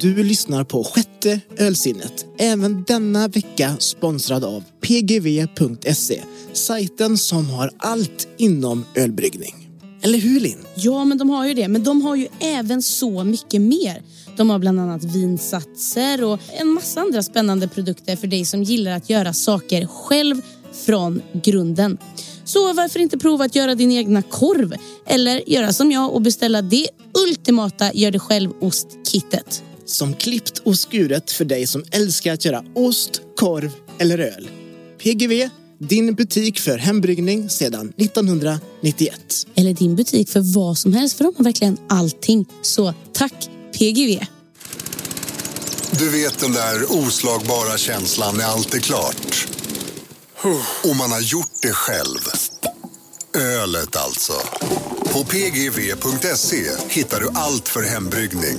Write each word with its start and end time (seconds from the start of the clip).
Du 0.00 0.24
lyssnar 0.24 0.64
på 0.64 0.84
sjätte 0.84 1.40
ölsinnet. 1.56 2.26
Även 2.38 2.84
denna 2.86 3.28
vecka 3.28 3.76
sponsrad 3.78 4.44
av 4.44 4.64
pgv.se. 4.80 6.22
Sajten 6.52 7.18
som 7.18 7.50
har 7.50 7.70
allt 7.78 8.28
inom 8.36 8.84
ölbryggning. 8.94 9.68
Eller 10.02 10.18
hur 10.18 10.40
Linn? 10.40 10.58
Ja, 10.74 11.04
men 11.04 11.18
de 11.18 11.30
har 11.30 11.46
ju 11.46 11.54
det. 11.54 11.68
Men 11.68 11.84
de 11.84 12.02
har 12.02 12.16
ju 12.16 12.28
även 12.40 12.82
så 12.82 13.24
mycket 13.24 13.60
mer. 13.60 14.02
De 14.36 14.50
har 14.50 14.58
bland 14.58 14.80
annat 14.80 15.04
vinsatser 15.04 16.24
och 16.24 16.40
en 16.60 16.68
massa 16.68 17.00
andra 17.00 17.22
spännande 17.22 17.68
produkter 17.68 18.16
för 18.16 18.26
dig 18.26 18.44
som 18.44 18.62
gillar 18.62 18.92
att 18.92 19.10
göra 19.10 19.32
saker 19.32 19.86
själv 19.86 20.42
från 20.86 21.22
grunden. 21.44 21.98
Så 22.44 22.72
varför 22.72 23.00
inte 23.00 23.18
prova 23.18 23.44
att 23.44 23.54
göra 23.54 23.74
din 23.74 23.92
egna 23.92 24.22
korv? 24.22 24.74
Eller 25.06 25.50
göra 25.50 25.72
som 25.72 25.92
jag 25.92 26.14
och 26.14 26.22
beställa 26.22 26.62
det 26.62 26.88
ultimata 27.28 27.92
gör 27.92 28.10
det 28.10 28.18
själv-ostkittet. 28.18 29.62
Som 29.88 30.14
klippt 30.14 30.58
och 30.58 30.78
skuret 30.78 31.30
för 31.30 31.44
dig 31.44 31.66
som 31.66 31.84
älskar 31.90 32.32
att 32.32 32.44
göra 32.44 32.64
ost, 32.74 33.20
korv 33.36 33.70
eller 33.98 34.18
öl. 34.18 34.50
PGV, 35.02 35.48
din 35.78 36.14
butik 36.14 36.58
för 36.58 36.78
hembryggning 36.78 37.50
sedan 37.50 37.92
1991. 37.96 39.20
Eller 39.54 39.72
din 39.72 39.96
butik 39.96 40.28
för 40.28 40.40
vad 40.40 40.78
som 40.78 40.92
helst, 40.92 41.16
för 41.16 41.24
de 41.24 41.34
har 41.36 41.44
verkligen 41.44 41.78
allting. 41.88 42.46
Så 42.62 42.94
tack 43.12 43.50
PGV! 43.78 44.26
Du 45.98 46.10
vet 46.10 46.38
den 46.38 46.52
där 46.52 46.92
oslagbara 46.92 47.78
känslan 47.78 48.36
när 48.36 48.44
allt 48.44 48.74
är 48.74 48.80
klart. 48.80 49.48
Och 50.84 50.96
man 50.96 51.12
har 51.12 51.20
gjort 51.20 51.52
det 51.62 51.72
själv. 51.72 52.20
Ölet 53.34 53.96
alltså. 53.96 54.32
På 55.12 55.24
pgv.se 55.24 56.64
hittar 56.88 57.20
du 57.20 57.28
allt 57.34 57.68
för 57.68 57.82
hembryggning. 57.82 58.58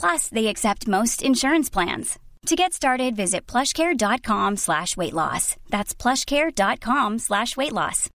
Plus, 0.00 0.28
they 0.28 0.46
accept 0.46 0.88
most 0.88 1.22
insurance 1.22 1.70
plans. 1.70 2.18
To 2.46 2.54
get 2.54 2.72
started, 2.72 3.16
visit 3.16 3.46
plushcare.com 3.46 4.56
slash 4.56 4.96
weight 4.96 5.14
loss. 5.14 5.56
That's 5.68 5.94
plushcare.com 5.94 7.18
slash 7.18 7.56
weight 7.56 7.72
loss. 7.72 8.08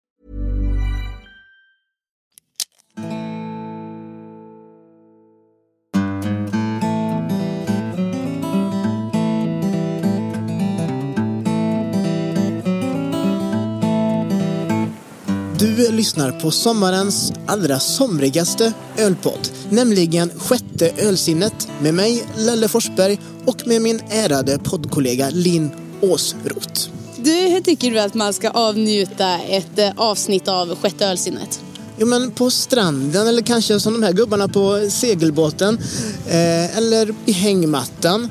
Du 15.60 15.92
lyssnar 15.92 16.32
på 16.32 16.50
sommarens 16.50 17.32
allra 17.46 17.80
somrigaste 17.80 18.72
ölpodd, 18.98 19.48
nämligen 19.70 20.30
Sjätte 20.38 20.90
ölsinnet 20.90 21.68
med 21.82 21.94
mig, 21.94 22.24
Lelle 22.36 22.68
Forsberg 22.68 23.18
och 23.46 23.66
med 23.66 23.82
min 23.82 24.00
ärade 24.10 24.58
poddkollega 24.58 25.30
Linn 25.30 25.70
Åsroth. 26.00 26.90
Du, 27.16 27.32
hur 27.32 27.60
tycker 27.60 27.90
du 27.90 28.00
att 28.00 28.14
man 28.14 28.32
ska 28.32 28.50
avnjuta 28.50 29.38
ett 29.38 29.78
eh, 29.78 29.90
avsnitt 29.96 30.48
av 30.48 30.76
Sjätte 30.76 31.06
ölsinnet? 31.06 31.60
Jo 31.98 32.06
men 32.06 32.30
på 32.30 32.50
stranden 32.50 33.28
eller 33.28 33.42
kanske 33.42 33.80
som 33.80 33.92
de 33.92 34.02
här 34.02 34.12
gubbarna 34.12 34.48
på 34.48 34.86
segelbåten. 34.90 35.78
Eh, 36.26 36.76
eller 36.76 37.14
i 37.26 37.32
hängmattan. 37.32 38.28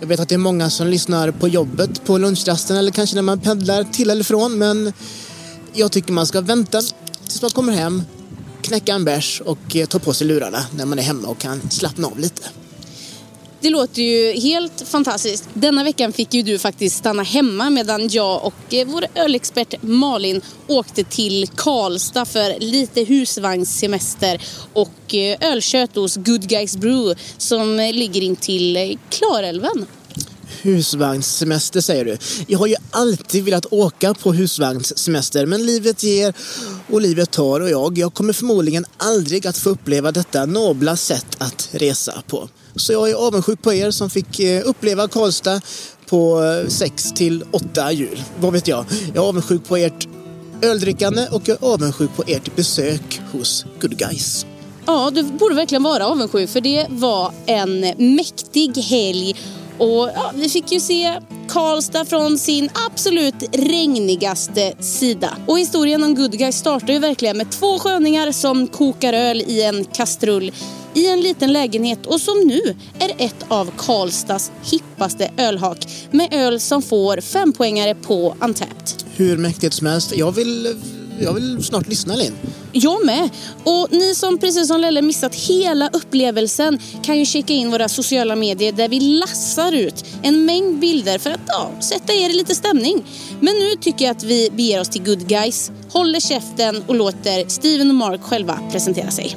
Jag 0.00 0.06
vet 0.06 0.20
att 0.20 0.28
det 0.28 0.34
är 0.34 0.38
många 0.38 0.70
som 0.70 0.86
lyssnar 0.86 1.30
på 1.30 1.48
jobbet 1.48 2.04
på 2.04 2.18
lunchrasten 2.18 2.76
eller 2.76 2.90
kanske 2.90 3.16
när 3.16 3.22
man 3.22 3.40
pendlar 3.40 3.84
till 3.84 4.10
eller 4.10 4.24
från. 4.24 4.58
Men 4.58 4.92
jag 5.74 5.92
tycker 5.92 6.12
man 6.12 6.26
ska 6.26 6.40
vänta 6.40 6.82
tills 7.24 7.42
man 7.42 7.50
kommer 7.50 7.72
hem, 7.72 8.02
knäcka 8.62 8.94
en 8.94 9.04
bärs 9.04 9.42
och 9.44 9.76
eh, 9.76 9.86
ta 9.86 9.98
på 9.98 10.14
sig 10.14 10.26
lurarna 10.26 10.66
när 10.76 10.86
man 10.86 10.98
är 10.98 11.02
hemma 11.02 11.28
och 11.28 11.38
kan 11.38 11.70
slappna 11.70 12.06
av 12.06 12.18
lite. 12.18 12.42
Det 13.62 13.70
låter 13.70 14.02
ju 14.02 14.40
helt 14.40 14.82
fantastiskt. 14.86 15.48
Denna 15.54 15.84
veckan 15.84 16.12
fick 16.12 16.34
ju 16.34 16.42
du 16.42 16.58
faktiskt 16.58 16.96
stanna 16.96 17.22
hemma 17.22 17.70
medan 17.70 18.08
jag 18.08 18.44
och 18.44 18.74
eh, 18.74 18.86
vår 18.86 19.06
ölexpert 19.14 19.74
Malin 19.82 20.40
åkte 20.66 21.04
till 21.04 21.48
Karlstad 21.56 22.24
för 22.24 22.60
lite 22.60 23.04
husvagnssemester 23.04 24.42
och 24.72 25.14
eh, 25.14 25.36
ölkött 25.40 25.96
hos 25.96 26.16
Good 26.16 26.48
Guys 26.48 26.76
Brew 26.76 27.20
som 27.38 27.76
ligger 27.76 28.20
in 28.20 28.36
till 28.36 28.98
Klarälven. 29.10 29.86
Husvagnssemester 30.62 31.80
säger 31.80 32.04
du. 32.04 32.16
Jag 32.46 32.58
har 32.58 32.66
ju 32.66 32.74
alltid 32.90 33.44
velat 33.44 33.66
åka 33.70 34.14
på 34.14 34.32
husvagnssemester 34.32 35.46
men 35.46 35.66
livet 35.66 36.02
ger 36.02 36.34
och 36.90 37.00
livet 37.00 37.30
tar 37.30 37.60
och 37.60 37.70
jag, 37.70 37.98
jag 37.98 38.14
kommer 38.14 38.32
förmodligen 38.32 38.84
aldrig 38.96 39.46
att 39.46 39.58
få 39.58 39.70
uppleva 39.70 40.12
detta 40.12 40.46
nobla 40.46 40.96
sätt 40.96 41.36
att 41.38 41.68
resa 41.72 42.22
på. 42.26 42.48
Så 42.76 42.92
jag 42.92 43.10
är 43.10 43.14
avundsjuk 43.14 43.62
på 43.62 43.72
er 43.72 43.90
som 43.90 44.10
fick 44.10 44.40
eh, 44.40 44.62
uppleva 44.68 45.08
Karlstad 45.08 45.60
på 46.06 46.42
eh, 46.42 46.68
6 46.68 47.12
till 47.12 47.44
8 47.50 47.92
jul. 47.92 48.22
Vad 48.40 48.52
vet 48.52 48.68
jag? 48.68 48.84
Jag 49.14 49.24
är 49.24 49.28
avundsjuk 49.28 49.68
på 49.68 49.76
ert 49.76 50.08
öldrickande 50.62 51.28
och 51.30 51.48
jag 51.48 51.62
är 51.62 51.66
avundsjuk 51.66 52.10
på 52.16 52.24
ert 52.26 52.56
besök 52.56 53.20
hos 53.32 53.64
Good 53.80 53.98
Guys. 53.98 54.46
Ja, 54.86 55.10
du 55.14 55.22
borde 55.22 55.54
verkligen 55.54 55.82
vara 55.82 56.06
avundsjuk 56.06 56.50
för 56.50 56.60
det 56.60 56.86
var 56.88 57.32
en 57.46 57.80
mäktig 58.16 58.76
helg 58.76 59.36
och 59.80 60.10
ja, 60.14 60.32
vi 60.34 60.48
fick 60.48 60.72
ju 60.72 60.80
se 60.80 61.20
Karlstad 61.48 62.04
från 62.04 62.38
sin 62.38 62.70
absolut 62.90 63.44
regnigaste 63.52 64.72
sida. 64.80 65.36
Och 65.46 65.58
historien 65.58 66.04
om 66.04 66.14
Good 66.14 66.38
Guys 66.38 66.56
startar 66.56 66.92
ju 66.92 66.98
verkligen 66.98 67.36
med 67.36 67.50
två 67.50 67.78
sköningar 67.78 68.32
som 68.32 68.66
kokar 68.66 69.12
öl 69.12 69.40
i 69.46 69.62
en 69.62 69.84
kastrull 69.84 70.52
i 70.94 71.06
en 71.06 71.20
liten 71.20 71.52
lägenhet 71.52 72.06
och 72.06 72.20
som 72.20 72.34
nu 72.46 72.60
är 72.98 73.12
ett 73.18 73.44
av 73.48 73.70
Karlstads 73.76 74.52
hippaste 74.62 75.30
ölhak 75.36 75.86
med 76.10 76.34
öl 76.34 76.60
som 76.60 76.82
får 76.82 77.20
fempoängare 77.20 77.94
på 77.94 78.36
Untapped. 78.40 78.88
Hur 79.16 79.36
mäktigt 79.36 79.74
som 79.74 79.86
helst. 79.86 80.16
Jag 80.16 80.32
vill, 80.32 80.76
jag 81.20 81.32
vill 81.32 81.64
snart 81.64 81.88
lyssna 81.88 82.16
Linn. 82.16 82.32
Jag 82.72 83.06
med. 83.06 83.30
Och 83.64 83.88
ni 83.90 84.14
som 84.14 84.38
precis 84.38 84.68
som 84.68 84.80
Lelle 84.80 85.02
missat 85.02 85.34
hela 85.34 85.88
upplevelsen 85.88 86.78
kan 87.02 87.18
ju 87.18 87.24
checka 87.24 87.52
in 87.52 87.70
våra 87.70 87.88
sociala 87.88 88.36
medier 88.36 88.72
där 88.72 88.88
vi 88.88 89.00
lassar 89.00 89.72
ut 89.72 90.04
en 90.22 90.44
mängd 90.44 90.80
bilder 90.80 91.18
för 91.18 91.30
att 91.30 91.40
ja, 91.46 91.70
sätta 91.80 92.12
er 92.12 92.30
i 92.30 92.32
lite 92.32 92.54
stämning. 92.54 93.04
Men 93.40 93.54
nu 93.54 93.76
tycker 93.80 94.04
jag 94.04 94.16
att 94.16 94.24
vi 94.24 94.50
beger 94.52 94.80
oss 94.80 94.88
till 94.88 95.02
Good 95.02 95.28
Guys, 95.28 95.72
håller 95.90 96.20
käften 96.20 96.82
och 96.86 96.94
låter 96.94 97.48
Steven 97.48 97.88
och 97.88 97.94
Mark 97.94 98.22
själva 98.22 98.58
presentera 98.72 99.10
sig. 99.10 99.36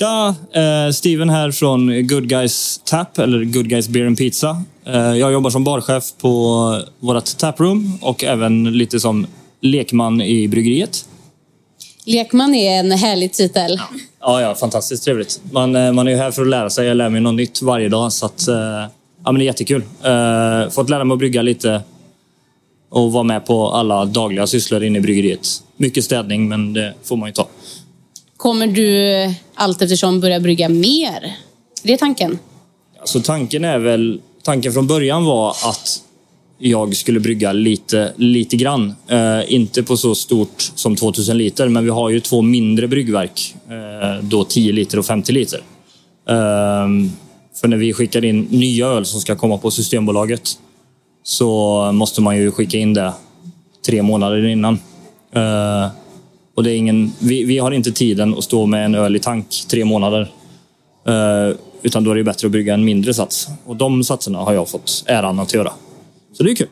Tja! 0.00 0.34
Eh, 0.52 0.92
Steven 0.92 1.30
här 1.30 1.50
från 1.50 2.06
Good 2.06 2.28
Guys 2.28 2.80
Tap, 2.84 3.18
eller 3.18 3.44
Good 3.44 3.68
Guys 3.68 3.88
Beer 3.88 4.06
and 4.06 4.18
Pizza. 4.18 4.62
Eh, 4.86 4.94
jag 4.94 5.32
jobbar 5.32 5.50
som 5.50 5.64
barchef 5.64 6.04
på 6.20 6.82
vårt 7.00 7.38
taproom 7.38 7.98
och 8.02 8.24
även 8.24 8.78
lite 8.78 9.00
som 9.00 9.26
lekman 9.60 10.20
i 10.20 10.48
bryggeriet. 10.48 11.04
Lekman 12.04 12.54
är 12.54 12.78
en 12.78 12.90
härlig 12.90 13.32
titel. 13.32 13.80
Ja, 14.20 14.40
ja, 14.40 14.54
fantastiskt 14.54 15.04
trevligt. 15.04 15.40
Man, 15.52 15.76
eh, 15.76 15.92
man 15.92 16.08
är 16.08 16.12
ju 16.12 16.18
här 16.18 16.30
för 16.30 16.42
att 16.42 16.48
lära 16.48 16.70
sig. 16.70 16.86
Jag 16.86 16.96
lär 16.96 17.08
mig 17.08 17.20
något 17.20 17.34
nytt 17.34 17.62
varje 17.62 17.88
dag. 17.88 18.12
Så 18.12 18.26
att, 18.26 18.48
eh, 18.48 18.56
ja, 19.24 19.32
men 19.32 19.34
det 19.34 19.42
är 19.42 19.46
jättekul. 19.46 19.82
Eh, 20.04 20.70
fått 20.70 20.90
lära 20.90 21.04
mig 21.04 21.14
att 21.14 21.18
brygga 21.18 21.42
lite 21.42 21.82
och 22.90 23.12
vara 23.12 23.24
med 23.24 23.46
på 23.46 23.68
alla 23.68 24.04
dagliga 24.04 24.46
sysslor 24.46 24.82
inne 24.82 24.98
i 24.98 25.02
bryggeriet. 25.02 25.48
Mycket 25.76 26.04
städning, 26.04 26.48
men 26.48 26.72
det 26.72 26.94
får 27.02 27.16
man 27.16 27.28
ju 27.28 27.32
ta. 27.32 27.48
Kommer 28.40 28.66
du 28.66 29.12
eh, 29.12 29.32
allt 29.54 29.82
eftersom 29.82 30.20
börja 30.20 30.40
brygga 30.40 30.68
mer? 30.68 31.36
Det 31.82 31.92
är 31.92 31.96
tanken. 31.96 32.38
Alltså 33.00 33.20
tanken 33.20 33.64
är 33.64 33.78
väl... 33.78 34.20
Tanken 34.42 34.72
från 34.72 34.86
början 34.86 35.24
var 35.24 35.50
att 35.50 36.02
jag 36.58 36.96
skulle 36.96 37.20
brygga 37.20 37.52
lite, 37.52 38.12
lite 38.16 38.56
grann. 38.56 38.94
Eh, 39.08 39.54
inte 39.54 39.82
på 39.82 39.96
så 39.96 40.14
stort 40.14 40.72
som 40.74 40.96
2000 40.96 41.38
liter, 41.38 41.68
men 41.68 41.84
vi 41.84 41.90
har 41.90 42.10
ju 42.10 42.20
två 42.20 42.42
mindre 42.42 42.88
bryggverk. 42.88 43.54
Eh, 43.68 44.24
då 44.24 44.44
10 44.44 44.72
liter 44.72 44.98
och 44.98 45.06
50 45.06 45.32
liter. 45.32 45.58
Eh, 46.28 46.88
för 47.60 47.68
när 47.68 47.76
vi 47.76 47.92
skickar 47.92 48.24
in 48.24 48.40
nya 48.50 48.86
öl 48.86 49.06
som 49.06 49.20
ska 49.20 49.36
komma 49.36 49.58
på 49.58 49.70
Systembolaget 49.70 50.50
så 51.22 51.92
måste 51.92 52.20
man 52.20 52.36
ju 52.36 52.50
skicka 52.50 52.78
in 52.78 52.94
det 52.94 53.12
tre 53.86 54.02
månader 54.02 54.46
innan. 54.46 54.74
Eh, 55.34 55.88
Eh, 56.60 56.62
Och 56.62 56.64
det 56.64 56.72
är 56.72 56.76
ingen, 56.76 57.12
vi, 57.18 57.44
vi 57.44 57.58
har 57.58 57.72
inte 57.72 57.92
tiden 57.92 58.34
att 58.34 58.44
stå 58.44 58.66
med 58.66 58.84
en 58.84 58.94
öl 58.94 59.16
i 59.16 59.18
tank 59.18 59.46
tre 59.68 59.84
månader. 59.84 60.32
Eh, 61.06 61.56
utan 61.82 62.04
då 62.04 62.10
är 62.10 62.14
det 62.14 62.24
bättre 62.24 62.46
att 62.46 62.52
brygga 62.52 62.74
en 62.74 62.84
mindre 62.84 63.14
sats. 63.14 63.48
Och 63.66 63.76
de 63.76 64.04
satserna 64.04 64.38
har 64.38 64.52
jag 64.52 64.68
fått 64.68 65.04
äran 65.06 65.40
att 65.40 65.54
göra. 65.54 65.72
Så 66.32 66.42
det 66.42 66.50
är 66.50 66.54
kul. 66.54 66.68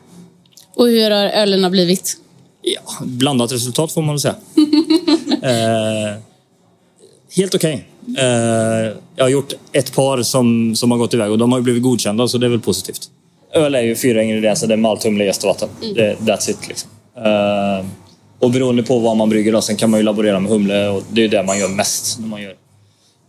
Och 0.77 0.87
hur 0.87 1.11
har 1.11 1.25
ölerna 1.25 1.71
blivit? 1.71 2.17
Ja, 2.63 3.05
blandat 3.05 3.53
resultat 3.53 3.93
får 3.93 4.03
man 4.03 4.15
väl 4.15 4.21
säga. 4.21 4.35
eh, 5.43 6.21
helt 7.37 7.55
okej. 7.55 7.89
Okay. 8.07 8.25
Eh, 8.25 8.93
jag 9.17 9.25
har 9.25 9.29
gjort 9.29 9.53
ett 9.73 9.95
par 9.95 10.23
som, 10.23 10.77
som 10.77 10.91
har 10.91 10.99
gått 10.99 11.15
iväg 11.15 11.31
och 11.31 11.39
de 11.39 11.53
har 11.53 11.61
blivit 11.61 11.83
godkända 11.83 12.29
så 12.29 12.39
det 12.39 12.47
är 12.47 12.51
väl 12.51 12.61
positivt. 12.61 13.11
Öl 13.55 13.75
är 13.75 13.83
ju 13.83 13.97
fyra 13.97 14.23
ingredienser. 14.23 14.67
Det 14.67 14.75
är 14.75 14.79
malt, 14.79 15.05
humle, 15.05 15.25
jäst 15.25 15.45
och 15.45 15.49
vatten. 15.49 15.69
Mm. 15.83 15.95
Det, 15.95 16.17
that's 16.21 16.51
it. 16.51 16.69
Liksom. 16.69 16.91
Uh, 17.17 17.87
och 18.39 18.51
beroende 18.51 18.83
på 18.83 18.99
vad 18.99 19.17
man 19.17 19.29
brygger 19.29 19.53
då, 19.53 19.63
sen 19.63 19.77
kan 19.77 19.91
man 19.91 20.01
ju 20.01 20.05
laborera 20.05 20.41
med 20.41 20.51
humle 20.51 20.89
och 20.89 21.03
det 21.11 21.25
är 21.25 21.29
det 21.29 21.43
man 21.43 21.59
gör 21.59 21.69
mest 21.69 22.19
när 22.21 22.29
man 22.29 22.43
gör 22.43 22.55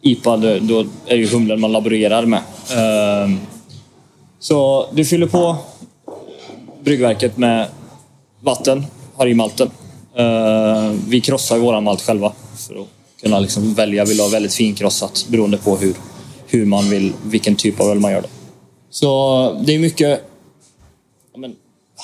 IPA. 0.01 0.37
Då 0.37 0.79
är 0.79 0.85
det 1.05 1.15
ju 1.15 1.27
humlen 1.27 1.59
man 1.59 1.71
laborerar 1.71 2.25
med. 2.25 2.41
Ehm, 2.77 3.39
så 4.39 4.87
du 4.93 5.05
fyller 5.05 5.27
på 5.27 5.55
bryggverket 6.83 7.37
med 7.37 7.67
vatten, 8.39 8.85
har 9.15 9.27
i 9.27 9.33
malten. 9.33 9.69
Ehm, 10.15 11.01
vi 11.07 11.21
krossar 11.21 11.55
ju 11.55 11.61
våran 11.61 11.83
malt 11.83 12.01
själva 12.01 12.33
för 12.67 12.81
att 12.81 12.87
kunna 13.21 13.39
liksom 13.39 13.73
välja. 13.73 14.05
Vill 14.05 14.19
ha 14.19 14.27
väldigt 14.27 14.53
finkrossat 14.53 15.25
beroende 15.29 15.57
på 15.57 15.77
hur, 15.77 15.93
hur 16.47 16.65
man 16.65 16.89
vill, 16.89 17.13
vilken 17.25 17.55
typ 17.55 17.79
av 17.79 17.87
öl 17.89 17.99
man 17.99 18.11
gör. 18.11 18.21
Då. 18.21 18.27
Så 18.89 19.63
det 19.65 19.75
är 19.75 19.79
mycket 19.79 20.23
men, 21.37 21.55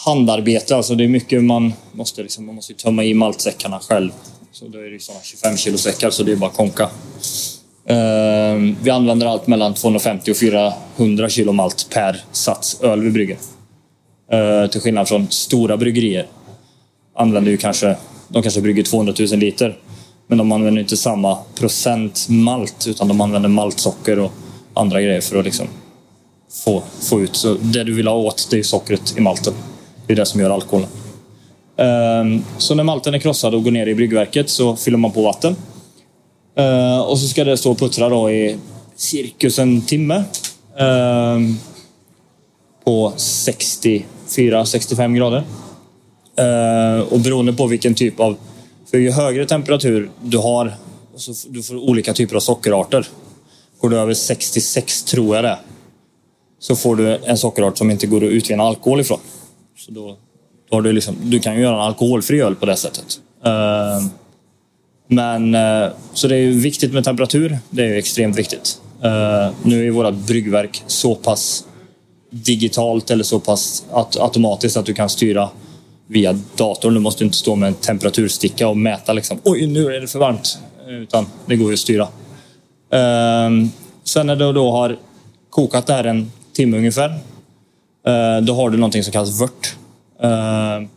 handarbete. 0.06 0.76
Alltså 0.76 0.96
det 0.96 1.04
är 1.04 1.08
mycket 1.08 1.44
man 1.44 1.74
måste, 1.92 2.22
liksom, 2.22 2.46
man 2.46 2.56
måste 2.56 2.74
tömma 2.74 3.04
i 3.04 3.14
maltsäckarna 3.14 3.80
själv. 3.80 4.12
Så 4.52 4.68
då 4.68 4.80
är 4.80 4.92
det 4.92 5.02
sådana 5.02 5.22
25 5.24 5.58
kilo 5.58 5.78
säckar 5.78 6.10
så 6.10 6.24
det 6.24 6.32
är 6.32 6.36
bara 6.36 6.50
konka. 6.50 6.90
Ehm, 7.88 8.76
vi 8.82 8.90
använder 8.90 9.28
allt 9.28 9.48
mellan 9.48 9.74
250 9.74 10.32
och 10.32 10.38
400 10.38 11.30
kilo 11.30 11.52
malt 11.52 11.88
per 11.90 12.24
sats 12.32 12.82
öl 12.82 13.02
vi 13.02 13.12
brygger. 13.12 13.38
Ehm, 14.32 14.70
till 14.70 14.82
skillnad 14.82 15.08
från 15.08 15.28
stora 15.32 15.78
bryggerier. 15.78 16.28
Använder 17.16 17.52
ju 17.52 17.58
kanske, 17.58 17.98
de 18.28 18.44
kanske 18.44 18.62
brygger 18.62 18.84
200 18.84 19.14
000 19.20 19.40
liter. 19.40 19.78
Men 20.28 20.38
de 20.38 20.52
använder 20.52 20.82
inte 20.82 20.98
samma 20.98 21.38
procent 21.60 22.26
malt 22.30 22.88
utan 22.88 23.08
de 23.08 23.22
använder 23.22 23.50
maltsocker 23.50 24.20
och 24.20 24.32
andra 24.74 25.02
grejer 25.02 25.22
för 25.22 25.40
att 25.40 25.46
liksom 25.46 25.68
få, 26.64 26.84
få 27.02 27.22
ut. 27.22 27.36
Så 27.36 27.54
det 27.54 27.84
du 27.84 27.94
vill 27.94 28.08
ha 28.08 28.16
åt 28.16 28.48
det 28.52 28.60
är 28.60 28.64
sockret 28.64 29.18
i 29.18 29.22
malten. 29.22 29.54
Det 30.08 30.14
är 30.14 30.18
det 30.18 30.26
som 30.26 30.42
gör 30.42 30.50
alkoholen. 30.50 30.90
Ehm, 31.78 32.44
så 32.58 32.76
när 32.76 32.84
malten 32.84 33.14
är 33.14 33.20
krossad 33.20 33.56
och 33.56 33.64
går 33.64 33.72
ner 33.72 33.88
i 33.88 33.96
bryggverket 33.96 34.50
så 34.50 34.76
fyller 34.76 34.98
man 34.98 35.12
på 35.12 35.22
vatten. 35.22 35.56
Ehm, 36.56 37.02
och 37.02 37.20
så 37.20 37.28
ska 37.28 37.44
det 37.44 37.58
stå 37.58 37.72
och 37.72 37.80
puttra 37.80 38.10
då 38.10 38.32
i 38.32 38.58
cirkus 38.96 39.60
en 39.60 39.82
timme. 39.82 40.24
Ehm, 40.78 41.58
på 42.86 43.14
64-65 43.18 45.16
grader. 45.16 45.44
Och 47.10 47.20
beroende 47.20 47.54
på 47.54 47.68
vilken 47.68 47.96
typ 47.96 48.20
av... 48.20 48.36
För 48.92 48.98
ju 48.98 49.12
högre 49.12 49.46
temperatur 49.46 50.10
du 50.22 50.38
har, 50.38 50.74
så 51.16 51.34
du 51.50 51.64
får 51.64 51.76
olika 51.76 52.14
typer 52.14 52.36
av 52.36 52.40
sockerarter. 52.40 53.08
Går 53.80 53.90
du 53.90 54.00
över 54.00 54.14
66 54.14 55.04
tror 55.04 55.36
jag 55.36 55.46
det 55.46 55.58
så 56.60 56.76
får 56.76 56.96
du 56.96 57.16
en 57.16 57.38
sockerart 57.38 57.78
som 57.78 57.92
inte 57.92 58.08
går 58.08 58.18
att 58.26 58.32
utvinna 58.32 58.64
alkohol 58.64 59.00
ifrån. 59.00 59.20
Så 59.86 59.92
då, 59.92 60.18
då 60.70 60.76
har 60.76 60.82
du, 60.82 60.92
liksom, 60.92 61.16
du 61.24 61.40
kan 61.40 61.56
ju 61.56 61.62
göra 61.62 61.76
en 61.76 61.82
alkoholfri 61.82 62.42
öl 62.42 62.56
på 62.56 62.66
det 62.66 62.76
sättet. 62.76 63.20
Uh, 63.46 64.08
men 65.08 65.56
uh, 65.56 65.92
Så 66.14 66.28
det 66.28 66.38
är 66.38 66.48
viktigt 66.48 66.94
med 66.94 67.04
temperatur. 67.04 67.58
Det 67.70 67.84
är 67.84 67.96
extremt 67.96 68.38
viktigt. 68.38 68.82
Uh, 69.04 69.54
nu 69.64 69.88
är 69.88 69.92
vårt 69.92 70.14
bryggverk 70.14 70.84
så 70.88 71.16
pass 71.16 71.66
digitalt 72.30 73.12
eller 73.12 73.24
så 73.24 73.40
pass 73.40 73.86
automatiskt 74.20 74.78
att 74.78 74.86
du 74.86 74.94
kan 74.94 75.10
styra 75.10 75.50
via 76.08 76.40
datorn. 76.56 76.94
Du 76.94 77.00
måste 77.00 77.24
inte 77.24 77.38
stå 77.38 77.56
med 77.56 77.68
en 77.68 77.74
temperatursticka 77.74 78.68
och 78.68 78.78
mäta 78.78 79.14
liksom. 79.14 79.40
Oj, 79.44 79.68
nu 79.68 79.96
är 79.96 80.02
det 80.02 80.08
för 80.08 80.20
varmt. 80.20 80.58
Utan 80.88 81.26
det 81.46 81.56
går 81.56 81.68
ju 81.68 81.74
att 81.74 81.80
styra. 81.80 82.08
Sen 84.04 84.28
när 84.28 84.36
du 84.36 84.54
då 84.54 84.72
har 84.72 84.98
kokat 85.50 85.88
det 85.88 85.94
här 85.94 86.04
en 86.04 86.32
timme 86.54 86.78
ungefär. 86.78 87.20
Eh, 88.06 88.42
då 88.42 88.54
har 88.54 88.70
du 88.70 88.78
någonting 88.78 89.04
som 89.04 89.14
kallas 89.14 89.42
vört. 89.42 89.76
Eh, 90.22 90.88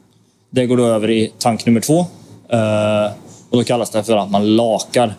det 0.50 0.66
går 0.66 0.76
då 0.76 0.86
över 0.86 1.10
i 1.10 1.32
tank 1.38 1.66
nummer 1.66 1.80
två. 1.80 1.98
Eh, 2.48 3.12
och 3.50 3.58
då 3.58 3.64
kallas 3.64 3.90
det 3.90 4.04
för 4.04 4.16
att 4.16 4.30
man 4.30 4.56
lakar. 4.56 5.14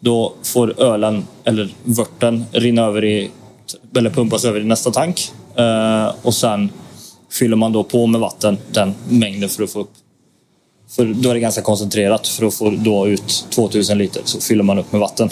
Då 0.00 0.32
får 0.42 0.80
ölen, 0.80 1.26
eller 1.44 1.68
vörten, 1.84 2.44
rinna 2.52 2.82
över 2.82 3.04
i, 3.04 3.30
eller 3.96 4.10
pumpas 4.10 4.44
över 4.44 4.60
i 4.60 4.64
nästa 4.64 4.90
tank. 4.90 5.32
Och 6.22 6.34
sen 6.34 6.70
fyller 7.32 7.56
man 7.56 7.72
då 7.72 7.84
på 7.84 8.06
med 8.06 8.20
vatten 8.20 8.58
den 8.72 8.94
mängden 9.08 9.48
för 9.48 9.62
att 9.62 9.70
få 9.70 9.80
upp 9.80 9.90
för 10.88 11.04
då 11.04 11.30
är 11.30 11.34
det 11.34 11.40
ganska 11.40 11.62
koncentrerat 11.62 12.28
för 12.28 12.46
att 12.46 12.54
få 12.54 12.70
då 12.70 13.08
ut 13.08 13.46
2000 13.50 13.98
liter 13.98 14.22
så 14.24 14.40
fyller 14.40 14.62
man 14.62 14.78
upp 14.78 14.92
med 14.92 15.00
vatten. 15.00 15.30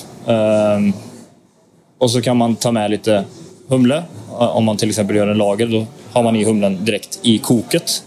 Och 1.99 2.11
så 2.11 2.23
kan 2.23 2.37
man 2.37 2.57
ta 2.57 2.73
med 2.73 2.91
lite 2.91 3.25
humle. 3.73 4.03
Eh, 4.29 4.57
om 4.57 4.65
man 4.65 4.77
till 4.77 4.89
exempel 4.89 5.17
gör 5.17 5.29
en 5.29 5.39
lager, 5.39 5.67
då 5.67 5.87
har 6.13 6.23
man 6.23 6.37
i 6.37 6.45
humlen 6.45 6.85
direkt 6.85 7.19
i 7.23 7.39
koket. 7.39 8.05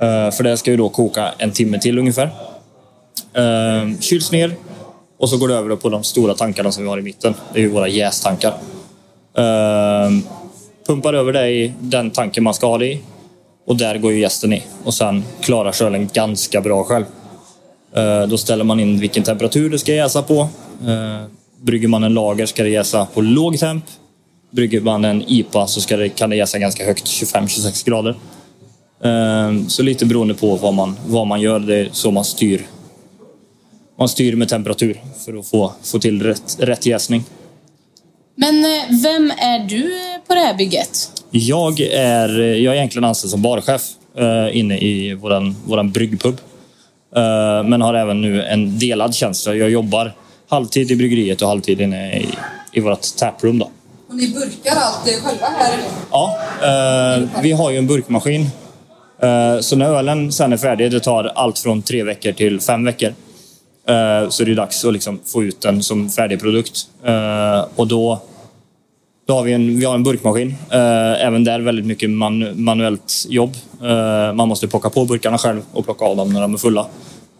Eh, 0.00 0.30
för 0.30 0.42
det 0.42 0.56
ska 0.56 0.70
ju 0.70 0.76
då 0.76 0.88
koka 0.88 1.32
en 1.38 1.52
timme 1.52 1.78
till 1.78 1.98
ungefär. 1.98 2.30
Eh, 3.32 4.00
Kyls 4.00 4.32
ner 4.32 4.54
och 5.18 5.28
så 5.28 5.36
går 5.36 5.48
det 5.48 5.54
över 5.54 5.76
på 5.76 5.88
de 5.88 6.04
stora 6.04 6.34
tankarna 6.34 6.72
som 6.72 6.82
vi 6.82 6.90
har 6.90 6.98
i 6.98 7.02
mitten. 7.02 7.34
Det 7.52 7.58
är 7.58 7.62
ju 7.62 7.68
våra 7.68 7.88
jästankar. 7.88 8.54
Pumpar 10.86 11.14
över 11.14 11.32
det 11.32 11.48
i 11.48 11.72
den 11.80 12.10
tanken 12.10 12.44
man 12.44 12.54
ska 12.54 12.66
ha 12.66 12.78
det 12.78 12.86
i. 12.86 13.00
Och 13.66 13.76
där 13.76 13.98
går 13.98 14.12
ju 14.12 14.20
gästen 14.20 14.52
i. 14.52 14.62
Och 14.84 14.94
sen 14.94 15.24
klarar 15.40 15.72
kölen 15.72 16.08
ganska 16.12 16.60
bra 16.60 16.84
själv. 16.84 17.04
Då 18.28 18.38
ställer 18.38 18.64
man 18.64 18.80
in 18.80 18.98
vilken 19.00 19.22
temperatur 19.22 19.70
det 19.70 19.78
ska 19.78 19.94
jäsa 19.94 20.22
på. 20.22 20.48
Brygger 21.60 21.88
man 21.88 22.04
en 22.04 22.14
lager 22.14 22.46
ska 22.46 22.62
det 22.62 22.68
jäsa 22.68 23.06
på 23.14 23.20
låg 23.20 23.58
temp. 23.58 23.84
Brygger 24.50 24.80
man 24.80 25.04
en 25.04 25.24
IPA 25.26 25.66
så 25.66 25.80
ska 25.80 25.96
det, 25.96 26.08
kan 26.08 26.30
det 26.30 26.36
jäsa 26.36 26.58
ganska 26.58 26.84
högt, 26.84 27.06
25-26 27.06 27.86
grader. 27.86 28.16
Ehm, 29.04 29.68
så 29.68 29.82
lite 29.82 30.06
beroende 30.06 30.34
på 30.34 30.56
vad 30.56 30.74
man, 30.74 30.96
vad 31.06 31.26
man 31.26 31.40
gör, 31.40 31.58
det 31.58 31.76
är 31.76 31.88
så 31.92 32.10
man 32.10 32.24
styr. 32.24 32.66
Man 33.98 34.08
styr 34.08 34.36
med 34.36 34.48
temperatur 34.48 35.00
för 35.24 35.38
att 35.38 35.46
få, 35.46 35.72
få 35.82 35.98
till 35.98 36.22
rätt, 36.22 36.56
rätt 36.58 36.86
jäsning. 36.86 37.24
Men 38.34 38.64
eh, 38.64 39.02
vem 39.02 39.30
är 39.30 39.68
du 39.68 39.90
på 40.26 40.34
det 40.34 40.40
här 40.40 40.54
bygget? 40.54 41.10
Jag 41.30 41.80
är, 41.80 42.28
jag 42.38 42.74
är 42.74 42.78
egentligen 42.78 43.04
anställd 43.04 43.30
som 43.30 43.42
barchef 43.42 43.82
uh, 44.20 44.56
inne 44.56 44.78
i 44.78 45.14
våran, 45.14 45.56
våran 45.66 45.92
bryggpub. 45.92 46.34
Uh, 47.16 47.68
men 47.68 47.80
har 47.82 47.94
även 47.94 48.20
nu 48.20 48.42
en 48.42 48.78
delad 48.78 49.14
tjänst. 49.14 49.46
Jag 49.46 49.70
jobbar 49.70 50.12
halvtid 50.48 50.90
i 50.90 50.96
bryggeriet 50.96 51.42
och 51.42 51.48
halvtid 51.48 51.80
inne 51.80 52.18
i, 52.18 52.28
i 52.72 52.80
vårt 52.80 53.16
taproom. 53.16 53.58
Då. 53.58 53.70
Ni 54.18 54.28
burkar 54.28 54.76
allt 54.76 55.22
själva 55.22 55.46
här? 55.46 55.80
Ja, 56.10 56.38
eh, 56.62 57.42
vi 57.42 57.52
har 57.52 57.70
ju 57.70 57.78
en 57.78 57.86
burkmaskin. 57.86 58.46
Eh, 59.22 59.60
så 59.60 59.76
när 59.76 59.86
ölen 59.86 60.32
sen 60.32 60.52
är 60.52 60.56
färdig, 60.56 60.90
det 60.90 61.00
tar 61.00 61.24
allt 61.24 61.58
från 61.58 61.82
tre 61.82 62.02
veckor 62.02 62.32
till 62.32 62.60
fem 62.60 62.84
veckor. 62.84 63.14
Eh, 63.88 64.28
så 64.28 64.44
det 64.44 64.50
är 64.50 64.54
dags 64.54 64.84
att 64.84 64.92
liksom 64.92 65.20
få 65.24 65.42
ut 65.42 65.60
den 65.60 65.82
som 65.82 66.10
färdig 66.10 66.40
produkt. 66.40 66.86
Eh, 67.04 67.64
och 67.76 67.86
då, 67.86 68.20
då 69.26 69.34
har 69.34 69.42
vi 69.42 69.52
en, 69.52 69.78
vi 69.78 69.84
har 69.84 69.94
en 69.94 70.02
burkmaskin. 70.02 70.54
Eh, 70.70 71.26
även 71.26 71.44
där 71.44 71.60
väldigt 71.60 71.86
mycket 71.86 72.10
man, 72.10 72.64
manuellt 72.64 73.26
jobb. 73.28 73.54
Eh, 73.82 74.34
man 74.34 74.48
måste 74.48 74.68
plocka 74.68 74.90
på 74.90 75.04
burkarna 75.04 75.38
själv 75.38 75.60
och 75.72 75.84
plocka 75.84 76.04
av 76.04 76.16
dem 76.16 76.32
när 76.32 76.40
de 76.40 76.54
är 76.54 76.58
fulla. 76.58 76.86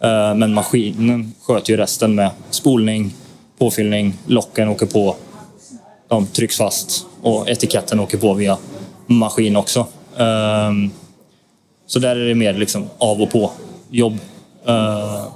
Eh, 0.03 0.35
men 0.35 0.53
maskinen 0.53 1.33
sköter 1.41 1.73
ju 1.73 1.77
resten 1.77 2.15
med 2.15 2.29
spolning, 2.49 3.13
påfyllning, 3.57 4.13
locken 4.27 4.69
åker 4.69 4.85
på 4.85 5.15
de 6.09 6.27
trycks 6.27 6.57
fast 6.57 7.05
och 7.21 7.49
etiketten 7.49 7.99
åker 7.99 8.17
på 8.17 8.33
via 8.33 8.57
maskin 9.05 9.55
också. 9.55 9.87
Um, 10.17 10.91
så 11.87 11.99
där 11.99 12.15
är 12.15 12.27
det 12.27 12.35
mer 12.35 12.53
liksom 12.53 12.89
av 12.97 13.21
och 13.21 13.31
på 13.31 13.51
jobb. 13.89 14.17
Uh, 14.69 15.27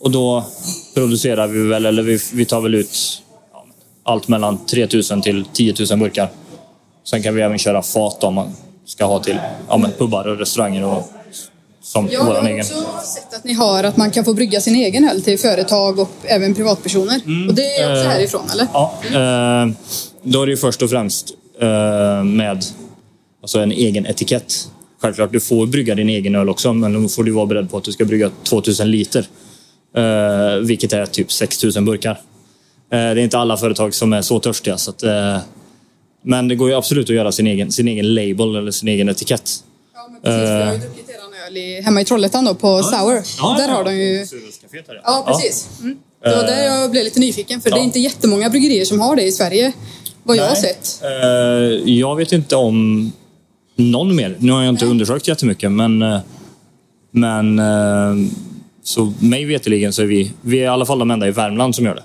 och 0.00 0.10
då 0.10 0.44
producerar 0.94 1.46
vi 1.46 1.68
väl, 1.68 1.86
eller 1.86 2.02
vi, 2.02 2.18
vi 2.32 2.44
tar 2.44 2.60
väl 2.60 2.74
ut 2.74 3.22
allt 4.02 4.28
mellan 4.28 4.66
3000 4.66 5.22
till 5.22 5.44
10 5.52 5.74
000 5.90 5.98
burkar. 5.98 6.28
Sen 7.04 7.22
kan 7.22 7.34
vi 7.34 7.42
även 7.42 7.58
köra 7.58 7.82
fat 7.82 8.24
om 8.24 8.34
man 8.34 8.52
ska 8.84 9.04
ha 9.04 9.22
till 9.22 9.38
ja, 9.68 9.76
men 9.76 9.92
pubbar 9.92 10.28
och 10.28 10.38
restauranger 10.38 10.84
och 10.84 11.12
som 11.88 12.08
jag 12.10 12.20
har 12.20 12.48
egen. 12.48 12.60
också 12.60 12.74
sett 13.14 13.34
att 13.34 13.44
ni 13.44 13.52
har 13.52 13.84
att 13.84 13.96
man 13.96 14.10
kan 14.10 14.24
få 14.24 14.34
brygga 14.34 14.60
sin 14.60 14.74
egen 14.74 15.08
öl 15.08 15.22
till 15.22 15.38
företag 15.38 15.98
och 15.98 16.10
även 16.24 16.54
privatpersoner. 16.54 17.20
Mm, 17.26 17.48
och 17.48 17.54
det 17.54 17.76
är 17.76 17.92
också 17.92 18.04
eh, 18.04 18.10
härifrån, 18.10 18.50
eller? 18.52 18.66
Ja, 18.72 18.98
eh, 19.04 19.68
då 20.22 20.42
är 20.42 20.46
det 20.46 20.50
ju 20.50 20.56
först 20.56 20.82
och 20.82 20.90
främst 20.90 21.30
eh, 21.60 22.24
med 22.24 22.64
alltså 23.42 23.58
en 23.58 23.72
egen 23.72 24.06
etikett. 24.06 24.68
Självklart, 25.00 25.32
du 25.32 25.40
får 25.40 25.66
brygga 25.66 25.94
din 25.94 26.08
egen 26.08 26.34
öl 26.34 26.48
också, 26.48 26.72
men 26.72 27.02
då 27.02 27.08
får 27.08 27.24
du 27.24 27.30
vara 27.30 27.46
beredd 27.46 27.70
på 27.70 27.76
att 27.76 27.84
du 27.84 27.92
ska 27.92 28.04
brygga 28.04 28.30
2000 28.42 28.90
liter. 28.90 29.26
Vilket 30.62 30.92
är 30.92 31.06
typ 31.06 31.32
6000 31.32 31.84
burkar. 31.84 32.20
Det 32.90 32.96
är 32.96 33.16
inte 33.16 33.38
alla 33.38 33.56
företag 33.56 33.94
som 33.94 34.12
är 34.12 34.22
så 34.22 34.40
törstiga. 34.40 34.78
Så 34.78 34.90
att, 34.90 35.04
men 36.22 36.48
det 36.48 36.54
går 36.54 36.68
ju 36.68 36.74
absolut 36.74 37.10
att 37.10 37.16
göra 37.16 37.32
sin 37.32 37.46
egen, 37.46 37.72
sin 37.72 37.88
egen 37.88 38.14
label 38.14 38.56
eller 38.56 38.70
sin 38.70 38.88
egen 38.88 39.08
etikett. 39.08 39.50
Ja, 39.94 40.08
men 40.12 40.22
precis. 40.22 40.50
Vi 40.50 40.62
har 40.62 40.72
ju 40.72 40.78
druckit 40.78 41.08
öl 41.48 41.56
i, 41.56 41.80
hemma 41.82 42.00
i 42.00 42.04
Trollhättan 42.04 42.44
då, 42.44 42.54
på 42.54 42.82
Sour. 42.82 43.56
där 43.56 43.68
har 43.68 43.84
de 43.84 43.96
ju... 43.96 44.26
Ja, 45.04 45.24
precis. 45.26 45.68
Mm. 45.80 45.98
Det 46.22 46.36
var 46.36 46.42
där 46.42 46.64
jag 46.64 46.90
blev 46.90 47.04
lite 47.04 47.20
nyfiken, 47.20 47.60
för 47.60 47.70
det 47.70 47.76
är 47.76 47.82
inte 47.82 48.00
jättemånga 48.00 48.50
bryggerier 48.50 48.84
som 48.84 49.00
har 49.00 49.16
det 49.16 49.22
i 49.22 49.32
Sverige. 49.32 49.72
Vad 50.22 50.36
jag 50.36 50.44
har 50.44 50.52
Nej. 50.52 50.62
sett. 50.62 51.02
Eh, 51.02 51.92
jag 51.94 52.16
vet 52.16 52.32
inte 52.32 52.56
om 52.56 53.12
någon 53.76 54.16
mer. 54.16 54.36
Nu 54.38 54.52
har 54.52 54.62
jag 54.62 54.68
inte 54.68 54.86
undersökt 54.86 55.28
jättemycket, 55.28 55.72
men... 55.72 56.02
eh, 56.02 56.18
men 57.10 57.58
eh, 57.58 58.30
så 58.82 59.12
mig 59.18 59.44
veterligen 59.44 59.92
så 59.92 60.02
är 60.02 60.06
vi, 60.06 60.32
vi 60.40 60.58
är 60.58 60.62
i 60.62 60.66
alla 60.66 60.86
fall 60.86 60.98
de 60.98 61.10
enda 61.10 61.28
i 61.28 61.30
Värmland 61.30 61.74
som 61.74 61.84
gör 61.84 61.94
det. 61.94 62.04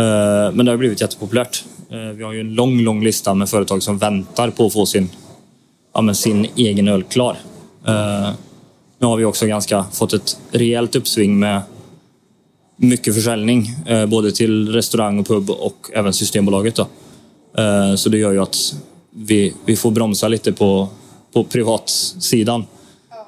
Eh, 0.00 0.52
men 0.52 0.66
det 0.66 0.72
har 0.72 0.76
blivit 0.76 1.00
jättepopulärt. 1.00 1.64
Eh, 1.90 1.98
vi 1.98 2.24
har 2.24 2.32
ju 2.32 2.40
en 2.40 2.54
lång, 2.54 2.80
lång 2.80 3.04
lista 3.04 3.34
med 3.34 3.48
företag 3.48 3.82
som 3.82 3.98
väntar 3.98 4.50
på 4.50 4.66
att 4.66 4.72
få 4.72 4.86
sin, 4.86 5.08
ja, 5.94 6.00
men 6.00 6.14
sin 6.14 6.46
egen 6.56 6.88
öl 6.88 7.02
klar. 7.02 7.36
Eh, 7.86 8.30
nu 8.98 9.06
har 9.06 9.16
vi 9.16 9.24
också 9.24 9.46
ganska 9.46 9.84
fått 9.92 10.12
ett 10.12 10.38
rejält 10.50 10.96
uppsving 10.96 11.38
med 11.38 11.62
mycket 12.76 13.14
försäljning, 13.14 13.66
eh, 13.86 14.06
både 14.06 14.32
till 14.32 14.72
restaurang 14.72 15.18
och 15.18 15.26
pub 15.26 15.50
och 15.50 15.90
även 15.92 16.12
Systembolaget. 16.12 16.74
Då. 16.76 16.86
Eh, 17.62 17.94
Så 17.94 18.08
det 18.08 18.18
gör 18.18 18.32
ju 18.32 18.42
att 18.42 18.74
vi, 19.10 19.54
vi 19.64 19.76
får 19.76 19.90
bromsa 19.90 20.28
lite 20.28 20.52
på, 20.52 20.88
på 21.32 21.44
privatsidan. 21.44 22.64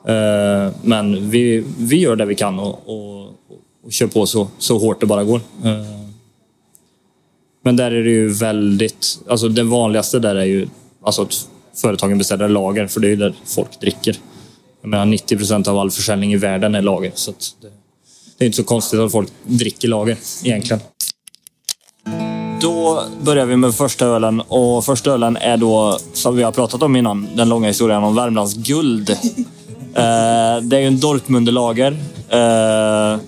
Eh, 0.07 0.73
Men 0.83 1.31
vi, 1.31 1.65
vi 1.79 1.97
gör 1.97 2.17
det 2.17 2.25
vi 2.25 2.35
kan 2.35 2.59
och, 2.59 2.89
och, 2.89 3.25
och 3.85 3.93
kör 3.93 4.07
på 4.07 4.27
så, 4.27 4.49
så 4.59 4.79
hårt 4.79 5.01
det 5.01 5.07
bara 5.07 5.25
går. 5.25 5.41
Eh, 5.65 6.01
Men 7.63 7.77
där 7.77 7.91
är 7.91 8.05
det 8.05 8.11
ju 8.11 8.29
väldigt... 8.29 9.19
Alltså 9.29 9.49
det 9.49 9.63
vanligaste 9.63 10.19
där 10.19 10.35
är 10.35 10.45
ju 10.45 10.69
alltså 11.03 11.23
att 11.23 11.49
företagen 11.75 12.19
beställer 12.19 12.49
lager, 12.49 12.87
för 12.87 13.01
det 13.01 13.07
är 13.07 13.11
ju 13.11 13.17
där 13.17 13.35
folk 13.45 13.81
dricker. 13.81 14.17
Jag 14.85 14.91
menar 14.91 15.07
90 15.07 15.37
procent 15.37 15.69
av 15.69 15.79
all 15.79 15.91
försäljning 15.91 16.33
i 16.33 16.37
världen 16.37 16.75
är 16.75 16.83
lager. 16.83 17.13
Så 17.15 17.31
det, 17.31 17.69
det 18.39 18.45
är 18.45 18.47
inte 18.47 18.57
så 18.57 18.65
konstigt 18.65 19.01
att 19.01 19.13
folk 19.13 19.29
dricker 19.45 19.89
lager 19.89 20.17
egentligen. 20.45 20.81
Då 22.61 23.05
börjar 23.23 23.47
vi 23.47 23.57
med 23.57 23.75
första 23.75 24.07
ölen 24.07 24.41
och 24.41 24.85
första 24.85 25.11
ölen 25.11 25.37
är 25.37 25.57
då, 25.57 25.99
som 26.13 26.37
vi 26.37 26.43
har 26.43 26.53
pratat 26.53 26.83
om 26.83 26.97
innan, 26.97 27.29
den 27.35 27.49
långa 27.49 27.69
historien 27.69 28.05
om 28.05 28.15
Värmlands 28.15 28.55
guld. 28.55 29.17
Eh, 29.97 30.63
det 30.63 30.77
är 30.77 30.81
ju 30.81 30.87
en 30.87 31.01
Dortmunderlager. 31.01 31.97
Eh, 32.29 33.21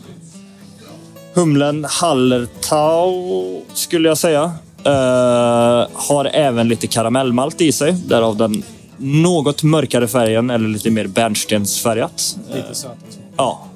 humlen 1.34 1.86
Hallertau 1.88 3.62
skulle 3.74 4.08
jag 4.08 4.18
säga. 4.18 4.52
Eh, 4.84 5.88
har 5.94 6.24
även 6.24 6.68
lite 6.68 6.86
karamellmalt 6.86 7.60
i 7.60 7.72
sig, 7.72 7.92
därav 7.92 8.36
den 8.36 8.62
något 8.98 9.62
mörkare 9.62 10.08
färgen 10.08 10.50
eller 10.50 10.68
lite 10.68 10.90
mer 10.90 11.06
bärnstensfärgat. 11.06 12.36
Lite 12.54 12.74
söt 12.74 12.90
också. 13.06 13.18
Ja, 13.36 13.66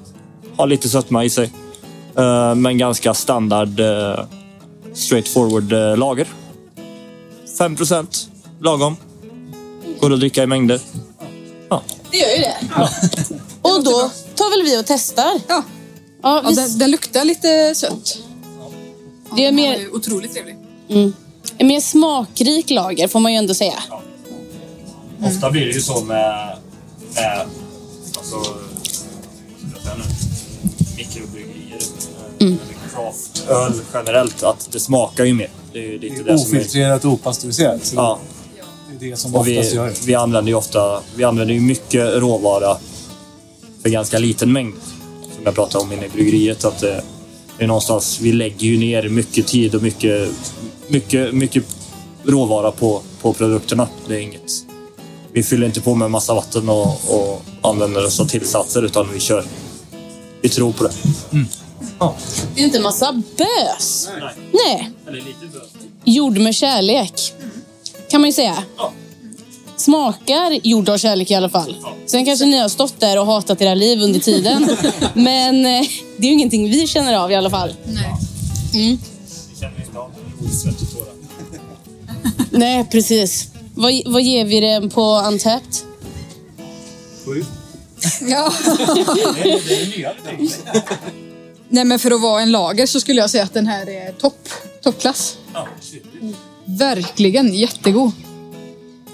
har 0.57 0.67
lite 0.67 0.89
sötma 0.89 1.23
i 1.25 1.29
sig. 1.29 1.51
Eh, 2.17 2.55
men 2.55 2.77
ganska 2.77 3.13
standard 3.13 3.79
uh, 3.79 4.19
straightforward 4.93 5.97
lager. 5.99 6.27
5 7.57 7.77
lagom. 8.61 8.95
Går 9.99 10.13
att 10.13 10.19
dricka 10.19 10.43
i 10.43 10.47
mängder. 10.47 10.79
Ja. 11.69 11.81
Det 12.11 12.17
gör 12.17 12.27
ju 12.29 12.37
det. 12.37 12.57
Och 13.61 13.83
då 13.83 14.11
tar 14.35 14.49
väl 14.57 14.63
vi 14.71 14.81
och 14.81 14.85
testar. 14.87 15.31
Ja, 15.47 15.63
Ja, 16.23 16.41
ja 16.43 16.49
vi, 16.49 16.55
den, 16.55 16.77
den 16.79 16.91
luktar 16.91 17.25
lite 17.25 17.75
sött. 17.75 18.17
Ja, 19.29 19.35
Det 19.35 19.45
är 19.45 19.51
mer- 19.51 19.95
otroligt 19.95 20.33
trevlig. 20.33 20.55
en 21.57 21.67
mer 21.67 21.79
smakrik 21.79 22.69
lager 22.69 23.07
får 23.07 23.19
man 23.19 23.31
ju 23.31 23.37
ändå 23.37 23.53
säga. 23.53 23.83
Ofta 25.21 25.51
blir 25.51 25.65
det 25.65 25.71
ju 25.71 25.81
så 25.81 26.03
med, 26.03 26.57
med 27.15 27.41
alltså, 28.17 28.35
nu? 29.97 30.03
mikrobryggerier. 30.97 31.81
eh, 32.39 32.47
Eller 32.47 32.57
craftöl 32.93 33.73
generellt. 33.93 34.43
Att 34.43 34.69
det 34.71 34.79
smakar 34.79 35.25
ju 35.25 35.33
mer. 35.33 35.49
Det 35.73 35.79
är 35.79 35.83
ju 35.83 35.99
lite 35.99 36.23
det 36.23 36.31
är... 36.31 36.35
Ofiltrerat 36.35 37.05
och 37.05 37.11
opastöriserat. 37.11 37.93
Ja. 37.95 38.19
Det 38.99 39.05
är 39.05 39.09
det 39.09 39.17
som 39.17 39.35
Och 39.35 39.47
vi, 39.47 39.73
gör 39.73 39.93
vi 40.05 40.15
använder 40.15 40.51
ju 40.51 40.55
ofta 40.57 41.01
vi 41.15 41.23
använder 41.23 41.53
ju 41.53 41.59
mycket 41.61 42.15
råvara 42.15 42.77
för 43.81 43.89
ganska 43.89 44.19
liten 44.19 44.51
mängd. 44.53 44.73
Som 45.35 45.43
jag 45.43 45.55
pratade 45.55 45.83
om 45.83 45.91
inne 45.91 46.05
i 46.05 46.09
bryggeriet. 46.09 46.65
Att 46.65 46.79
det 46.79 47.03
är 47.57 47.67
någonstans, 47.67 48.19
vi 48.21 48.31
lägger 48.33 48.67
ju 48.67 48.77
ner 48.77 49.09
mycket 49.09 49.47
tid 49.47 49.75
och 49.75 49.81
mycket, 49.83 50.29
mycket, 50.87 51.33
mycket 51.33 51.63
råvara 52.23 52.71
på, 52.71 53.01
på 53.21 53.33
produkterna. 53.33 53.87
Det 54.07 54.15
är 54.15 54.19
inget, 54.19 54.51
vi 55.33 55.43
fyller 55.43 55.65
inte 55.65 55.81
på 55.81 55.95
med 55.95 56.11
massa 56.11 56.33
vatten 56.33 56.69
och, 56.69 56.87
och 56.87 57.41
använder 57.61 58.05
oss 58.05 58.19
av 58.19 58.25
tillsatser 58.25 58.85
utan 58.85 59.13
vi 59.13 59.19
kör. 59.19 59.45
Vi 60.41 60.49
tror 60.49 60.71
på 60.71 60.83
det. 60.83 60.91
Det 62.55 62.61
är 62.61 62.65
inte 62.65 62.77
en 62.77 62.83
massa 62.83 63.23
bös. 63.37 64.09
Nej. 64.19 64.33
Nej, 64.53 64.91
Eller 65.07 65.17
lite 65.17 65.45
bös. 65.53 65.69
gjord 66.03 66.37
med 66.37 66.55
kärlek. 66.55 67.33
Kan 68.09 68.21
man 68.21 68.29
ju 68.29 68.33
säga. 68.33 68.63
Ja. 68.77 68.91
Smakar 69.75 70.59
gjord 70.67 70.89
av 70.89 70.97
kärlek 70.97 71.31
i 71.31 71.35
alla 71.35 71.49
fall. 71.49 71.75
Sen 72.05 72.25
kanske 72.25 72.45
ni 72.45 72.57
har 72.57 72.69
stått 72.69 72.99
där 72.99 73.19
och 73.19 73.25
hatat 73.25 73.61
era 73.61 73.75
liv 73.75 74.01
under 74.01 74.19
tiden. 74.19 74.77
Men 75.13 75.65
eh, 75.65 75.81
det 76.17 76.27
är 76.27 76.27
ju 76.27 76.33
ingenting 76.33 76.69
vi 76.69 76.87
känner 76.87 77.13
av 77.13 77.31
i 77.31 77.35
alla 77.35 77.49
fall. 77.49 77.73
Nej. 77.85 78.13
Mm. 78.73 78.97
Vi 79.53 79.59
känner 79.59 79.85
inte 79.85 79.99
av 79.99 80.11
tårar. 80.93 81.13
Nej, 82.51 82.87
precis. 82.91 83.50
Vad, 83.81 84.01
vad 84.05 84.21
ger 84.21 84.45
vi 84.45 84.59
den 84.59 84.89
på 84.89 85.23
Untapped? 85.27 85.75
Sju. 87.25 87.45
Ja. 88.21 88.53
Det 88.65 89.41
är 89.41 89.85
det 89.85 89.97
nya. 89.97 90.13
Nej, 91.69 91.85
men 91.85 91.99
för 91.99 92.11
att 92.11 92.21
vara 92.21 92.41
en 92.41 92.51
lager 92.51 92.85
så 92.85 92.99
skulle 92.99 93.21
jag 93.21 93.29
säga 93.29 93.43
att 93.43 93.53
den 93.53 93.67
här 93.67 93.89
är 93.89 94.11
topp, 94.11 94.49
toppklass. 94.83 95.37
Ja. 95.53 95.67
Verkligen 96.65 97.53
jättegod. 97.53 98.11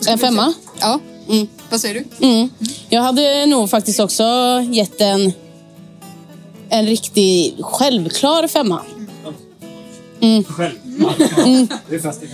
En 0.08 0.20
femma? 0.20 0.54
Ja. 0.80 1.00
Mm. 1.30 1.48
Vad 1.70 1.82
säger 1.82 2.06
du? 2.20 2.28
Mm. 2.28 2.50
Jag 2.90 3.02
hade 3.02 3.46
nog 3.46 3.70
faktiskt 3.70 4.00
också 4.00 4.24
gett 4.72 5.02
en, 5.02 5.34
en 6.70 6.86
riktig 6.86 7.58
självklar 7.62 8.48
femma. 8.48 8.82
Själv. 10.48 10.76
Det 11.90 11.96
är 11.96 12.00
fest 12.00 12.24
i 12.24 12.28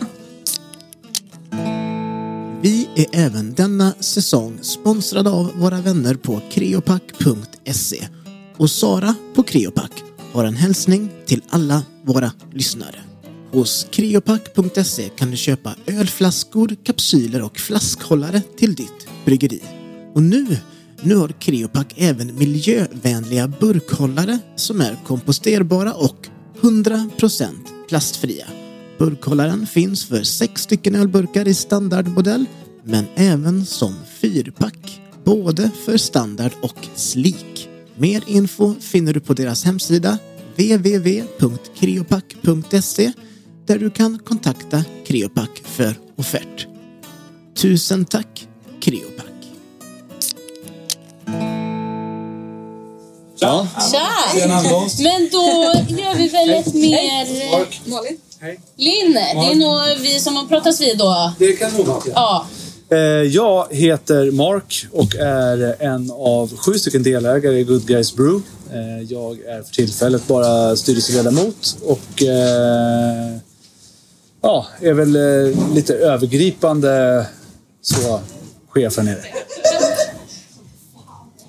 Vi 2.63 2.89
är 2.97 3.07
även 3.13 3.55
denna 3.55 3.93
säsong 4.01 4.59
sponsrade 4.63 5.31
av 5.31 5.51
våra 5.57 5.81
vänner 5.81 6.15
på 6.15 6.41
creopack.se. 6.51 8.09
Och 8.57 8.71
Sara 8.71 9.15
på 9.35 9.43
Creopack 9.43 9.93
har 10.33 10.45
en 10.45 10.57
hälsning 10.57 11.11
till 11.27 11.43
alla 11.51 11.83
våra 12.05 12.33
lyssnare. 12.53 12.97
Hos 13.53 13.87
creopack.se 13.91 15.09
kan 15.09 15.31
du 15.31 15.37
köpa 15.37 15.75
ölflaskor, 15.87 16.77
kapsyler 16.85 17.43
och 17.43 17.59
flaskhållare 17.59 18.43
till 18.59 18.75
ditt 18.75 19.09
bryggeri. 19.25 19.63
Och 20.15 20.23
nu, 20.23 20.57
nu 21.03 21.17
har 21.17 21.29
Creopack 21.29 21.95
även 21.97 22.39
miljövänliga 22.39 23.49
burkhållare 23.49 24.39
som 24.57 24.81
är 24.81 24.97
komposterbara 25.07 25.93
och 25.95 26.29
100% 26.61 27.49
plastfria. 27.89 28.47
Burkhållaren 29.01 29.67
finns 29.67 30.05
för 30.05 30.23
sex 30.23 30.63
stycken 30.63 30.95
ölburkar 30.95 31.49
i 31.49 31.55
standardmodell 31.55 32.45
men 32.85 33.07
även 33.15 33.67
som 33.67 33.95
fyrpack, 34.21 35.01
både 35.25 35.71
för 35.85 35.97
standard 35.97 36.53
och 36.63 36.87
sleek. 36.95 37.69
Mer 37.97 38.23
info 38.27 38.75
finner 38.81 39.13
du 39.13 39.21
på 39.21 39.35
deras 39.35 39.65
hemsida 39.65 40.19
www.creopack.se 40.57 43.13
där 43.67 43.79
du 43.79 43.91
kan 43.91 44.19
kontakta 44.19 44.85
Creopack 45.07 45.63
för 45.65 45.95
offert. 46.17 46.67
Tusen 47.57 48.05
tack 48.05 48.49
Creopack! 48.81 49.27
Ja. 53.39 53.69
Tja! 53.91 54.09
Ankomst. 54.51 55.01
Men 55.01 55.29
då 55.33 55.73
gör 55.89 56.15
vi 56.15 56.29
väl 56.29 56.51
ett 56.51 56.75
mer... 56.75 58.30
Malin? 58.41 58.61
Linn, 58.77 59.13
det 59.15 59.53
är 59.53 59.55
nog 59.57 59.99
vi 60.03 60.21
som 60.21 60.37
har 60.37 60.47
pratats 60.47 60.81
vid 60.81 60.99
då. 60.99 61.33
Det 61.39 61.53
kan 61.53 61.73
nog 61.73 61.87
vara. 61.87 62.03
Ja. 62.15 62.47
Eh, 62.91 62.99
Jag 63.23 63.67
heter 63.71 64.31
Mark 64.31 64.87
och 64.93 65.15
är 65.17 65.77
en 65.83 66.11
av 66.11 66.57
sju 66.57 66.73
stycken 66.79 67.03
delägare 67.03 67.59
i 67.59 67.65
Good 67.65 67.87
Guys 67.87 68.17
Brew. 68.17 68.43
Eh, 68.73 69.03
Jag 69.09 69.39
är 69.41 69.63
för 69.63 69.73
tillfället 69.75 70.27
bara 70.27 70.77
styrelseledamot 70.77 71.77
och 71.85 72.23
eh, 72.23 73.37
ja, 74.43 74.67
är 74.81 74.93
väl 74.93 75.17
lite 75.75 75.95
övergripande 75.95 77.27
så 77.83 78.21
chef 78.69 78.97
här 78.97 79.05
nere. 79.05 79.25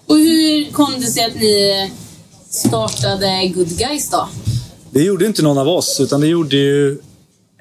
Och 0.06 0.18
hur 0.18 0.72
kom 0.72 0.94
det 1.02 1.08
sig 1.08 1.24
att 1.26 1.36
ni 1.36 1.92
startade 2.50 3.48
Good 3.56 3.78
Guys 3.78 4.10
då? 4.10 4.28
Det 4.94 5.04
gjorde 5.04 5.26
inte 5.26 5.42
någon 5.42 5.58
av 5.58 5.68
oss, 5.68 6.00
utan 6.00 6.22
det 6.22 6.28
gjorde 6.28 6.56
ju 6.56 6.98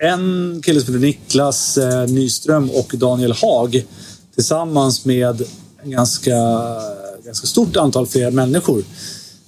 en 0.03 0.61
kille 0.65 0.81
som 0.81 0.95
heter 0.95 1.07
Niklas 1.07 1.79
eh, 1.79 2.07
Nyström 2.07 2.71
och 2.71 2.95
Daniel 2.97 3.33
Haag 3.33 3.87
tillsammans 4.35 5.05
med 5.05 5.43
en 5.83 5.91
ganska, 5.91 6.37
ganska 7.25 7.47
stort 7.47 7.77
antal 7.77 8.07
fler 8.07 8.31
människor 8.31 8.85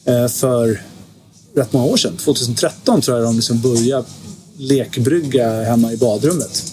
eh, 0.05 0.29
för 0.29 0.83
rätt 1.55 1.73
många 1.73 1.87
år 1.87 1.97
sedan. 1.97 2.17
2013 2.17 3.01
tror 3.01 3.17
jag 3.17 3.27
de 3.27 3.37
liksom 3.37 3.61
började 3.61 4.05
lekbrygga 4.57 5.63
hemma 5.63 5.93
i 5.93 5.97
badrummet. 5.97 6.65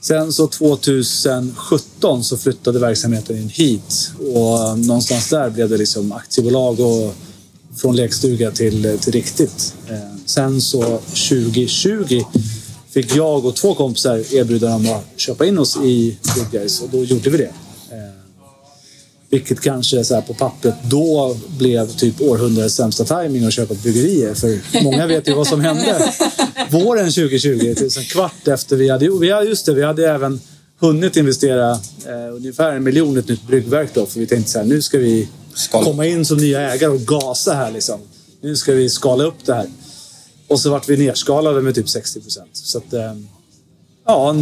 Sen 0.00 0.32
så 0.32 0.46
2017 0.46 2.24
så 2.24 2.36
flyttade 2.36 2.78
verksamheten 2.78 3.36
in 3.36 3.48
hit 3.48 4.10
och 4.34 4.58
eh, 4.58 4.76
någonstans 4.76 5.30
där 5.30 5.50
blev 5.50 5.68
det 5.68 5.76
liksom 5.76 6.12
aktiebolag 6.12 6.80
och 6.80 7.14
från 7.78 7.96
lekstuga 7.96 8.50
till, 8.50 8.98
till 9.00 9.12
riktigt. 9.12 9.74
Eh, 9.88 9.96
sen 10.26 10.60
så 10.60 10.82
2020 11.28 12.22
fick 12.90 13.16
jag 13.16 13.44
och 13.44 13.56
två 13.56 13.74
kompisar 13.74 14.34
erbjudande 14.34 14.90
om 14.90 14.96
att 14.96 15.20
köpa 15.20 15.46
in 15.46 15.58
oss 15.58 15.76
i 15.76 16.18
Good 16.34 16.50
Guys 16.50 16.80
och 16.80 16.88
då 16.92 17.04
gjorde 17.04 17.30
vi 17.30 17.38
det. 17.38 17.52
Eh, 17.90 18.18
vilket 19.30 19.60
kanske 19.60 20.04
så 20.04 20.22
på 20.22 20.34
pappret 20.34 20.74
då 20.90 21.36
blev 21.58 21.88
typ 21.88 22.20
århundradets 22.20 22.74
sämsta 22.74 23.04
timing 23.04 23.44
att 23.44 23.52
köpa 23.52 23.74
bryggerier. 23.74 24.34
För 24.34 24.82
många 24.82 25.06
vet 25.06 25.28
ju 25.28 25.34
vad 25.34 25.46
som 25.46 25.60
hände 25.60 26.12
våren 26.70 27.12
2020. 27.12 27.74
En 27.98 28.04
kvart 28.04 28.48
efter 28.48 28.76
vi 28.76 28.90
hade... 28.90 29.18
Vi 29.20 29.32
hade 29.32 29.46
just 29.46 29.66
det, 29.66 29.74
vi 29.74 29.84
hade 29.84 30.10
även 30.10 30.40
hunnit 30.80 31.16
investera 31.16 31.70
eh, 32.06 32.34
ungefär 32.34 32.72
en 32.72 32.84
miljon 32.84 33.16
i 33.16 33.18
ett 33.18 33.28
nytt 33.28 33.46
bryggverk 33.46 33.90
då. 33.94 34.06
För 34.06 34.20
vi 34.20 34.26
tänkte 34.26 34.50
så 34.50 34.58
här, 34.58 34.66
nu 34.66 34.82
ska 34.82 34.98
vi 34.98 35.28
Skala. 35.58 35.84
komma 35.84 36.06
in 36.06 36.24
som 36.24 36.36
nya 36.36 36.72
ägare 36.72 36.90
och 36.90 37.00
gasa 37.00 37.54
här 37.54 37.72
liksom. 37.72 38.00
Nu 38.40 38.56
ska 38.56 38.72
vi 38.72 38.90
skala 38.90 39.24
upp 39.24 39.44
det 39.44 39.54
här. 39.54 39.66
Och 40.48 40.60
så 40.60 40.70
vart 40.70 40.88
vi 40.88 40.96
nerskalade 40.96 41.62
med 41.62 41.74
typ 41.74 41.88
60 41.88 42.20
procent. 42.20 42.50
Så 42.52 42.78
att, 42.78 42.92
eh, 42.92 43.14
ja, 44.06 44.34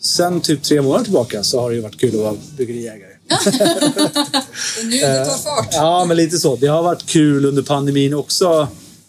sen 0.00 0.40
typ 0.40 0.62
tre 0.62 0.82
månader 0.82 1.04
tillbaka 1.04 1.42
så 1.42 1.60
har 1.60 1.70
det 1.70 1.76
ju 1.76 1.82
varit 1.82 2.00
kul 2.00 2.14
att 2.14 2.20
vara 2.20 2.36
bryggeriägare. 2.56 3.12
nu 4.84 5.00
det 5.00 5.24
tar 5.24 5.38
fart. 5.38 5.68
Ja, 5.72 6.04
men 6.04 6.16
lite 6.16 6.38
så. 6.38 6.56
Det 6.56 6.66
har 6.66 6.82
varit 6.82 7.06
kul 7.06 7.44
under 7.44 7.62
pandemin 7.62 8.14
också 8.14 8.68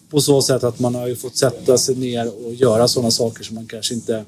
på 0.10 0.22
så 0.22 0.42
sätt 0.42 0.64
att 0.64 0.80
man 0.80 0.96
har 0.96 1.08
ju 1.08 1.16
fått 1.16 1.38
sätta 1.38 1.78
sig 1.78 1.96
ner 1.96 2.46
och 2.46 2.54
göra 2.54 2.88
sådana 2.88 3.12
saker 3.12 3.44
som 3.44 3.56
man 3.56 3.68
kanske 3.68 3.94
inte 3.94 4.26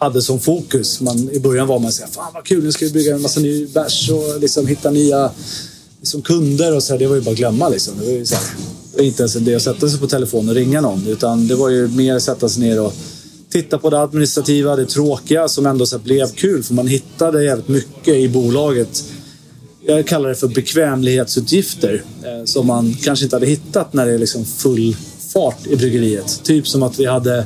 hade 0.00 0.22
som 0.22 0.40
fokus. 0.40 1.00
Man, 1.00 1.30
I 1.32 1.40
början 1.40 1.66
var 1.66 1.78
man 1.78 1.92
så 1.92 2.02
här, 2.02 2.10
fan 2.10 2.30
vad 2.34 2.44
kul, 2.44 2.64
nu 2.64 2.72
ska 2.72 2.84
vi 2.84 2.90
bygga 2.90 3.14
en 3.14 3.22
massa 3.22 3.40
ny 3.40 3.66
bärs 3.66 4.10
och 4.10 4.40
liksom 4.40 4.66
hitta 4.66 4.90
nya 4.90 5.30
liksom 6.00 6.22
kunder 6.22 6.76
och 6.76 6.82
så 6.82 6.92
här, 6.92 6.98
Det 6.98 7.06
var 7.06 7.16
ju 7.16 7.22
bara 7.22 7.30
att 7.30 7.36
glömma 7.36 7.68
liksom. 7.68 7.94
Det 7.98 8.06
var 8.06 8.12
ju 8.12 8.26
så 8.26 8.34
här, 8.34 9.04
inte 9.04 9.22
ens 9.22 9.34
det 9.34 9.54
att 9.54 9.62
sätta 9.62 9.88
sig 9.88 10.00
på 10.00 10.06
telefon 10.06 10.48
och 10.48 10.54
ringa 10.54 10.80
någon 10.80 11.06
utan 11.06 11.48
det 11.48 11.54
var 11.54 11.68
ju 11.68 11.88
mer 11.88 12.14
att 12.14 12.22
sätta 12.22 12.48
sig 12.48 12.62
ner 12.62 12.80
och 12.80 12.94
titta 13.50 13.78
på 13.78 13.90
det 13.90 14.00
administrativa, 14.00 14.76
det 14.76 14.86
tråkiga 14.86 15.48
som 15.48 15.66
ändå 15.66 15.86
så 15.86 15.98
blev 15.98 16.30
kul 16.34 16.62
för 16.62 16.74
man 16.74 16.86
hittade 16.86 17.44
jävligt 17.44 17.68
mycket 17.68 18.14
i 18.14 18.28
bolaget. 18.28 19.04
Jag 19.86 20.06
kallar 20.06 20.28
det 20.28 20.34
för 20.34 20.48
bekvämlighetsutgifter 20.48 22.04
eh, 22.22 22.44
som 22.44 22.66
man 22.66 22.94
kanske 23.02 23.24
inte 23.24 23.36
hade 23.36 23.46
hittat 23.46 23.92
när 23.92 24.06
det 24.06 24.12
är 24.12 24.18
liksom 24.18 24.44
full 24.44 24.96
fart 25.32 25.66
i 25.66 25.76
bryggeriet. 25.76 26.40
Typ 26.42 26.68
som 26.68 26.82
att 26.82 26.98
vi 26.98 27.06
hade 27.06 27.44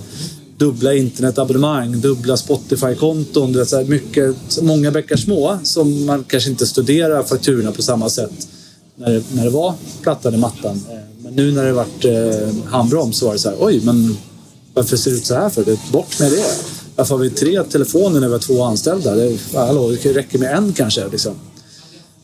dubbla 0.58 0.94
internetabonnemang, 0.94 2.00
dubbla 2.00 2.36
Spotify-konton. 2.36 3.56
Mycket, 3.86 4.36
många 4.62 4.90
bäckar 4.90 5.16
små 5.16 5.58
som 5.62 6.06
man 6.06 6.24
kanske 6.24 6.50
inte 6.50 6.66
studerar 6.66 7.22
fakturorna 7.22 7.72
på 7.72 7.82
samma 7.82 8.08
sätt 8.08 8.48
när 8.96 9.10
det, 9.10 9.22
när 9.32 9.44
det 9.44 9.50
var 9.50 9.74
plattan 10.02 10.34
i 10.34 10.36
mattan. 10.36 10.80
Eh, 10.90 10.98
men 11.22 11.34
nu 11.34 11.52
när 11.52 11.64
det 11.64 11.72
varit 11.72 12.04
eh, 12.04 12.70
handbroms 12.70 13.16
så 13.16 13.26
var 13.26 13.32
det 13.32 13.38
så 13.38 13.48
här, 13.48 13.56
oj, 13.60 13.80
men 13.84 14.16
varför 14.74 14.96
ser 14.96 15.10
det 15.10 15.16
ut 15.16 15.26
så 15.26 15.34
här 15.34 15.50
för? 15.50 15.64
Det, 15.64 15.78
bort 15.92 16.20
med 16.20 16.32
det. 16.32 16.44
Varför 16.96 17.14
har 17.14 17.22
vi 17.22 17.30
tre 17.30 17.62
telefoner 17.64 18.20
när 18.20 18.26
vi 18.26 18.32
har 18.32 18.40
två 18.40 18.62
anställda? 18.62 19.14
Det, 19.14 19.38
hallå, 19.54 19.90
det 20.02 20.12
räcker 20.12 20.38
med 20.38 20.56
en 20.56 20.72
kanske. 20.72 21.08
Liksom. 21.08 21.34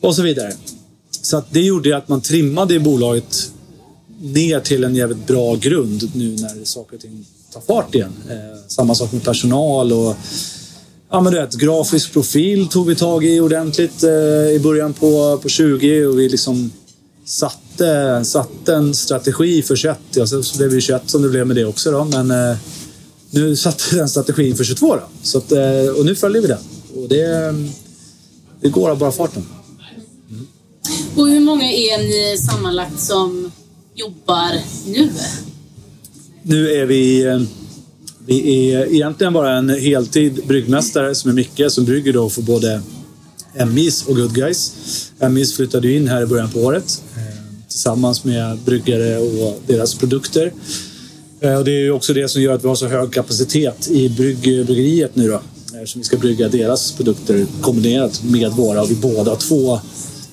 Och 0.01 0.15
så 0.15 0.21
vidare. 0.21 0.53
Så 1.21 1.37
att 1.37 1.53
det 1.53 1.61
gjorde 1.61 1.97
att 1.97 2.09
man 2.09 2.21
trimmade 2.21 2.73
i 2.73 2.79
bolaget 2.79 3.51
ner 4.21 4.59
till 4.59 4.83
en 4.83 4.95
jävligt 4.95 5.27
bra 5.27 5.55
grund 5.55 6.11
nu 6.15 6.35
när 6.35 6.65
saker 6.65 6.95
och 6.95 7.01
ting 7.01 7.25
ta 7.53 7.61
fart 7.61 7.95
igen. 7.95 8.13
Eh, 8.29 8.67
samma 8.67 8.95
sak 8.95 9.11
med 9.11 9.23
personal 9.23 9.93
och 9.93 10.15
ja, 11.11 11.21
men 11.21 11.33
du 11.33 11.39
vet, 11.39 11.53
grafisk 11.53 12.13
profil 12.13 12.67
tog 12.67 12.87
vi 12.87 12.95
tag 12.95 13.25
i 13.25 13.39
ordentligt 13.39 14.03
eh, 14.03 14.09
i 14.55 14.59
början 14.63 14.93
på, 14.93 15.39
på 15.41 15.49
20 15.49 16.05
och 16.05 16.19
vi 16.19 16.29
liksom 16.29 16.71
satte, 17.25 18.21
satte 18.25 18.75
en 18.75 18.93
strategi 18.93 19.61
för 19.61 19.75
21. 19.75 19.99
Ja, 20.13 20.27
så 20.27 20.57
blev 20.57 20.71
det 20.71 20.81
21 20.81 21.09
som 21.09 21.21
det 21.21 21.29
blev 21.29 21.47
med 21.47 21.55
det 21.55 21.65
också 21.65 21.91
då, 21.91 22.03
men 22.03 22.31
eh, 22.31 22.57
nu 23.29 23.55
satte 23.55 23.83
vi 23.91 23.97
den 23.97 24.09
strategin 24.09 24.55
för 24.55 24.63
22 24.63 24.95
då. 24.95 25.03
Så 25.23 25.37
att, 25.37 25.51
eh, 25.51 25.95
och 25.97 26.05
nu 26.05 26.15
följer 26.15 26.41
vi 26.41 26.47
den. 26.47 26.61
Och 26.95 27.09
det, 27.09 27.55
det 28.61 28.69
går 28.69 28.89
av 28.89 28.97
bara 28.97 29.11
farten. 29.11 29.45
Mm. 30.29 30.47
Och 31.15 31.27
hur 31.27 31.39
många 31.39 31.71
är 31.71 31.97
ni 31.97 32.37
sammanlagt 32.37 32.99
som 32.99 33.51
jobbar 33.95 34.51
nu? 34.87 35.09
Nu 36.43 36.71
är 36.71 36.85
vi... 36.85 37.25
Eh, 37.25 37.41
vi 38.25 38.71
är 38.71 38.93
egentligen 38.93 39.33
bara 39.33 39.57
en 39.57 39.69
heltid 39.69 40.41
bryggmästare 40.47 41.15
som 41.15 41.29
är 41.29 41.35
Micke 41.35 41.61
som 41.67 41.85
brygger 41.85 42.13
då 42.13 42.29
för 42.29 42.41
både 42.41 42.81
MI's 43.53 44.09
och 44.09 44.15
Good 44.15 44.35
Guys. 44.35 44.73
MI's 45.19 45.55
flyttade 45.55 45.91
in 45.91 46.07
här 46.07 46.23
i 46.23 46.25
början 46.25 46.51
på 46.51 46.59
året 46.59 47.03
eh, 47.15 47.21
tillsammans 47.67 48.23
med 48.23 48.57
bryggare 48.57 49.17
och 49.17 49.61
deras 49.67 49.95
produkter. 49.95 50.53
Eh, 51.39 51.55
och 51.55 51.65
det 51.65 51.71
är 51.71 51.91
också 51.91 52.13
det 52.13 52.29
som 52.29 52.41
gör 52.41 52.53
att 52.53 52.63
vi 52.63 52.67
har 52.67 52.75
så 52.75 52.87
hög 52.87 53.13
kapacitet 53.13 53.89
i 53.89 54.09
brygg, 54.09 54.37
bryggeriet 54.39 55.15
nu 55.15 55.27
då. 55.27 55.41
Eftersom 55.73 56.01
vi 56.01 56.05
ska 56.05 56.17
brygga 56.17 56.49
deras 56.49 56.91
produkter 56.91 57.45
kombinerat 57.61 58.23
med 58.23 58.51
våra 58.51 58.81
och 58.81 58.91
vi 58.91 58.95
båda 58.95 59.35
två 59.35 59.79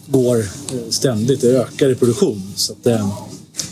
går 0.07 0.45
ständigt, 0.91 1.45
ökar 1.45 1.91
i 1.91 1.95
produktion. 1.95 2.53
Så 2.57 2.73
att, 2.73 2.87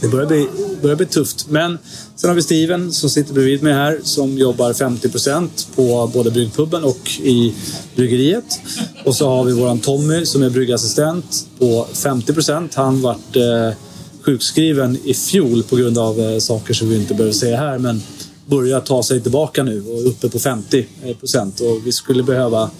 det 0.00 0.09
börjar 0.09 0.26
bli, 0.26 0.48
börjar 0.82 0.96
bli 0.96 1.06
tufft. 1.06 1.46
Men 1.50 1.78
sen 2.16 2.30
har 2.30 2.35
vi 2.35 2.42
Steven 2.42 2.92
som 2.92 3.11
sitter 3.11 3.35
bredvid 3.35 3.62
mig 3.62 3.72
här 3.72 4.00
som 4.02 4.38
jobbar 4.38 4.72
50% 4.72 5.48
på 5.74 6.11
både 6.14 6.30
bryggpubben 6.30 6.85
och 6.85 7.11
i 7.22 7.54
bryggeriet. 7.94 8.61
Och 9.04 9.14
så 9.14 9.28
har 9.28 9.44
vi 9.44 9.52
våran 9.52 9.78
Tommy 9.78 10.26
som 10.26 10.42
är 10.42 10.50
bryggassistent 10.50 11.46
på 11.59 11.87
50% 11.92 12.68
Han 12.74 13.02
vart 13.02 13.37
eh, 13.37 13.76
sjukskriven 14.22 14.98
i 15.04 15.14
fjol 15.14 15.62
på 15.62 15.76
grund 15.76 15.98
av 15.98 16.20
eh, 16.20 16.38
saker 16.38 16.74
som 16.74 16.88
vi 16.88 16.96
inte 16.96 17.14
behöver 17.14 17.35
säga 17.35 17.56
här. 17.56 17.78
Men 17.78 18.02
börjar 18.46 18.80
ta 18.80 19.02
sig 19.02 19.20
tillbaka 19.20 19.62
nu 19.62 19.85
och 19.88 20.00
är 20.00 20.06
uppe 20.06 20.28
på 20.28 20.38
50% 20.38 21.62
Och 21.62 21.87
vi 21.87 21.92
skulle 21.92 22.22
behöva 22.22 22.70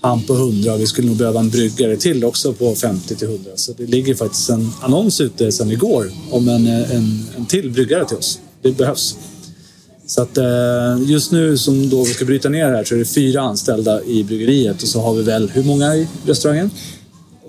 han 0.00 0.22
på 0.22 0.32
100 0.32 0.74
och 0.74 0.80
vi 0.80 0.86
skulle 0.86 1.08
nog 1.08 1.16
behöva 1.16 1.40
en 1.40 1.50
bryggare 1.50 1.96
till 1.96 2.24
också 2.24 2.52
på 2.52 2.74
50 2.74 3.16
till 3.16 3.28
100. 3.28 3.50
Så 3.54 3.72
det 3.72 3.86
ligger 3.86 4.14
faktiskt 4.14 4.50
en 4.50 4.70
annons 4.82 5.20
ute 5.20 5.52
sedan 5.52 5.70
igår 5.70 6.10
om 6.30 6.48
en, 6.48 6.66
en, 6.66 7.24
en 7.36 7.46
till 7.46 7.70
bryggare 7.70 8.04
till 8.04 8.16
oss. 8.16 8.40
Det 8.62 8.72
behövs. 8.72 9.16
Så 10.06 10.22
att 10.22 10.38
eh, 10.38 10.44
just 11.06 11.32
nu 11.32 11.58
som 11.58 11.90
då 11.90 12.04
vi 12.04 12.14
ska 12.14 12.24
bryta 12.24 12.48
ner 12.48 12.64
här 12.64 12.84
så 12.84 12.94
är 12.94 12.98
det 12.98 13.04
fyra 13.04 13.40
anställda 13.40 14.04
i 14.04 14.24
bryggeriet 14.24 14.82
och 14.82 14.88
så 14.88 15.00
har 15.00 15.14
vi 15.14 15.22
väl, 15.22 15.50
hur 15.50 15.62
många 15.62 15.94
i 15.96 16.08
restaurangen? 16.26 16.70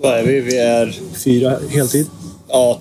Vad 0.00 0.18
är 0.18 0.24
vi? 0.24 0.40
Vi 0.40 0.58
är... 0.58 0.98
Fyra 1.14 1.58
heltid? 1.68 2.06
Ja, 2.48 2.80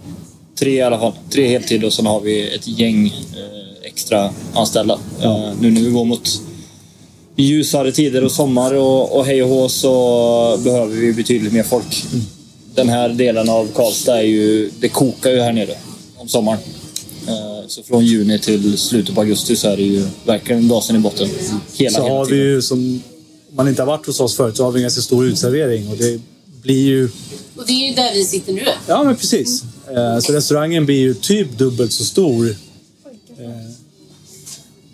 tre 0.59 0.71
i 0.71 0.81
alla 0.81 0.99
fall. 0.99 1.13
Tre 1.29 1.47
heltid 1.47 1.83
och 1.83 1.93
sen 1.93 2.05
har 2.05 2.21
vi 2.21 2.55
ett 2.55 2.67
gäng 2.67 3.07
eh, 3.07 3.87
extra 3.87 4.29
anställda. 4.53 4.99
Ja. 5.21 5.37
Eh, 5.37 5.53
nu 5.61 5.71
när 5.71 5.81
vi 5.81 5.89
går 5.89 6.05
mot 6.05 6.41
ljusare 7.43 7.91
tider 7.91 8.23
och 8.23 8.31
sommar 8.31 8.73
och, 8.73 9.17
och 9.17 9.25
hej 9.25 9.43
och 9.43 9.49
hå 9.49 9.69
så 9.69 10.59
behöver 10.63 10.95
vi 10.95 11.13
betydligt 11.13 11.53
mer 11.53 11.63
folk. 11.63 12.05
Mm. 12.13 12.25
Den 12.75 12.89
här 12.89 13.09
delen 13.09 13.49
av 13.49 13.67
Karlstad 13.75 14.17
är 14.17 14.21
ju, 14.21 14.71
det 14.79 14.89
kokar 14.89 15.31
ju 15.31 15.39
här 15.39 15.53
nere 15.53 15.75
om 16.17 16.27
sommaren. 16.27 16.59
Eh, 17.27 17.67
så 17.67 17.83
från 17.83 18.05
juni 18.05 18.39
till 18.39 18.77
slutet 18.77 19.15
på 19.15 19.21
augusti 19.21 19.55
så 19.55 19.69
är 19.69 19.77
det 19.77 19.83
ju 19.83 20.07
verkligen 20.25 20.67
gasen 20.67 20.95
i 20.95 20.99
botten. 20.99 21.29
Hela, 21.73 21.97
så 21.97 22.07
har 22.07 22.25
vi 22.25 22.35
ju, 22.35 22.61
som 22.61 23.01
om 23.49 23.55
man 23.55 23.67
inte 23.67 23.81
har 23.81 23.87
varit 23.87 24.05
hos 24.05 24.19
oss 24.19 24.35
förut, 24.35 24.57
så 24.57 24.63
har 24.63 24.71
vi 24.71 24.79
en 24.79 24.83
ganska 24.83 25.01
stor 25.01 25.25
utservering 25.25 25.87
och 25.87 25.97
det 25.97 26.21
blir 26.61 26.85
ju... 26.85 27.09
Och 27.55 27.63
det 27.67 27.73
är 27.73 27.87
ju 27.89 27.93
där 27.93 28.13
vi 28.13 28.23
sitter 28.23 28.53
nu. 28.53 28.63
Ja, 28.87 29.03
men 29.03 29.15
precis. 29.15 29.63
Mm. 29.89 30.21
Så 30.21 30.33
restaurangen 30.33 30.85
blir 30.85 30.99
ju 30.99 31.13
typ 31.13 31.57
dubbelt 31.57 31.93
så 31.93 32.05
stor. 32.05 32.49
Eh, 32.49 32.55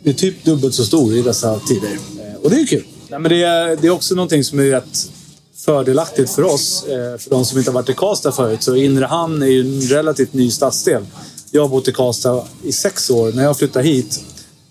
det 0.04 0.10
är 0.10 0.14
typ 0.14 0.44
dubbelt 0.44 0.76
så 0.76 0.86
stor 0.86 1.18
i 1.18 1.22
dessa 1.22 1.60
tider. 1.60 1.98
Och 2.44 2.50
det 2.50 2.56
är 2.56 2.60
ju 2.60 2.66
kul. 2.66 2.84
Nej, 3.10 3.20
men 3.20 3.32
det, 3.32 3.44
är, 3.44 3.76
det 3.76 3.88
är 3.88 3.92
också 3.92 4.16
någonting 4.16 4.44
som 4.44 4.60
är 4.60 4.64
rätt 4.64 5.10
fördelaktigt 5.56 6.32
för 6.32 6.44
oss. 6.44 6.84
Eh, 6.84 7.18
för 7.18 7.30
de 7.30 7.46
som 7.46 7.58
inte 7.58 7.70
har 7.72 7.74
varit 7.74 7.90
i 7.90 7.94
Karlstad 7.94 8.32
förut. 8.32 8.64
Så 8.64 8.76
Inre 8.76 9.06
Hamn 9.06 9.42
är 9.42 9.48
ju 9.48 9.62
en 9.62 9.82
relativt 9.82 10.34
ny 10.34 10.52
stadsdel. 10.52 11.06
Jag 11.52 11.62
har 11.62 11.70
bott 11.70 11.88
i 11.88 11.92
Karlstad 11.92 12.44
i 12.64 12.72
sex 12.72 13.10
år. 13.10 13.32
När 13.32 13.44
jag 13.44 13.58
flyttade 13.58 13.86
hit 13.86 14.20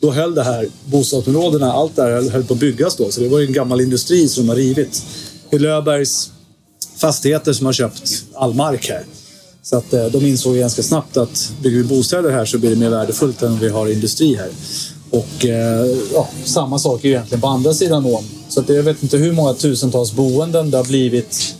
då 0.00 0.10
höll 0.10 0.34
det 0.34 0.42
här 0.42 0.68
bostadsområdena, 0.84 1.72
allt 1.72 1.96
det 1.96 2.02
här 2.02 2.30
höll 2.30 2.44
på 2.44 2.54
att 2.54 2.60
byggas 2.60 2.96
då. 2.96 3.10
Så 3.10 3.20
det 3.20 3.28
var 3.28 3.38
ju 3.38 3.46
en 3.46 3.52
gammal 3.52 3.80
industri 3.80 4.28
som 4.28 4.42
de 4.42 4.48
har 4.48 4.56
rivit. 4.56 5.02
I 5.50 5.58
Löfbergs 5.58 6.30
fastigheter 6.96 7.52
som 7.52 7.66
har 7.66 7.72
köpt 7.72 8.24
all 8.34 8.54
mark 8.54 8.88
här. 8.88 9.04
Så 9.62 9.76
att 9.76 9.92
eh, 9.92 10.06
de 10.06 10.26
insåg 10.26 10.56
ganska 10.56 10.82
snabbt 10.82 11.16
att 11.16 11.52
bygger 11.62 11.78
vi 11.78 11.84
bostäder 11.84 12.30
här 12.30 12.44
så 12.44 12.58
blir 12.58 12.70
det 12.70 12.76
mer 12.76 12.90
värdefullt 12.90 13.42
än 13.42 13.52
om 13.52 13.58
vi 13.58 13.68
har 13.68 13.86
industri 13.86 14.34
här. 14.34 14.50
Och 15.12 15.44
eh, 15.44 15.86
ja, 16.14 16.28
samma 16.44 16.78
sak 16.78 17.04
är 17.04 17.08
egentligen 17.08 17.40
på 17.40 17.46
andra 17.46 17.74
sidan 17.74 18.06
ån. 18.06 18.24
Så 18.48 18.60
att 18.60 18.68
jag 18.68 18.82
vet 18.82 19.02
inte 19.02 19.16
hur 19.16 19.32
många 19.32 19.54
tusentals 19.54 20.12
boenden 20.12 20.70
det 20.70 20.76
har 20.76 20.84
blivit 20.84 21.54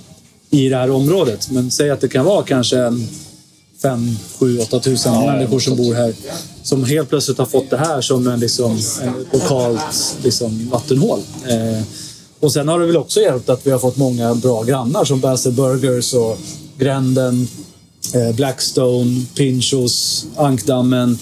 i 0.50 0.68
det 0.68 0.76
här 0.76 0.90
området. 0.90 1.50
Men 1.50 1.70
säg 1.70 1.90
att 1.90 2.00
det 2.00 2.08
kan 2.08 2.24
vara 2.24 2.42
kanske 2.42 2.78
en 2.78 3.08
5, 3.82 4.16
7, 4.38 4.58
8 4.58 4.80
tusen 4.80 5.14
ja, 5.14 5.26
människor 5.26 5.60
som 5.60 5.76
bor 5.76 5.94
här. 5.94 6.14
Som 6.62 6.84
helt 6.84 7.08
plötsligt 7.08 7.38
har 7.38 7.46
fått 7.46 7.70
det 7.70 7.76
här 7.76 8.00
som 8.00 8.26
en, 8.26 8.40
liksom, 8.40 8.78
en 9.02 9.26
lokalt 9.32 10.16
liksom, 10.22 10.68
vattenhål. 10.70 11.20
Eh, 11.48 11.82
och 12.40 12.52
sen 12.52 12.68
har 12.68 12.80
det 12.80 12.86
väl 12.86 12.96
också 12.96 13.20
hjälpt 13.20 13.48
att 13.48 13.66
vi 13.66 13.70
har 13.70 13.78
fått 13.78 13.96
många 13.96 14.34
bra 14.34 14.62
grannar 14.62 15.04
som 15.04 15.20
Bassel 15.20 15.52
Burgers 15.52 16.14
och 16.14 16.38
Gränden, 16.78 17.48
eh, 18.14 18.34
Blackstone, 18.34 19.24
Pinchos, 19.34 20.26
Ankdammen. 20.36 21.18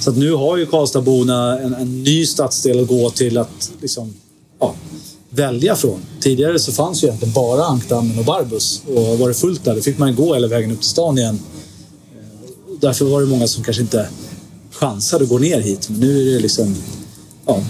Så 0.00 0.10
att 0.10 0.16
nu 0.16 0.32
har 0.32 0.56
ju 0.56 0.66
Karlstadborna 0.66 1.58
en, 1.58 1.74
en 1.74 2.02
ny 2.02 2.26
stadsdel 2.26 2.80
att 2.80 2.88
gå 2.88 3.10
till 3.10 3.38
att 3.38 3.70
liksom, 3.80 4.14
ja, 4.60 4.74
välja 5.30 5.76
från. 5.76 6.00
Tidigare 6.20 6.58
så 6.58 6.72
fanns 6.72 7.04
ju 7.04 7.06
egentligen 7.06 7.34
bara 7.34 7.64
Ankdammen 7.64 8.18
och 8.18 8.24
Barbus. 8.24 8.82
Och 8.86 9.18
var 9.18 9.28
det 9.28 9.34
fullt 9.34 9.64
där, 9.64 9.74
då 9.74 9.80
fick 9.80 9.98
man 9.98 10.14
gå 10.14 10.34
hela 10.34 10.46
vägen 10.46 10.70
upp 10.70 10.80
till 10.80 10.88
stan 10.88 11.18
igen. 11.18 11.40
Därför 12.80 13.04
var 13.04 13.20
det 13.20 13.26
många 13.26 13.46
som 13.46 13.64
kanske 13.64 13.82
inte 13.82 14.08
chansade 14.70 15.24
att 15.24 15.30
gå 15.30 15.38
ner 15.38 15.60
hit. 15.60 15.88
Men 15.90 16.00
nu 16.00 16.20
är 16.20 16.34
det 16.34 16.40
liksom... 16.40 16.76
Ja, 17.46 17.62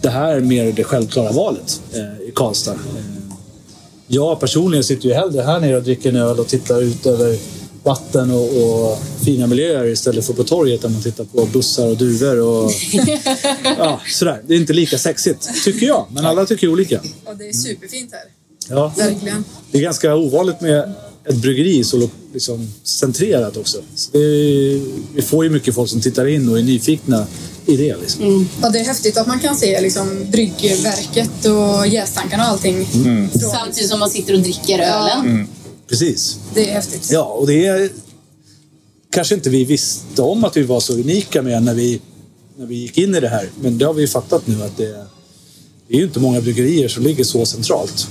det 0.00 0.08
här 0.08 0.36
är 0.36 0.40
mer 0.40 0.72
det 0.72 0.84
självklara 0.84 1.32
valet 1.32 1.82
eh, 1.92 2.28
i 2.28 2.32
Karlstad. 2.34 2.72
Eh, 2.72 2.78
jag 4.06 4.40
personligen 4.40 4.84
sitter 4.84 5.08
ju 5.08 5.14
hellre 5.14 5.42
här 5.42 5.60
nere 5.60 5.76
och 5.76 5.82
dricker 5.82 6.08
en 6.08 6.16
öl 6.16 6.38
och 6.38 6.46
tittar 6.46 6.82
ut 6.82 7.06
över 7.06 7.38
vatten 7.82 8.30
och, 8.30 8.62
och, 8.62 8.98
fina 9.24 9.46
miljöer 9.46 9.86
istället 9.86 10.26
för 10.26 10.32
på 10.32 10.44
torget 10.44 10.82
där 10.82 10.88
man 10.88 11.02
tittar 11.02 11.24
på 11.24 11.46
bussar 11.46 11.86
och 11.86 11.96
duvor 11.96 12.40
och 12.40 12.72
ja, 13.78 14.00
sådär. 14.06 14.42
Det 14.46 14.54
är 14.54 14.58
inte 14.58 14.72
lika 14.72 14.98
sexigt, 14.98 15.64
tycker 15.64 15.86
jag. 15.86 16.06
Men 16.10 16.26
alla 16.26 16.46
tycker 16.46 16.68
olika. 16.68 17.00
Och 17.24 17.36
det 17.36 17.48
är 17.48 17.52
superfint 17.52 18.12
här. 18.12 18.22
Ja. 18.68 18.92
Verkligen. 18.96 19.44
Det 19.70 19.78
är 19.78 19.82
ganska 19.82 20.14
ovanligt 20.14 20.60
med 20.60 20.92
ett 21.24 21.36
bryggeri 21.36 21.84
så 21.84 22.08
liksom 22.32 22.72
centrerat 22.82 23.56
också. 23.56 23.78
Är, 24.12 25.14
vi 25.14 25.22
får 25.22 25.44
ju 25.44 25.50
mycket 25.50 25.74
folk 25.74 25.90
som 25.90 26.00
tittar 26.00 26.26
in 26.26 26.48
och 26.48 26.58
är 26.58 26.62
nyfikna 26.62 27.26
i 27.66 27.76
det. 27.76 27.96
Liksom. 27.96 28.24
Mm. 28.24 28.48
Ja, 28.62 28.68
det 28.68 28.78
är 28.78 28.84
häftigt 28.84 29.16
att 29.16 29.26
man 29.26 29.40
kan 29.40 29.56
se 29.56 29.80
liksom, 29.80 30.30
bryggverket 30.30 31.44
och 31.44 31.86
jästankarna 31.86 32.42
och 32.42 32.50
allting. 32.50 32.88
Mm. 32.94 33.30
Samtidigt 33.30 33.90
som 33.90 34.00
man 34.00 34.10
sitter 34.10 34.34
och 34.34 34.40
dricker 34.40 34.78
ölen. 34.78 35.20
Mm. 35.20 35.48
Precis. 35.90 36.38
Det 36.54 36.70
är 36.70 36.74
häftigt. 36.74 37.10
Ja, 37.12 37.24
och 37.24 37.46
det 37.46 37.66
är 37.66 37.90
kanske 39.10 39.34
inte 39.34 39.50
vi 39.50 39.64
visste 39.64 40.22
om 40.22 40.44
att 40.44 40.56
vi 40.56 40.62
var 40.62 40.80
så 40.80 40.92
unika 40.92 41.42
med 41.42 41.62
när 41.62 41.74
vi, 41.74 42.00
när 42.58 42.66
vi 42.66 42.74
gick 42.74 42.98
in 42.98 43.14
i 43.14 43.20
det 43.20 43.28
här. 43.28 43.48
Men 43.60 43.78
det 43.78 43.84
har 43.84 43.94
vi 43.94 44.06
fattat 44.06 44.46
nu 44.46 44.62
att 44.62 44.76
det, 44.76 45.06
det 45.88 45.94
är 45.94 45.98
ju 45.98 46.04
inte 46.04 46.20
många 46.20 46.40
bryggerier 46.40 46.88
som 46.88 47.02
ligger 47.02 47.24
så 47.24 47.46
centralt. 47.46 48.08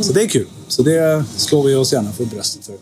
Så 0.00 0.12
det 0.12 0.22
är 0.22 0.28
kul. 0.28 0.46
Så 0.68 0.82
det 0.82 1.24
slår 1.36 1.62
vi 1.62 1.74
oss 1.74 1.92
gärna 1.92 2.12
för 2.12 2.24
bröstet 2.24 2.66
för. 2.66 2.74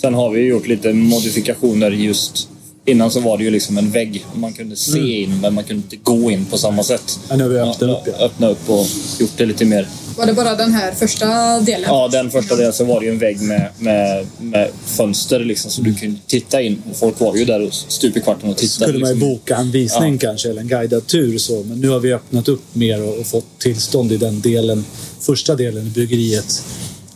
Sen 0.00 0.14
har 0.14 0.30
vi 0.30 0.40
gjort 0.40 0.66
lite 0.66 0.92
modifikationer 0.92 1.90
just 1.90 2.48
Innan 2.84 3.10
så 3.10 3.20
var 3.20 3.38
det 3.38 3.44
ju 3.44 3.50
liksom 3.50 3.78
en 3.78 3.90
vägg. 3.90 4.26
Man 4.34 4.52
kunde 4.52 4.76
se 4.76 4.98
mm. 4.98 5.10
in 5.10 5.40
men 5.40 5.54
man 5.54 5.64
kunde 5.64 5.82
inte 5.82 5.96
gå 5.96 6.30
in 6.30 6.44
på 6.44 6.58
samma 6.58 6.82
sätt. 6.82 7.20
Ja, 7.28 7.36
nu 7.36 7.42
har 7.42 7.50
vi 7.50 7.58
öppnat 7.58 7.82
upp 7.82 8.14
ja. 8.18 8.24
Öppnat 8.24 8.50
upp 8.50 8.70
och 8.70 8.86
gjort 9.18 9.32
det 9.36 9.46
lite 9.46 9.64
mer 9.64 9.88
var 10.20 10.26
det 10.26 10.32
bara 10.32 10.54
den 10.54 10.72
här 10.72 10.92
första 10.92 11.60
delen? 11.60 11.84
Ja, 11.86 12.08
den 12.08 12.30
första 12.30 12.56
delen 12.56 12.72
så 12.72 12.84
var 12.84 13.00
det 13.00 13.06
ju 13.06 13.12
en 13.12 13.18
vägg 13.18 13.40
med, 13.40 13.68
med, 13.78 14.26
med 14.38 14.70
fönster 14.84 15.40
liksom, 15.40 15.70
så 15.70 15.82
du 15.82 15.94
kunde 15.94 16.20
titta 16.26 16.62
in. 16.62 16.82
folk 16.94 17.20
var 17.20 17.36
ju 17.36 17.44
där 17.44 17.70
stup 17.70 18.16
i 18.16 18.20
kvarten 18.20 18.50
och 18.50 18.56
tittade. 18.56 18.90
skulle 18.90 18.98
man 18.98 19.08
ju 19.08 19.14
liksom. 19.14 19.30
boka 19.30 19.56
en 19.56 19.70
visning 19.70 20.12
ja. 20.12 20.18
kanske, 20.20 20.50
eller 20.50 20.60
en 20.60 20.68
guidad 20.68 21.06
tur. 21.06 21.38
Så. 21.38 21.62
Men 21.62 21.80
nu 21.80 21.88
har 21.88 22.00
vi 22.00 22.12
öppnat 22.12 22.48
upp 22.48 22.62
mer 22.72 23.02
och, 23.02 23.18
och 23.18 23.26
fått 23.26 23.58
tillstånd 23.58 24.12
i 24.12 24.16
den 24.16 24.40
delen, 24.40 24.84
första 25.20 25.54
delen 25.54 25.86
i 25.86 25.90
bryggeriet. 25.90 26.64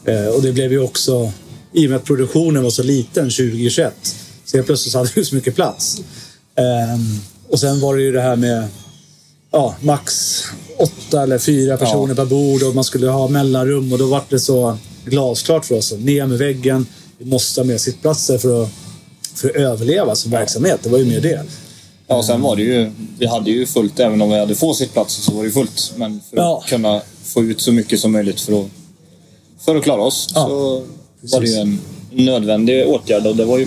Eh, 0.04 0.26
och 0.26 0.42
det 0.42 0.52
blev 0.52 0.72
ju 0.72 0.78
också, 0.78 1.32
i 1.72 1.86
och 1.86 1.90
med 1.90 1.96
att 1.96 2.04
produktionen 2.04 2.62
var 2.62 2.70
så 2.70 2.82
liten 2.82 3.24
2021, 3.24 3.94
så 4.44 4.56
helt 4.56 4.66
plötsligt 4.66 4.94
hade 4.94 5.10
vi 5.14 5.24
så 5.24 5.34
mycket 5.34 5.54
plats. 5.54 6.00
Eh, 6.56 7.00
och 7.48 7.60
sen 7.60 7.80
var 7.80 7.96
det 7.96 8.02
ju 8.02 8.12
det 8.12 8.20
här 8.20 8.36
med 8.36 8.68
ja, 9.54 9.74
max 9.80 10.42
åtta 10.78 11.22
eller 11.22 11.38
fyra 11.38 11.76
personer 11.76 12.14
per 12.14 12.24
bord 12.24 12.62
och 12.62 12.74
man 12.74 12.84
skulle 12.84 13.08
ha 13.08 13.28
mellanrum 13.28 13.92
och 13.92 13.98
då 13.98 14.06
var 14.06 14.22
det 14.28 14.38
så 14.38 14.76
glasklart 15.04 15.64
för 15.64 15.74
oss. 15.74 15.92
Ner 15.92 16.26
med 16.26 16.38
väggen. 16.38 16.86
Vi 17.18 17.24
måste 17.24 17.60
ha 17.60 17.66
mer 17.66 17.78
sittplatser 17.78 18.38
för 18.38 18.62
att, 18.62 18.70
för 19.34 19.48
att 19.48 19.56
överleva 19.56 20.14
som 20.14 20.30
verksamhet. 20.30 20.80
Det 20.82 20.88
var 20.88 20.98
ju 20.98 21.04
mer 21.04 21.20
det. 21.20 21.44
Ja, 22.06 22.16
och 22.16 22.24
sen 22.24 22.42
var 22.42 22.56
det 22.56 22.62
ju, 22.62 22.90
vi 23.18 23.26
hade 23.26 23.50
ju 23.50 23.66
fullt, 23.66 24.00
även 24.00 24.22
om 24.22 24.30
vi 24.30 24.38
hade 24.38 24.54
få 24.54 24.74
sittplatser 24.74 25.22
så 25.22 25.32
var 25.32 25.44
det 25.44 25.50
fullt. 25.50 25.92
Men 25.96 26.20
för 26.30 26.36
ja. 26.36 26.58
att 26.58 26.70
kunna 26.70 27.00
få 27.24 27.42
ut 27.42 27.60
så 27.60 27.72
mycket 27.72 28.00
som 28.00 28.12
möjligt 28.12 28.40
för 28.40 28.60
att, 28.60 28.66
för 29.60 29.76
att 29.76 29.84
klara 29.84 30.02
oss 30.02 30.28
ja, 30.34 30.46
så 30.46 30.82
precis. 31.20 31.34
var 31.34 31.40
det 31.40 31.46
ju 31.46 31.56
en 31.56 31.80
nödvändig 32.10 32.88
åtgärd 32.88 33.26
och 33.26 33.36
det 33.36 33.44
var 33.44 33.58
ju 33.58 33.66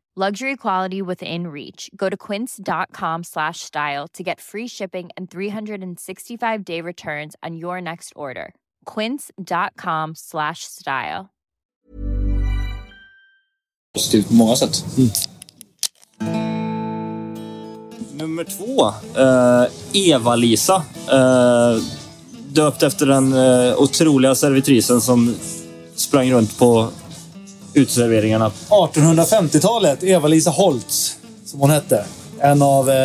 luxury 0.15 0.57
quality 0.57 1.01
within 1.01 1.47
reach 1.47 1.89
go 1.95 2.09
to 2.09 2.17
quince.com 2.17 3.23
slash 3.23 3.59
style 3.59 4.07
to 4.07 4.23
get 4.23 4.41
free 4.41 4.67
shipping 4.67 5.09
and 5.15 5.31
365 5.31 6.65
day 6.65 6.81
returns 6.81 7.35
on 7.41 7.55
your 7.55 7.79
next 7.81 8.11
order 8.15 8.53
quince.com 8.83 10.15
slash 10.15 10.65
style 10.65 11.29
positivt 13.93 14.27
på 14.27 14.33
många 14.33 14.55
sätt 14.55 14.85
mm. 14.97 15.09
Nummer 18.21 18.43
två, 18.43 18.85
uh, 18.85 19.71
Eva-Lisa. 19.93 20.75
Uh, 20.75 21.83
döpt 22.47 22.83
efter 22.83 23.05
den 23.05 23.33
eh, 23.33 23.81
otroliga 23.81 24.35
servitrisen 24.35 25.01
som 25.01 25.35
sprang 25.95 26.31
runt 26.31 26.59
på 26.59 26.89
uteserveringarna. 27.73 28.51
1850-talet, 28.69 30.03
Eva-Lisa 30.03 30.49
Holtz, 30.49 31.17
som 31.45 31.59
hon 31.59 31.69
hette. 31.69 32.05
En 32.39 32.61
av 32.61 32.89
eh, 32.89 32.95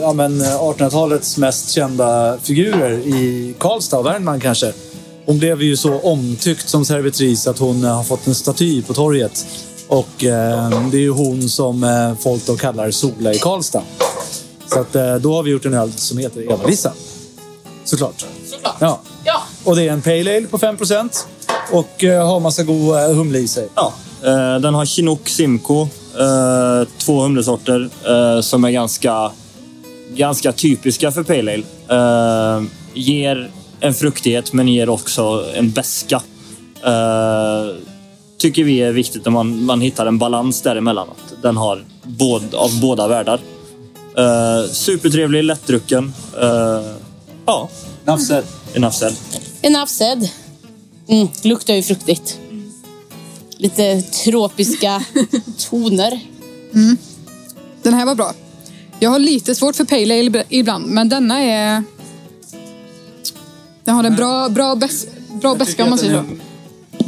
ja, 0.00 0.12
1800-talets 0.12 1.38
mest 1.38 1.70
kända 1.70 2.38
figurer 2.42 2.92
i 2.92 3.54
Karlstad 3.58 3.98
och 3.98 4.06
Värmland 4.06 4.42
kanske. 4.42 4.72
Hon 5.26 5.38
blev 5.38 5.62
ju 5.62 5.76
så 5.76 5.98
omtyckt 5.98 6.68
som 6.68 6.84
servitris 6.84 7.46
att 7.46 7.58
hon 7.58 7.84
har 7.84 8.04
fått 8.04 8.26
en 8.26 8.34
staty 8.34 8.82
på 8.82 8.94
torget. 8.94 9.46
Och 9.88 10.24
eh, 10.24 10.88
det 10.90 10.96
är 10.96 11.00
ju 11.00 11.10
hon 11.10 11.48
som 11.48 11.84
eh, 11.84 12.14
folk 12.20 12.46
då 12.46 12.56
kallar 12.56 12.90
Sola 12.90 13.32
i 13.32 13.38
Karlstad. 13.38 13.82
Så 14.72 14.80
att, 14.80 14.94
eh, 14.94 15.14
då 15.14 15.34
har 15.34 15.42
vi 15.42 15.50
gjort 15.50 15.64
en 15.64 15.74
öl 15.74 15.92
som 15.92 16.18
heter 16.18 16.52
Eva-Lisa. 16.52 16.92
Såklart. 17.84 18.26
Såklart. 18.50 18.76
Ja. 18.80 19.00
ja. 19.24 19.42
Och 19.64 19.76
det 19.76 19.88
är 19.88 19.92
en 19.92 20.02
Pale 20.02 20.36
Ale 20.36 20.46
på 20.46 20.58
5 20.58 20.76
och 21.72 22.04
uh, 22.04 22.26
har 22.26 22.40
massa 22.40 22.62
god 22.62 22.94
uh, 22.94 23.14
humle 23.14 23.38
i 23.38 23.48
sig. 23.48 23.68
Ja. 23.74 23.92
Uh, 24.24 24.60
den 24.60 24.74
har 24.74 24.84
Chinook 24.84 25.28
Simcoe. 25.28 25.88
Uh, 26.20 26.88
två 26.98 27.20
humlesorter 27.20 27.90
som 28.42 28.64
är 28.64 28.70
ganska, 28.70 29.30
ganska 30.14 30.52
typiska 30.52 31.12
för 31.12 31.22
Pale 31.22 31.62
Ale. 31.88 32.66
ger 32.94 33.50
en 33.80 33.94
fruktighet 33.94 34.52
men 34.52 34.68
ger 34.68 34.88
också 34.88 35.44
en 35.54 35.70
beska. 35.70 36.22
tycker 38.38 38.64
vi 38.64 38.78
är 38.78 38.92
viktigt 38.92 39.24
när 39.24 39.32
man, 39.32 39.64
man 39.64 39.80
hittar 39.80 40.06
en 40.06 40.18
balans 40.18 40.62
däremellan. 40.62 41.08
Att 41.08 41.42
den 41.42 41.56
har 41.56 41.84
båd, 42.02 42.54
av 42.54 42.80
båda 42.80 43.08
världar. 43.08 43.40
Uh, 44.18 44.70
supertrevlig, 44.70 45.44
lättdrucken. 45.44 46.14
Uh, 46.42 46.92
ja. 47.46 47.68
Nafsel. 48.04 48.44
Enough 48.74 48.94
said. 48.94 49.14
Enough 49.62 49.88
said. 49.88 50.28
Mm, 51.08 51.28
luktar 51.42 51.74
ju 51.74 51.82
fruktigt. 51.82 52.38
Lite 53.56 54.02
tropiska 54.02 55.04
toner. 55.70 56.20
Den 57.82 57.94
här 57.94 58.06
var 58.06 58.14
bra. 58.14 58.34
Jag 59.00 59.10
har 59.10 59.18
lite 59.18 59.54
svårt 59.54 59.76
för 59.76 59.84
Pale 59.84 60.02
Ale 60.20 60.30
ibla- 60.30 60.44
ibland, 60.48 60.86
men 60.86 61.08
denna 61.08 61.40
är... 61.42 61.82
Den 63.84 63.94
har 63.94 64.04
en 64.04 64.16
bra, 64.16 64.48
bra, 64.48 64.74
bäs, 64.74 65.06
bra 65.40 65.54
beska 65.54 65.84
om 65.84 65.90
man 65.90 65.98
säger 65.98 66.14
så. 66.22 66.24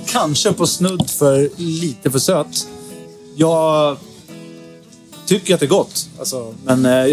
Kanske 0.07 0.53
på 0.53 0.67
snudd 0.67 1.11
för 1.11 1.51
lite 1.57 2.11
för 2.11 2.19
söt. 2.19 2.67
Jag 3.37 3.97
tycker 5.27 5.55
att 5.55 5.61
det 5.61 5.67
är 5.67 5.71
gott. 5.71 6.09
Alltså, 6.19 6.55
men 6.65 6.87
eh, 6.87 7.05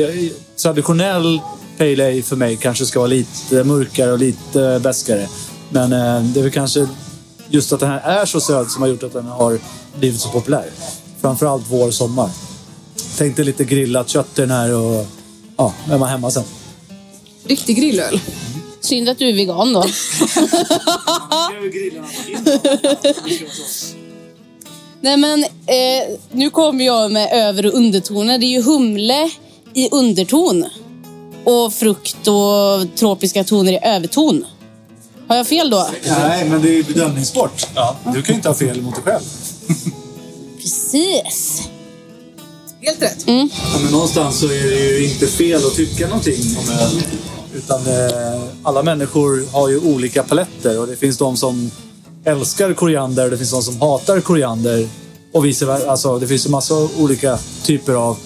traditionell 0.57 1.39
Pale 1.77 2.07
Ale 2.07 2.21
för 2.21 2.35
mig 2.35 2.57
kanske 2.57 2.85
ska 2.85 2.99
vara 2.99 3.07
lite 3.07 3.63
mörkare 3.63 4.11
och 4.11 4.19
lite 4.19 4.79
bäskare. 4.83 5.27
Men 5.69 5.93
eh, 5.93 6.23
det 6.23 6.39
är 6.39 6.43
väl 6.43 6.51
kanske 6.51 6.87
just 7.49 7.73
att 7.73 7.79
den 7.79 7.89
här 7.89 8.21
är 8.21 8.25
så 8.25 8.41
söt 8.41 8.71
som 8.71 8.81
har 8.81 8.89
gjort 8.89 9.03
att 9.03 9.13
den 9.13 9.25
har 9.25 9.59
blivit 9.99 10.19
så 10.19 10.29
populär. 10.29 10.69
Framförallt 11.21 11.65
vår, 11.69 11.91
sommar. 11.91 12.29
Tänkte 13.17 13.43
lite 13.43 13.63
grillat 13.63 14.09
kött 14.09 14.39
i 14.39 14.41
den 14.41 14.51
här 14.51 14.73
och 14.73 15.05
ja, 15.57 15.73
är 15.89 15.97
man 15.97 16.09
hemma 16.09 16.31
sen. 16.31 16.43
Riktig 17.47 17.77
grillöl. 17.77 18.19
Synd 18.79 19.09
att 19.09 19.19
du 19.19 19.29
är 19.29 19.33
vegan 19.33 19.73
då. 19.73 19.85
Nej 25.01 25.17
men, 25.17 25.43
eh, 25.43 26.17
nu 26.31 26.49
kommer 26.49 26.85
jag 26.85 27.11
med 27.11 27.29
över 27.33 27.65
och 27.65 27.73
undertoner. 27.73 28.37
Det 28.37 28.45
är 28.45 28.49
ju 28.49 28.61
humle 28.61 29.29
i 29.73 29.89
underton. 29.91 30.65
Och 31.43 31.73
frukt 31.73 32.27
och 32.27 32.95
tropiska 32.95 33.43
toner 33.43 33.71
i 33.71 33.79
överton. 33.83 34.45
Har 35.27 35.35
jag 35.35 35.47
fel 35.47 35.69
då? 35.69 35.87
Nej, 36.05 36.49
men 36.49 36.61
det 36.61 36.69
är 36.69 36.73
ju 36.73 36.83
bedömningssport. 36.83 37.67
Ja. 37.75 37.95
Du 38.03 38.21
kan 38.21 38.33
ju 38.33 38.33
inte 38.33 38.49
ha 38.49 38.55
fel 38.55 38.81
mot 38.81 38.95
dig 38.95 39.03
själv. 39.03 39.23
Precis. 40.61 41.69
Helt 42.81 43.01
rätt. 43.01 43.23
Ja, 43.25 43.49
men 43.83 43.91
någonstans 43.91 44.39
så 44.39 44.45
är 44.45 44.63
det 44.69 44.99
ju 44.99 45.09
inte 45.09 45.27
fel 45.27 45.65
att 45.65 45.75
tycka 45.75 46.07
någonting 46.07 46.57
om 46.57 46.69
öl. 46.79 47.03
Utan 47.53 47.87
eh, 47.87 48.41
alla 48.63 48.83
människor 48.83 49.51
har 49.51 49.69
ju 49.69 49.79
olika 49.79 50.23
paletter 50.23 50.79
och 50.79 50.87
det 50.87 50.95
finns 50.95 51.17
de 51.17 51.37
som 51.37 51.71
älskar 52.25 52.73
koriander 52.73 53.23
och 53.25 53.31
det 53.31 53.37
finns 53.37 53.51
de 53.51 53.63
som 53.63 53.81
hatar 53.81 54.21
koriander. 54.21 54.87
Och 55.33 55.45
vice 55.45 55.65
versa. 55.65 55.91
Alltså, 55.91 56.19
det 56.19 56.27
finns 56.27 56.45
ju 56.45 56.49
massa 56.49 56.73
olika 56.97 57.39
typer 57.63 57.93
av 57.93 58.17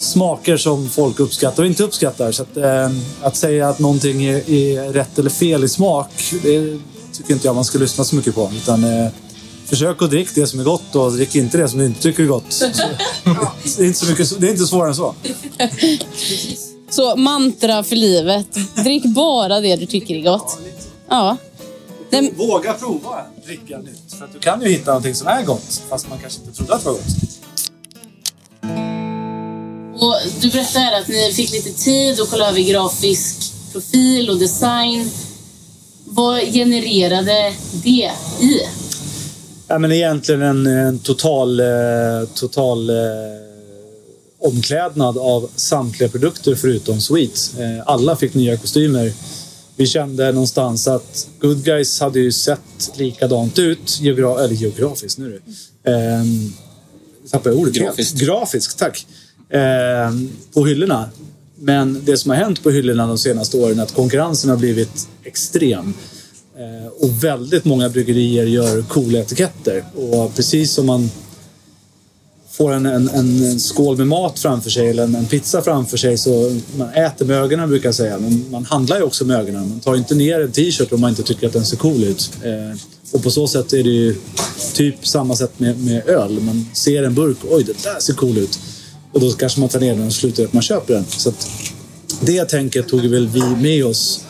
smaker 0.00 0.56
som 0.56 0.88
folk 0.88 1.20
uppskattar 1.20 1.62
och 1.62 1.66
inte 1.66 1.82
uppskattar. 1.82 2.32
Så 2.32 2.42
att, 2.42 2.56
eh, 2.56 2.90
att 3.22 3.36
säga 3.36 3.68
att 3.68 3.78
någonting 3.78 4.24
är, 4.24 4.50
är 4.50 4.92
rätt 4.92 5.18
eller 5.18 5.30
fel 5.30 5.64
i 5.64 5.68
smak, 5.68 6.10
det 6.42 6.78
tycker 7.12 7.34
inte 7.34 7.46
jag 7.46 7.54
man 7.54 7.64
ska 7.64 7.78
lyssna 7.78 8.04
så 8.04 8.16
mycket 8.16 8.34
på. 8.34 8.50
Utan, 8.56 8.84
eh, 8.84 9.08
försök 9.66 10.02
att 10.02 10.10
dricka 10.10 10.30
det 10.34 10.46
som 10.46 10.60
är 10.60 10.64
gott 10.64 10.96
och 10.96 11.12
drick 11.12 11.34
inte 11.34 11.58
det 11.58 11.68
som 11.68 11.78
du 11.78 11.86
inte 11.86 12.02
tycker 12.02 12.22
är 12.22 12.26
gott. 12.26 12.62
Det, 13.76 13.82
är 13.82 13.86
inte 13.86 13.98
så 13.98 14.06
mycket, 14.06 14.40
det 14.40 14.46
är 14.46 14.50
inte 14.50 14.64
svårare 14.66 14.88
än 14.88 14.94
så. 14.94 15.14
Så 16.90 17.16
mantra 17.16 17.82
för 17.82 17.96
livet. 17.96 18.46
Drick 18.74 19.04
bara 19.04 19.60
det 19.60 19.76
du 19.76 19.86
tycker 19.86 20.14
är 20.14 20.22
gott. 20.22 20.58
Ja. 21.08 21.36
Nej, 22.10 22.32
Våga 22.36 22.72
prova 22.72 23.22
dricka 23.46 23.78
nytt. 23.78 24.14
För 24.18 24.24
att 24.24 24.32
du 24.32 24.38
kan 24.38 24.62
ju 24.62 24.68
hitta 24.68 24.90
någonting 24.90 25.14
som 25.14 25.26
är 25.26 25.42
gott, 25.42 25.82
fast 25.88 26.08
man 26.08 26.18
kanske 26.18 26.40
inte 26.40 26.52
trodde 26.56 26.74
att 26.74 26.80
det 26.80 26.86
var 26.86 26.92
gott. 26.94 27.39
Du 30.42 30.50
berättade 30.50 30.98
att 30.98 31.08
ni 31.08 31.32
fick 31.32 31.52
lite 31.52 31.72
tid 31.72 32.20
att 32.20 32.30
kolla 32.30 32.48
över 32.48 32.60
grafisk 32.60 33.52
profil 33.72 34.30
och 34.30 34.38
design. 34.38 35.10
Vad 36.04 36.40
genererade 36.40 37.52
det 37.72 38.12
i? 38.40 38.60
Ja, 39.68 39.78
men 39.78 39.92
egentligen 39.92 40.42
en, 40.42 40.66
en 40.66 40.98
total, 40.98 41.60
eh, 41.60 41.66
total 42.34 42.90
eh, 42.90 42.96
omklädnad 44.38 45.18
av 45.18 45.50
samtliga 45.56 46.08
produkter 46.08 46.54
förutom 46.54 47.00
Sweet. 47.00 47.54
Eh, 47.58 47.82
alla 47.86 48.16
fick 48.16 48.34
nya 48.34 48.56
kostymer. 48.56 49.12
Vi 49.76 49.86
kände 49.86 50.32
någonstans 50.32 50.88
att 50.88 51.26
Good 51.40 51.64
Guys 51.64 52.00
hade 52.00 52.20
ju 52.20 52.32
sett 52.32 52.90
likadant 52.94 53.58
ut, 53.58 54.00
geogra 54.00 54.44
eller 54.44 54.54
geografiskt 54.54 55.18
nu 55.18 55.28
du. 55.28 55.52
Eh, 55.90 56.24
tappade 57.30 57.54
jag 57.54 57.60
ordet 57.60 57.76
helt. 57.76 57.86
Grafiskt. 57.96 58.20
Grafiskt, 58.20 58.78
tack. 58.78 59.06
Eh, 59.50 60.14
på 60.54 60.66
hyllorna. 60.66 61.08
Men 61.58 62.00
det 62.04 62.16
som 62.16 62.30
har 62.30 62.36
hänt 62.36 62.62
på 62.62 62.70
hyllorna 62.70 63.06
de 63.06 63.18
senaste 63.18 63.56
åren 63.56 63.78
är 63.78 63.82
att 63.82 63.94
konkurrensen 63.94 64.50
har 64.50 64.56
blivit 64.56 65.08
extrem. 65.24 65.94
Eh, 66.56 66.86
Och 67.00 67.24
väldigt 67.24 67.64
många 67.64 67.88
bryggerier 67.88 68.44
gör 68.46 68.82
coola 68.82 69.18
etiketter. 69.18 69.84
Och 69.94 70.34
precis 70.34 70.72
som 70.72 70.86
man 70.86 71.10
får 72.50 72.72
en, 72.72 72.86
en, 72.86 73.08
en 73.08 73.60
skål 73.60 73.96
med 73.96 74.06
mat 74.06 74.38
framför 74.38 74.70
sig 74.70 74.88
eller 74.90 75.02
en, 75.04 75.14
en 75.14 75.26
pizza 75.26 75.62
framför 75.62 75.96
sig 75.96 76.18
så 76.18 76.60
man 76.76 76.88
äter 76.88 77.26
med 77.26 77.36
ögonen 77.36 77.68
brukar 77.68 77.88
jag 77.88 77.94
säga. 77.94 78.18
Men 78.18 78.44
man 78.50 78.64
handlar 78.64 78.96
ju 78.96 79.02
också 79.02 79.24
med 79.24 79.36
ögonen. 79.36 79.68
Man 79.68 79.80
tar 79.80 79.96
inte 79.96 80.14
ner 80.14 80.40
en 80.40 80.52
t-shirt 80.52 80.92
om 80.92 81.00
man 81.00 81.10
inte 81.10 81.22
tycker 81.22 81.46
att 81.46 81.52
den 81.52 81.64
ser 81.64 81.76
cool 81.76 82.04
ut. 82.04 82.30
Eh, 82.44 82.78
och 83.12 83.22
på 83.22 83.30
så 83.30 83.46
sätt 83.46 83.72
är 83.72 83.82
det 83.84 83.90
ju 83.90 84.16
typ 84.74 85.06
samma 85.06 85.36
sätt 85.36 85.52
med, 85.60 85.84
med 85.84 86.08
öl. 86.08 86.40
Man 86.40 86.66
ser 86.74 87.02
en 87.02 87.14
burk, 87.14 87.36
oj 87.50 87.64
det 87.64 87.82
där 87.82 88.00
ser 88.00 88.14
cool 88.14 88.38
ut. 88.38 88.58
Och 89.12 89.20
då 89.20 89.30
kanske 89.32 89.60
man 89.60 89.68
tar 89.68 89.80
ner 89.80 89.94
den 89.94 90.06
och 90.06 90.12
slutar 90.12 90.44
att 90.44 90.52
man 90.52 90.62
köper 90.62 90.94
den. 90.94 91.04
Så 91.08 91.32
det 92.20 92.44
tänket 92.44 92.88
tog 92.88 93.00
väl 93.00 93.28
vi 93.28 93.40
med 93.42 93.84
oss 93.86 94.20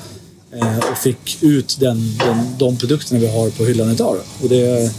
eh, 0.52 0.78
och 0.78 0.98
fick 0.98 1.42
ut 1.42 1.76
den, 1.80 2.18
den, 2.18 2.58
de 2.58 2.76
produkterna 2.76 3.20
vi 3.20 3.26
har 3.28 3.50
på 3.50 3.64
hyllan 3.64 3.90
idag. 3.90 4.16
Och 4.42 4.48
det 4.48 4.92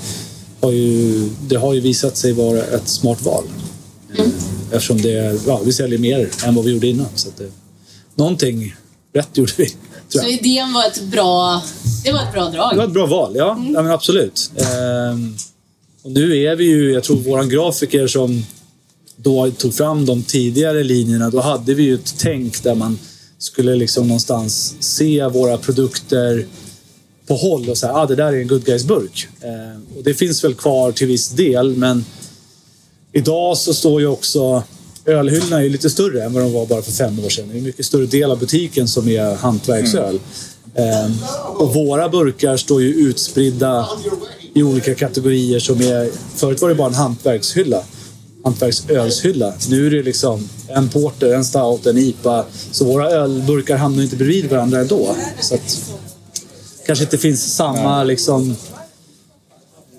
har, 0.62 0.72
ju, 0.72 1.30
det 1.48 1.56
har 1.56 1.74
ju 1.74 1.80
visat 1.80 2.17
sig 2.17 2.34
vara 2.34 2.63
ett 2.63 2.88
smart 2.88 3.22
val. 3.22 3.44
Eh, 4.17 4.26
Eftersom 4.72 5.02
det, 5.02 5.39
ja, 5.48 5.62
vi 5.65 5.74
säljer 5.74 6.00
mer 6.00 6.30
än 6.46 6.56
vad 6.56 6.65
vi 6.65 6.72
gjorde 6.72 6.88
innan. 6.88 7.08
Så 7.15 7.30
det, 7.38 7.52
någonting 8.15 8.76
rätt 9.13 9.30
gjorde 9.38 9.52
vi. 9.58 9.74
Så 10.10 10.28
idén 10.28 10.74
var 10.74 10.88
ett 10.88 11.02
bra, 11.04 11.62
det 12.04 12.12
var 12.12 12.20
ett 12.24 12.34
bra 12.34 12.50
Det 12.50 12.58
var 12.58 12.74
drag. 12.76 12.86
ett 12.88 12.94
bra 12.94 13.06
val, 13.06 13.32
ja. 13.36 13.48
ja 13.74 13.82
men 13.82 13.91
absolut. 13.91 14.52
Ehm, 14.56 15.36
och 16.04 16.12
nu 16.12 16.38
är 16.44 16.56
vi 16.56 16.63
ju, 16.65 16.91
jag 16.94 17.04
tror 17.04 17.17
våran 17.17 17.50
grafiker 17.50 18.08
som 18.08 18.46
då 19.23 19.51
tog 19.51 19.73
fram 19.73 20.05
de 20.05 20.23
tidigare 20.23 20.84
linjerna, 20.84 21.29
då 21.29 21.39
hade 21.39 21.73
vi 21.73 21.84
ju 21.84 21.93
ett 21.93 22.15
tänk 22.17 22.63
där 22.63 22.75
man 22.75 22.99
skulle 23.38 23.75
liksom 23.75 24.07
någonstans 24.07 24.75
se 24.79 25.27
våra 25.27 25.57
produkter 25.57 26.45
på 27.27 27.36
håll 27.36 27.69
och 27.69 27.77
säga 27.77 27.93
ah, 27.93 28.05
det 28.05 28.15
där 28.15 28.34
är 28.34 28.41
en 28.41 28.47
Good 28.47 28.65
Guys-burk. 28.65 29.27
Ehm, 29.41 29.86
och 29.97 30.03
det 30.03 30.13
finns 30.13 30.43
väl 30.43 30.53
kvar 30.53 30.91
till 30.91 31.07
viss 31.07 31.29
del, 31.29 31.75
men 31.75 32.05
idag 33.12 33.57
så 33.57 33.73
står 33.73 34.01
ju 34.01 34.07
också 34.07 34.63
ölhyllorna 35.05 35.57
är 35.57 35.62
ju 35.62 35.69
lite 35.69 35.89
större 35.89 36.23
än 36.23 36.34
vad 36.34 36.43
de 36.43 36.53
var 36.53 36.65
bara 36.65 36.81
för 36.81 36.91
fem 36.91 37.19
år 37.19 37.29
sedan. 37.29 37.47
Det 37.47 37.53
är 37.53 37.57
en 37.57 37.63
mycket 37.63 37.86
större 37.86 38.05
del 38.05 38.31
av 38.31 38.39
butiken 38.39 38.88
som 38.88 39.07
är 39.07 39.36
hantverksöl. 39.36 40.19
Ehm, 40.75 41.12
och 41.57 41.73
våra 41.73 42.10
burkar 42.10 42.57
står 42.57 42.81
ju 42.81 42.93
utspridda 42.93 43.88
i 44.53 44.63
olika 44.63 44.95
kategorier 44.95 45.60
som 45.60 45.81
är... 45.81 46.10
Förut 46.36 46.62
var 46.62 46.69
det 46.69 46.75
bara 46.75 46.88
en 46.88 46.93
hantverkshylla. 46.93 47.84
Hantverksölshylla. 48.43 49.54
Nu 49.69 49.88
är 49.88 49.91
det 49.91 50.04
liksom 50.04 50.49
en 50.67 50.89
porter, 50.89 51.34
en 51.34 51.45
stout, 51.45 51.86
en 51.86 51.97
IPA. 51.97 52.45
Så 52.71 52.86
våra 52.86 53.10
ölburkar 53.10 53.77
hamnar 53.77 54.04
inte 54.04 54.15
bredvid 54.15 54.49
varandra 54.49 54.80
ändå. 54.80 55.15
Så 55.41 55.56
att 55.56 55.82
kanske 56.86 57.04
inte 57.06 57.17
finns 57.17 57.56
samma 57.56 58.04
liksom, 58.04 58.56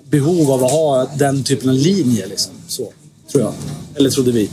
behov 0.09 0.51
av 0.51 0.63
att 0.63 0.71
ha 0.71 1.09
den 1.17 1.43
typen 1.43 1.69
av 1.69 1.75
linje. 1.75 2.27
Liksom. 2.27 2.53
Så, 2.67 2.93
tror 3.31 3.43
jag. 3.43 3.53
Eller 3.95 4.09
trodde 4.09 4.31
vi. 4.31 4.49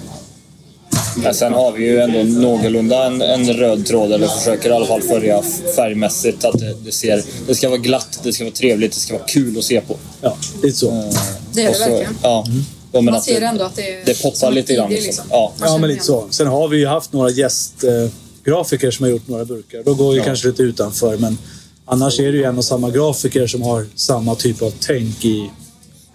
Men 1.16 1.34
sen 1.34 1.52
har 1.52 1.72
vi 1.72 1.84
ju 1.84 2.00
ändå 2.00 2.40
någorlunda 2.40 3.06
en, 3.06 3.22
en 3.22 3.52
röd 3.52 3.86
tråd, 3.86 4.12
eller 4.12 4.26
försöker 4.28 4.70
i 4.70 4.72
alla 4.72 4.86
fall 4.86 5.02
följa 5.02 5.42
färgmässigt. 5.76 6.44
Att 6.44 6.58
det, 6.60 6.74
det, 6.84 6.92
ser, 6.92 7.22
det 7.46 7.54
ska 7.54 7.68
vara 7.68 7.78
glatt, 7.78 8.20
det 8.22 8.32
ska 8.32 8.44
vara 8.44 8.54
trevligt, 8.54 8.92
det 8.92 9.00
ska 9.00 9.14
vara 9.14 9.26
kul 9.26 9.58
att 9.58 9.64
se 9.64 9.80
på. 9.80 9.96
Ja, 10.20 10.36
lite 10.62 10.78
så. 10.78 10.90
Det 11.52 11.62
är 11.62 11.68
det 11.68 11.74
så- 11.74 11.80
verkligen. 11.80 12.14
Ja. 12.22 12.44
Ja, 12.92 13.00
men 13.00 13.12
Man 13.12 13.22
ser 13.22 13.40
det, 13.40 13.46
ändå 13.46 13.64
att 13.64 13.76
det 13.76 14.02
det 14.06 14.22
poppar 14.22 14.50
lite 14.52 14.74
grann. 14.74 14.92
idé, 14.92 15.00
Liksom. 15.00 15.24
Ja. 15.30 15.52
Ja, 15.60 15.78
men 15.78 15.90
lite 15.90 16.04
så. 16.04 16.26
Sen 16.30 16.46
har 16.46 16.68
vi 16.68 16.78
ju 16.78 16.86
haft 16.86 17.12
några 17.12 17.30
gästgrafiker 17.30 18.90
som 18.90 19.04
har 19.04 19.10
gjort 19.10 19.28
några 19.28 19.44
burkar. 19.44 19.82
Då 19.84 19.94
går 19.94 20.12
ju 20.14 20.18
Ja. 20.18 20.24
kanske 20.24 20.46
lite 20.48 20.62
utanför, 20.62 21.16
men 21.16 21.38
annars 21.84 22.20
är 22.20 22.32
det 22.32 22.38
ju 22.38 22.44
en 22.44 22.58
och 22.58 22.64
samma 22.64 22.90
grafiker 22.90 23.46
som 23.46 23.62
har 23.62 23.86
samma 23.94 24.34
typ 24.34 24.62
av 24.62 24.72
tänk 24.80 25.24
i 25.24 25.50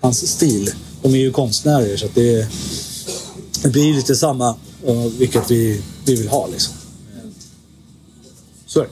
hans 0.02 0.28
stil. 0.32 0.72
De 1.02 1.14
är 1.14 1.20
ju 1.20 1.32
konstnärer, 1.32 1.98
så 1.98 2.06
att 2.06 2.16
det, 2.16 2.48
det 3.64 3.70
blir 3.70 3.94
lite 3.94 4.16
samma, 4.16 4.56
uh, 4.88 5.06
vilket 5.18 5.52
vi, 5.52 5.82
vi 6.06 6.16
vill 6.16 6.28
ha. 6.28 6.48
Liksom. 6.48 6.74
Så 8.68 8.80
är 8.80 8.84
det. 8.84 8.90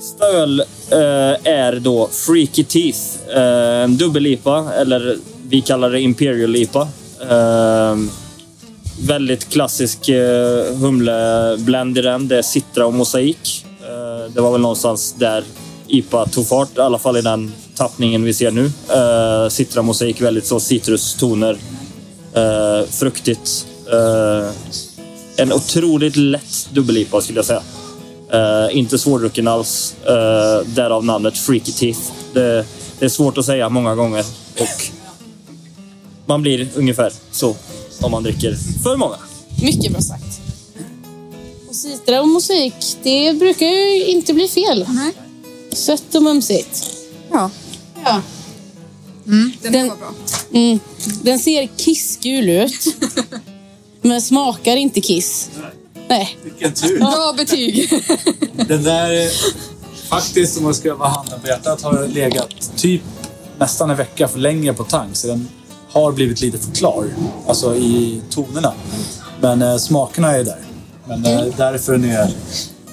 Sista 0.00 0.26
öl 0.26 0.60
eh, 0.60 0.66
Eh, 0.92 1.52
är 1.52 1.80
då 1.80 2.08
Freaky 2.12 2.64
Teeth. 2.64 3.00
Eh, 3.36 3.82
en 3.82 3.96
dubbel-IPA, 3.96 4.72
eller 4.72 5.18
vi 5.48 5.60
kallar 5.60 5.90
det 5.90 6.00
Imperial 6.00 6.56
IPA. 6.56 6.88
Eh, 7.30 7.96
väldigt 9.06 9.48
klassisk 9.48 10.10
humleblend 10.80 11.98
i 11.98 12.02
den. 12.02 12.28
Det 12.28 12.38
är 12.38 12.42
citra 12.42 12.86
och 12.86 12.94
mosaik. 12.94 13.66
Det 14.34 14.40
var 14.40 14.52
väl 14.52 14.60
någonstans 14.60 15.14
där 15.18 15.44
IPA 15.88 16.26
tog 16.26 16.48
fart, 16.48 16.78
i 16.78 16.80
alla 16.80 16.98
fall 16.98 17.16
i 17.16 17.20
den 17.20 17.52
tappningen 17.76 18.24
vi 18.24 18.34
ser 18.34 18.50
nu. 18.50 18.64
Eh, 18.94 19.48
citra 19.48 19.82
mosaik, 19.82 20.20
väldigt 20.20 20.46
så 20.46 20.60
citrustoner. 20.60 21.56
Fruktigt. 22.90 23.66
En 25.36 25.52
otroligt 25.52 26.16
lätt 26.16 26.68
dubbel-IPA 26.72 27.20
skulle 27.20 27.38
jag 27.38 27.46
säga. 27.46 27.62
Eh, 28.32 28.76
inte 28.78 28.98
svårdrucken 28.98 29.48
alls. 29.48 29.94
Eh, 30.06 30.66
därav 30.74 31.04
namnet 31.04 31.38
Freaky 31.38 31.72
Teeth. 31.72 32.00
Det, 32.32 32.66
det 32.98 33.04
är 33.04 33.08
svårt 33.08 33.38
att 33.38 33.44
säga 33.44 33.68
många 33.68 33.94
gånger. 33.94 34.24
Och 34.60 34.90
man 36.26 36.42
blir 36.42 36.68
ungefär 36.74 37.12
så 37.30 37.56
om 38.00 38.10
man 38.10 38.22
dricker 38.22 38.56
för 38.82 38.96
många. 38.96 39.16
Mycket 39.62 39.92
bra 39.92 40.00
sagt. 40.00 40.40
Och 41.68 41.74
citra 41.74 42.20
och 42.20 42.28
musik, 42.28 42.74
det 43.02 43.32
brukar 43.38 43.66
ju 43.66 44.04
inte 44.06 44.34
bli 44.34 44.48
fel. 44.48 44.86
Nej. 44.88 45.12
Sött 45.72 46.14
och 46.14 46.22
mumsigt. 46.22 46.86
Ja. 47.30 47.50
Ja. 48.04 48.22
Den, 49.24 49.72
Den- 49.72 49.88
var 49.88 49.96
bra. 49.96 50.14
Mm. 50.52 50.78
Den 51.22 51.38
ser 51.38 51.66
kissgul 51.76 52.48
ut. 52.48 52.96
men 54.02 54.22
smakar 54.22 54.76
inte 54.76 55.00
kiss. 55.00 55.50
Nej. 55.60 55.70
Vilken 56.44 56.72
tur. 56.72 56.98
Bra 56.98 57.34
betyg. 57.36 57.90
Den 58.68 58.82
där, 58.82 59.30
faktiskt 60.08 60.58
om 60.58 60.64
man 60.64 60.74
ska 60.74 60.94
vara 60.94 61.08
handen 61.08 61.40
på 61.40 61.46
hjärtat, 61.46 61.82
har 61.82 62.06
legat 62.08 62.76
typ 62.76 63.02
nästan 63.58 63.90
en 63.90 63.96
vecka 63.96 64.28
för 64.28 64.38
länge 64.38 64.72
på 64.72 64.84
tank. 64.84 65.16
Så 65.16 65.26
den 65.26 65.48
har 65.90 66.12
blivit 66.12 66.40
lite 66.40 66.58
för 66.58 66.74
klar. 66.74 67.06
Alltså 67.48 67.76
i 67.76 68.22
tonerna. 68.30 68.72
Men 69.40 69.62
eh, 69.62 69.76
smakerna 69.76 70.32
är 70.36 70.44
där. 70.44 70.58
Men 71.08 71.24
eh, 71.24 71.44
därför 71.56 71.92
den 71.92 72.04
är 72.04 72.30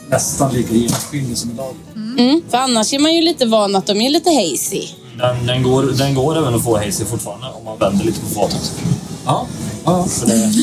nästan 0.10 0.54
lika 0.54 0.74
genomskinlig 0.74 1.38
som 1.38 1.50
en 1.50 1.56
lager. 1.56 1.76
Mm. 2.20 2.42
För 2.50 2.58
annars 2.58 2.94
är 2.94 3.00
man 3.00 3.16
ju 3.16 3.22
lite 3.22 3.46
van 3.46 3.76
att 3.76 3.86
de 3.86 4.02
är 4.02 4.10
lite 4.10 4.30
hazy. 4.30 4.88
Den, 5.18 5.48
den, 5.48 5.64
går, 5.64 5.84
den 5.84 6.16
går 6.16 6.38
även 6.38 6.56
att 6.56 6.64
få 6.64 6.78
hazy 6.78 7.06
fortfarande 7.06 7.48
om 7.48 7.66
man 7.66 7.78
vänder 7.78 8.06
lite 8.06 8.20
på 8.20 8.28
fatet. 8.28 8.72
Ja. 9.26 9.48
Ja. 9.90 10.06
För 10.06 10.28
det, 10.28 10.54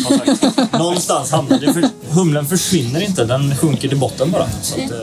sagt, 0.48 0.72
någonstans 0.72 1.30
hamnar 1.30 1.58
det. 1.58 1.72
För, 1.72 1.88
humlen 2.10 2.46
försvinner 2.46 3.00
inte, 3.00 3.24
den 3.24 3.56
sjunker 3.56 3.88
till 3.88 3.98
botten 3.98 4.30
bara. 4.30 4.48
Så 4.62 4.74
att, 4.74 4.90
eh, 4.90 4.96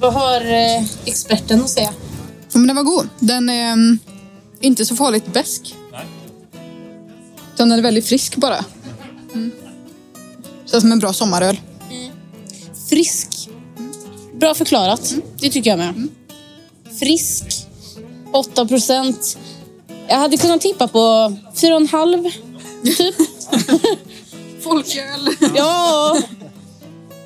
Vad 0.00 0.12
har 0.12 0.40
eh, 0.40 0.84
experten 1.04 1.60
att 1.60 1.70
säga? 1.70 1.92
Ja, 2.52 2.58
Men 2.58 2.66
den 2.66 2.76
var 2.76 2.82
god. 2.82 3.08
Den 3.18 3.48
är 3.48 3.72
mm, 3.72 3.98
inte 4.60 4.86
så 4.86 4.96
farligt 4.96 5.32
besk. 5.32 5.74
Nej. 5.92 6.06
Den 7.56 7.72
är 7.72 7.82
väldigt 7.82 8.06
frisk 8.06 8.36
bara. 8.36 8.64
Mm. 9.34 9.52
Känns 10.70 10.82
som 10.82 10.92
en 10.92 10.98
bra 10.98 11.12
sommaröl. 11.12 11.60
Frisk. 12.88 13.48
Bra 14.34 14.54
förklarat. 14.54 15.14
Det 15.40 15.50
tycker 15.50 15.70
jag 15.70 15.78
med. 15.78 16.08
Frisk. 16.98 17.66
8 18.32 18.66
procent. 18.66 19.38
Jag 20.08 20.16
hade 20.16 20.36
kunnat 20.36 20.60
tippa 20.60 20.88
på 20.88 20.98
4,5 21.54 22.32
typ. 22.84 23.14
Folköl. 24.62 25.36
Ja. 25.54 26.18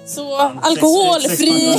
Så 0.07 0.37
alkoholfri. 0.63 1.75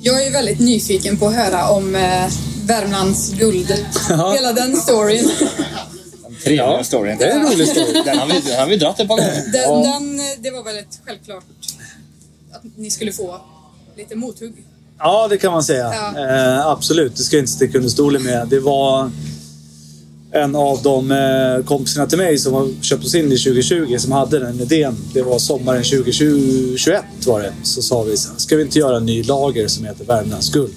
Jag 0.00 0.26
är 0.26 0.32
väldigt 0.32 0.60
nyfiken 0.60 1.16
på 1.18 1.26
att 1.26 1.34
höra 1.34 1.68
om 1.68 1.94
eh, 1.94 2.30
Värmlands 2.64 3.32
guld. 3.32 3.84
Hela 4.08 4.52
den 4.52 4.76
storyn. 4.76 5.30
Trevliga 6.44 6.84
storyn. 6.84 7.18
Det 7.18 7.24
är 7.24 7.30
en 7.30 7.46
rolig 7.46 7.68
story. 7.68 8.02
Den 8.04 8.18
har 8.18 8.26
vi, 8.26 8.40
den 8.40 8.58
har 8.60 8.66
vi 8.66 8.76
dratt 8.76 9.00
ett 9.00 9.08
par 9.08 9.16
gånger. 9.16 9.52
Den, 9.52 9.82
den, 9.82 10.20
eh, 10.20 10.26
det 10.38 10.50
var 10.50 10.64
väldigt 10.64 11.00
självklart 11.06 11.44
att 12.52 12.62
ni 12.76 12.90
skulle 12.90 13.12
få 13.12 13.40
lite 13.96 14.16
mothugg. 14.16 14.54
Ja, 14.98 15.26
det 15.30 15.38
kan 15.38 15.52
man 15.52 15.62
säga. 15.62 15.94
Ja. 15.94 16.28
Eh, 16.28 16.66
absolut, 16.66 17.16
det 17.16 17.22
ska 17.22 17.36
jag 17.36 17.42
inte 17.42 17.52
sticka 17.52 17.78
under 17.78 17.90
stolen 17.90 18.22
med. 18.22 18.48
Det 18.48 18.60
var 18.60 19.10
en 20.32 20.56
av 20.56 20.82
de 20.82 21.10
eh, 21.10 21.64
kompisarna 21.64 22.06
till 22.06 22.18
mig 22.18 22.38
som 22.38 22.54
har 22.54 22.82
köpt 22.82 23.04
oss 23.04 23.14
in 23.14 23.32
i 23.32 23.38
2020 23.38 23.96
som 23.98 24.12
hade 24.12 24.38
den 24.38 24.60
idén. 24.60 24.96
Det 25.14 25.22
var 25.22 25.38
sommaren 25.38 25.82
2021 25.82 27.04
var 27.26 27.40
det. 27.40 27.52
Så 27.62 27.82
sa 27.82 28.02
vi 28.02 28.16
så 28.16 28.30
här, 28.30 28.38
ska 28.38 28.56
vi 28.56 28.62
inte 28.62 28.78
göra 28.78 28.96
en 28.96 29.06
ny 29.06 29.22
lager 29.22 29.68
som 29.68 29.84
heter 29.84 30.04
Värmlands 30.04 30.52
guld? 30.52 30.74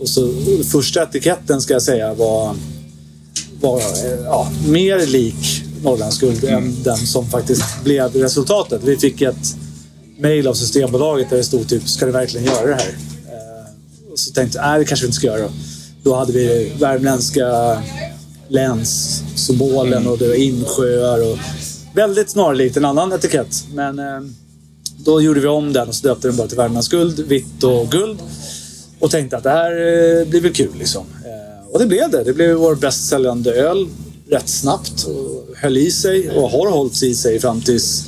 Och 0.00 0.08
så 0.08 0.28
och 0.28 0.64
första 0.72 1.02
etiketten 1.02 1.60
ska 1.60 1.72
jag 1.72 1.82
säga 1.82 2.14
var, 2.14 2.56
var 3.60 3.78
eh, 3.78 4.24
ja, 4.24 4.50
mer 4.68 5.06
lik 5.06 5.62
Norrlands 5.82 6.20
guld 6.20 6.44
än 6.44 6.82
den 6.82 6.96
som 6.96 7.26
faktiskt 7.26 7.84
blev 7.84 8.12
resultatet. 8.12 8.80
Vi 8.84 8.96
fick 8.96 9.22
ett 9.22 9.56
mail 10.18 10.46
av 10.46 10.54
Systembolaget 10.54 11.30
där 11.30 11.36
det 11.36 11.44
stod 11.44 11.68
typ, 11.68 11.88
ska 11.88 12.06
du 12.06 12.12
verkligen 12.12 12.46
göra 12.46 12.66
det 12.66 12.74
här? 12.74 13.13
Och 14.14 14.20
så 14.20 14.32
tänkte 14.32 14.58
jag, 14.58 14.66
nej 14.66 14.78
det 14.78 14.84
kanske 14.84 15.06
vi 15.06 15.08
inte 15.08 15.16
ska 15.16 15.26
göra 15.26 15.48
då. 16.02 16.14
Hade 16.14 16.32
vi 16.32 16.72
värmländska 16.78 17.82
länssymbolen 18.48 20.06
och 20.06 20.18
det 20.18 20.28
var 20.28 20.34
insjöar 20.34 21.32
och 21.32 21.38
väldigt 21.94 22.30
snarlikt 22.30 22.76
en 22.76 22.84
annan 22.84 23.12
etikett. 23.12 23.64
Men 23.72 23.98
eh, 23.98 24.20
då 24.96 25.20
gjorde 25.20 25.40
vi 25.40 25.46
om 25.46 25.72
den 25.72 25.88
och 25.88 25.94
så 25.94 26.08
döpte 26.08 26.28
den 26.28 26.36
bara 26.36 26.48
till 26.48 26.56
Värmlands 26.56 26.88
guld, 26.88 27.20
vitt 27.20 27.64
och 27.64 27.90
guld. 27.90 28.18
Och 28.98 29.10
tänkte 29.10 29.36
att 29.36 29.42
det 29.42 29.50
här 29.50 29.70
eh, 29.70 30.26
blir 30.26 30.40
väl 30.40 30.52
kul 30.52 30.72
liksom. 30.78 31.04
Eh, 31.24 31.72
och 31.72 31.78
det 31.78 31.86
blev 31.86 32.10
det. 32.10 32.24
Det 32.24 32.32
blev 32.32 32.56
vår 32.56 32.74
bäst 32.74 33.08
säljande 33.08 33.54
öl 33.54 33.88
rätt 34.30 34.48
snabbt 34.48 35.04
och 35.04 35.56
höll 35.56 35.76
i 35.76 35.90
sig 35.90 36.30
och 36.30 36.50
har 36.50 36.70
hållit 36.70 37.02
i 37.02 37.14
sig 37.14 37.40
fram 37.40 37.60
tills 37.60 38.04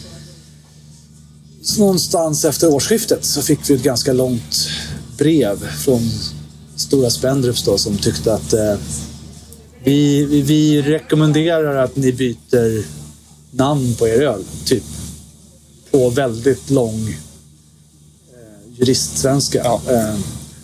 någonstans 1.79 2.45
efter 2.45 2.75
årsskiftet 2.75 3.25
så 3.25 3.43
fick 3.43 3.71
vi 3.71 3.75
ett 3.75 3.83
ganska 3.83 4.13
långt 4.13 4.69
brev 5.17 5.69
från 5.85 6.11
Stora 6.77 7.11
Spendrups 7.11 7.65
då 7.65 7.79
som 7.79 7.99
tyckte 7.99 8.35
att 8.35 8.53
eh, 8.53 8.75
vi, 9.85 10.25
vi, 10.25 10.43
vi 10.43 10.83
rekommenderar 10.83 11.77
att 11.77 11.97
ni 11.97 12.13
byter 12.13 12.85
namn 13.51 13.95
på 13.95 14.09
er 14.09 14.21
öl, 14.23 14.45
typ. 14.65 14.83
På 15.91 16.11
väldigt 16.11 16.71
lång 16.71 17.09
eh, 17.09 17.17
juristsvenska. 18.79 19.65
Eh, 19.65 20.15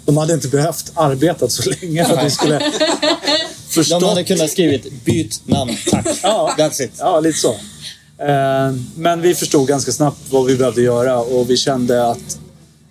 de 0.05 0.17
hade 0.17 0.35
inte 0.35 0.49
behövt 0.49 0.93
arbeta 0.95 1.49
så 1.49 1.71
länge 1.71 2.05
för 2.05 2.17
att 2.17 2.27
vi 2.27 2.31
skulle 2.31 2.73
förstå. 3.69 3.99
De 3.99 4.09
hade 4.09 4.25
kunnat 4.25 4.51
skrivit 4.51 5.05
byt 5.05 5.41
namn, 5.45 5.77
tack. 5.91 6.07
Ja. 6.23 6.55
That's 6.59 6.83
it. 6.83 6.93
Ja, 6.99 7.21
lite 7.21 7.39
så. 7.39 7.53
Eh, 8.25 8.75
Men 8.95 9.21
vi 9.21 9.35
förstod 9.35 9.69
ganska 9.69 9.93
snabbt 9.93 10.21
vad 10.31 10.47
vi 10.47 10.57
behövde 10.57 10.83
göra 10.83 11.19
och 11.21 11.51
vi 11.51 11.57
kände 11.57 12.07
att 12.11 12.39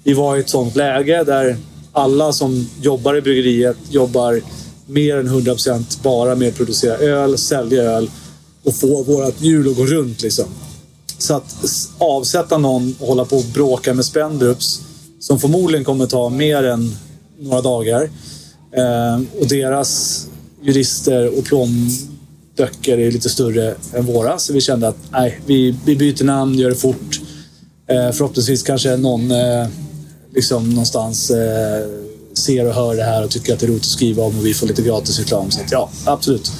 vi 0.04 0.14
var 0.14 0.38
i 0.38 0.40
ett 0.40 0.50
sånt 0.50 0.76
läge 0.76 1.24
där 1.24 1.58
alla 1.92 2.34
som 2.34 2.70
jobbar 2.82 3.16
i 3.16 3.22
bryggeriet 3.22 3.78
jobbar 3.90 4.42
mer 4.86 5.18
än 5.18 5.28
100% 5.28 6.04
bara 6.04 6.36
med 6.36 6.48
att 6.50 6.58
producera 6.58 6.98
öl, 6.98 7.38
sälja 7.38 7.84
öl 7.84 8.10
och 8.64 8.76
få 8.76 9.04
vårt 9.04 9.42
hjul 9.42 9.70
att 9.70 9.78
gå 9.78 9.86
runt. 9.86 10.22
Liksom. 10.22 10.46
Så 11.18 11.34
att 11.34 11.56
avsätta 11.98 12.58
någon 12.58 12.96
och 13.00 13.08
hålla 13.08 13.26
på 13.26 13.36
och 13.38 13.46
bråka 13.54 13.94
med 13.94 14.06
Spendrups 14.06 14.82
som 15.20 15.40
förmodligen 15.40 15.86
kommer 15.86 16.06
ta 16.06 16.30
mer 16.30 16.64
än 16.64 16.96
några 17.40 17.62
dagar 17.62 18.10
eh, 18.72 19.22
och 19.40 19.48
deras 19.48 20.22
jurister 20.62 21.38
och 21.38 21.44
plånböcker 21.44 22.98
är 22.98 23.12
lite 23.12 23.30
större 23.30 23.76
än 23.94 24.06
våra. 24.06 24.38
Så 24.38 24.54
vi 24.54 24.62
kände 24.62 24.88
att 24.88 24.98
nej, 25.12 25.40
vi, 25.46 25.76
vi 25.86 25.96
byter 25.96 26.24
namn, 26.24 26.60
gör 26.60 26.70
det 26.70 26.76
fort. 26.76 27.22
Eh, 27.88 28.12
förhoppningsvis 28.12 28.64
kanske 28.64 28.98
någon 28.98 29.32
eh, 29.32 29.68
liksom 30.36 30.70
någonstans 30.70 31.32
eh, 31.32 31.88
ser 32.34 32.68
och 32.68 32.74
hör 32.74 32.96
det 32.96 33.04
här 33.04 33.24
och 33.24 33.32
tycker 33.32 33.54
att 33.54 33.60
det 33.60 33.66
är 33.66 33.68
roligt 33.68 33.84
att 33.84 33.90
skriva 33.90 34.24
om 34.24 34.38
och 34.38 34.46
vi 34.46 34.54
får 34.54 34.68
lite 34.68 34.82
gratis 34.82 35.20
reklam. 35.20 35.52
Så 35.52 35.62
att, 35.62 35.72
ja, 35.72 35.90
absolut. 36.06 36.52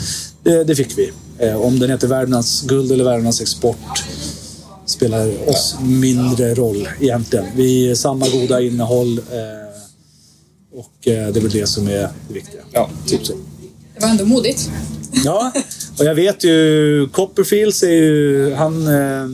Det, 0.44 0.64
det 0.64 0.76
fick 0.76 0.98
vi. 0.98 1.12
Eh, 1.38 1.62
om 1.62 1.80
den 1.80 1.90
heter 1.90 2.08
Värmlands 2.08 2.62
guld 2.62 2.92
eller 2.92 3.04
Värmlands 3.04 3.42
export 3.42 4.04
spelar 4.86 5.50
oss 5.50 5.76
mindre 5.82 6.56
roll 6.56 6.90
egentligen. 7.00 7.46
Vi 7.56 7.90
är 7.92 7.96
samma 7.96 8.30
goda 8.30 8.62
innehåll 8.62 9.18
eh, 9.18 9.72
och 10.80 11.08
eh, 11.08 11.28
det 11.34 11.40
är 11.40 11.42
väl 11.42 11.52
det 11.52 11.68
som 11.68 11.88
är 11.88 11.92
det 12.28 12.34
viktiga. 12.34 12.62
Ja. 12.72 12.90
Typ 13.08 13.26
så. 13.26 13.34
Det 13.96 14.02
var 14.02 14.10
ändå 14.10 14.26
modigt. 14.26 14.70
Ja, 15.26 15.52
och 16.00 16.06
jag 16.06 16.16
vet 16.16 16.44
ju 16.44 17.10
Copperfields 17.12 17.84
är 17.84 17.92
ju... 17.92 18.54
Han 18.54 18.88
eh, 18.88 19.28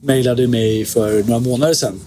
mejlade 0.00 0.48
mig 0.48 0.84
för 0.84 1.22
några 1.22 1.40
månader 1.40 1.74
sedan. 1.74 2.00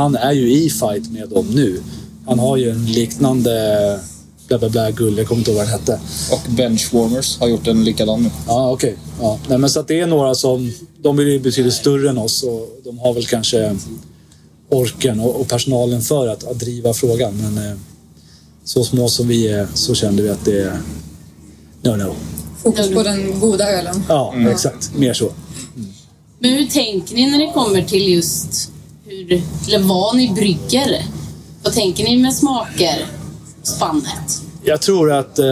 Han 0.00 0.16
är 0.16 0.32
ju 0.32 0.52
i 0.52 0.70
fight 0.70 1.10
med 1.12 1.28
dem 1.28 1.46
nu. 1.46 1.82
Han 2.26 2.38
har 2.38 2.56
ju 2.56 2.70
en 2.70 2.86
liknande 2.86 4.00
bla 4.48 4.58
bla 4.58 4.68
bla 4.68 4.90
guld, 4.90 5.18
jag 5.18 5.28
kommer 5.28 5.38
inte 5.38 5.50
ihåg 5.50 5.58
vad 5.58 5.66
den 5.66 5.72
hette. 5.72 6.00
Och 6.32 6.50
Benchwarmers 6.50 7.38
har 7.38 7.48
gjort 7.48 7.66
en 7.66 7.84
likadan 7.84 8.22
nu. 8.22 8.30
Ja, 8.46 8.72
okej. 8.72 8.96
Ja. 9.20 9.38
Nej, 9.48 9.58
men 9.58 9.70
så 9.70 9.80
att 9.80 9.88
det 9.88 10.00
är 10.00 10.06
några 10.06 10.34
som... 10.34 10.72
De 11.02 11.18
är 11.18 11.22
ju 11.22 11.40
betydligt 11.40 11.74
större 11.74 12.10
än 12.10 12.18
oss 12.18 12.42
och 12.42 12.80
de 12.84 12.98
har 12.98 13.14
väl 13.14 13.26
kanske 13.26 13.76
orken 14.68 15.20
och, 15.20 15.40
och 15.40 15.48
personalen 15.48 16.02
för 16.02 16.28
att, 16.28 16.44
att 16.44 16.58
driva 16.58 16.94
frågan. 16.94 17.36
Men 17.36 17.70
eh, 17.70 17.76
så 18.64 18.84
små 18.84 19.08
som 19.08 19.28
vi 19.28 19.48
är 19.48 19.68
så 19.74 19.94
kände 19.94 20.22
vi 20.22 20.28
att 20.28 20.44
det 20.44 20.60
är 20.60 20.80
no, 21.82 21.96
no. 21.96 22.14
Fokus 22.62 22.94
på 22.94 23.02
den 23.02 23.40
goda 23.40 23.70
ölen. 23.70 24.02
Ja, 24.08 24.34
exakt. 24.50 24.90
Mer 24.96 25.12
så. 25.12 25.32
Men 26.38 26.50
hur 26.50 26.66
tänker 26.66 27.14
ni 27.14 27.30
när 27.30 27.38
det 27.38 27.52
kommer 27.52 27.82
till 27.82 28.08
just 28.08 28.70
hur, 29.10 29.42
eller 29.68 29.78
vad 29.78 30.16
ni 30.16 30.28
brygger? 30.28 31.02
Vad 31.62 31.72
tänker 31.72 32.04
ni 32.04 32.18
med 32.18 32.34
smaker? 32.34 33.06
Spannet? 33.62 34.42
Jag 34.64 34.82
tror 34.82 35.12
att 35.12 35.38
eh, 35.38 35.46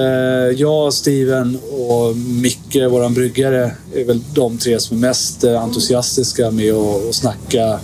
jag, 0.56 0.94
Steven 0.94 1.58
och 1.72 2.16
Micke, 2.16 2.76
våran 2.90 3.14
bryggare, 3.14 3.72
är 3.94 4.04
väl 4.04 4.20
de 4.34 4.58
tre 4.58 4.80
som 4.80 4.96
är 4.96 5.00
mest 5.00 5.44
eh, 5.44 5.62
entusiastiska 5.62 6.50
med 6.50 6.74
att, 6.74 7.08
att 7.08 7.14
snacka 7.14 7.80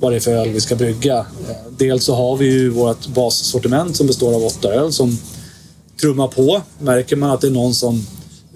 vad 0.00 0.12
det 0.12 0.16
är 0.16 0.20
för 0.20 0.32
öl 0.32 0.48
vi 0.48 0.60
ska 0.60 0.76
brygga. 0.76 1.16
Eh, 1.18 1.24
dels 1.78 2.04
så 2.04 2.14
har 2.14 2.36
vi 2.36 2.46
ju 2.46 2.70
vårt 2.70 3.06
bassortiment 3.06 3.96
som 3.96 4.06
består 4.06 4.34
av 4.34 4.44
åtta 4.44 4.68
öl 4.68 4.92
som 4.92 5.18
trummar 6.00 6.28
på. 6.28 6.62
Märker 6.78 7.16
man 7.16 7.30
att 7.30 7.40
det 7.40 7.46
är 7.46 7.50
någon 7.50 7.74
som 7.74 8.06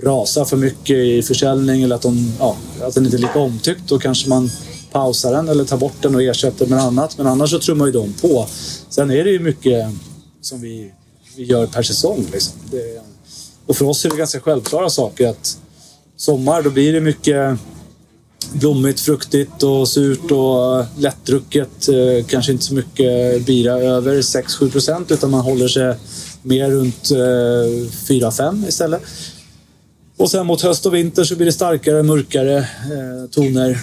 rasar 0.02 0.44
för 0.44 0.56
mycket 0.56 0.96
i 0.96 1.22
försäljning 1.22 1.82
eller 1.82 1.96
att, 1.96 2.02
de, 2.02 2.32
ja, 2.38 2.56
att 2.82 2.94
den 2.94 3.04
inte 3.04 3.16
är 3.16 3.20
lika 3.20 3.38
omtyckt, 3.38 3.88
då 3.88 3.98
kanske 3.98 4.28
man 4.28 4.50
pausar 4.92 5.32
den 5.32 5.48
eller 5.48 5.64
tar 5.64 5.76
bort 5.76 6.02
den 6.02 6.14
och 6.14 6.22
ersätter 6.22 6.66
med 6.66 6.78
annat. 6.78 7.18
Men 7.18 7.26
annars 7.26 7.50
så 7.50 7.58
trummar 7.58 7.86
ju 7.86 7.92
de 7.92 8.12
på. 8.12 8.46
Sen 8.88 9.10
är 9.10 9.24
det 9.24 9.30
ju 9.30 9.38
mycket 9.38 9.88
som 10.40 10.60
vi, 10.60 10.92
vi 11.36 11.44
gör 11.44 11.66
per 11.66 11.82
säsong. 11.82 12.26
Liksom. 12.32 12.52
Det, 12.70 13.00
och 13.66 13.76
för 13.76 13.84
oss 13.84 14.04
är 14.04 14.10
det 14.10 14.16
ganska 14.16 14.40
självklara 14.40 14.90
saker 14.90 15.28
att 15.28 15.58
sommar, 16.16 16.62
då 16.62 16.70
blir 16.70 16.92
det 16.92 17.00
mycket 17.00 17.58
blommigt, 18.52 19.00
fruktigt 19.00 19.62
och 19.62 19.88
surt 19.88 20.30
och 20.30 20.84
lättdrucket. 20.98 21.88
Eh, 21.88 22.26
kanske 22.26 22.52
inte 22.52 22.64
så 22.64 22.74
mycket 22.74 23.46
bira 23.46 23.72
över 23.72 24.16
6-7 24.16 24.70
procent 24.70 25.10
utan 25.10 25.30
man 25.30 25.40
håller 25.40 25.68
sig 25.68 25.94
mer 26.42 26.70
runt 26.70 27.10
eh, 27.10 27.16
4-5 27.16 28.68
istället. 28.68 29.02
Och 30.16 30.30
sen 30.30 30.46
mot 30.46 30.62
höst 30.62 30.86
och 30.86 30.94
vinter 30.94 31.24
så 31.24 31.36
blir 31.36 31.46
det 31.46 31.52
starkare, 31.52 32.02
mörkare 32.02 32.58
eh, 32.58 33.30
toner. 33.30 33.80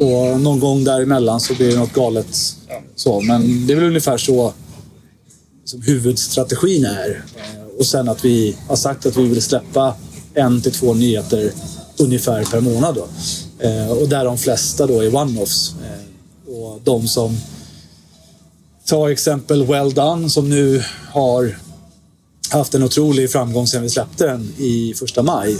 Och 0.00 0.40
någon 0.40 0.60
gång 0.60 0.84
däremellan 0.84 1.40
så 1.40 1.54
blir 1.54 1.70
det 1.70 1.78
något 1.78 1.92
galet. 1.92 2.56
Så, 2.96 3.20
men 3.20 3.66
det 3.66 3.72
är 3.72 3.76
väl 3.76 3.84
ungefär 3.84 4.18
så 4.18 4.52
som 5.64 5.82
huvudstrategin 5.82 6.84
är. 6.84 7.24
Eh, 7.36 7.78
och 7.78 7.86
sen 7.86 8.08
att 8.08 8.24
vi 8.24 8.56
har 8.68 8.76
sagt 8.76 9.06
att 9.06 9.16
vi 9.16 9.28
vill 9.28 9.42
släppa 9.42 9.94
en 10.34 10.62
till 10.62 10.72
två 10.72 10.94
nyheter 10.94 11.52
ungefär 11.96 12.44
per 12.44 12.60
månad. 12.60 12.94
Då. 12.94 13.08
Eh, 13.66 13.90
och 13.90 14.08
där 14.08 14.24
de 14.24 14.38
flesta 14.38 14.86
då 14.86 15.00
är 15.00 15.10
one-offs. 15.10 15.74
Eh, 15.84 16.54
och 16.54 16.80
de 16.84 17.08
som... 17.08 17.38
Ta 18.84 19.10
exempel 19.10 19.66
Well 19.66 19.94
Done 19.94 20.30
som 20.30 20.50
nu 20.50 20.82
har 21.12 21.58
haft 22.50 22.74
en 22.74 22.82
otrolig 22.82 23.30
framgång 23.30 23.66
sedan 23.66 23.82
vi 23.82 23.90
släppte 23.90 24.26
den 24.26 24.54
i 24.58 24.94
första 24.96 25.22
maj. 25.22 25.56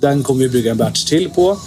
Den 0.00 0.22
kommer 0.22 0.40
vi 0.40 0.48
bygga 0.48 0.70
en 0.70 0.76
batch 0.76 1.04
till 1.04 1.30
på. 1.30 1.58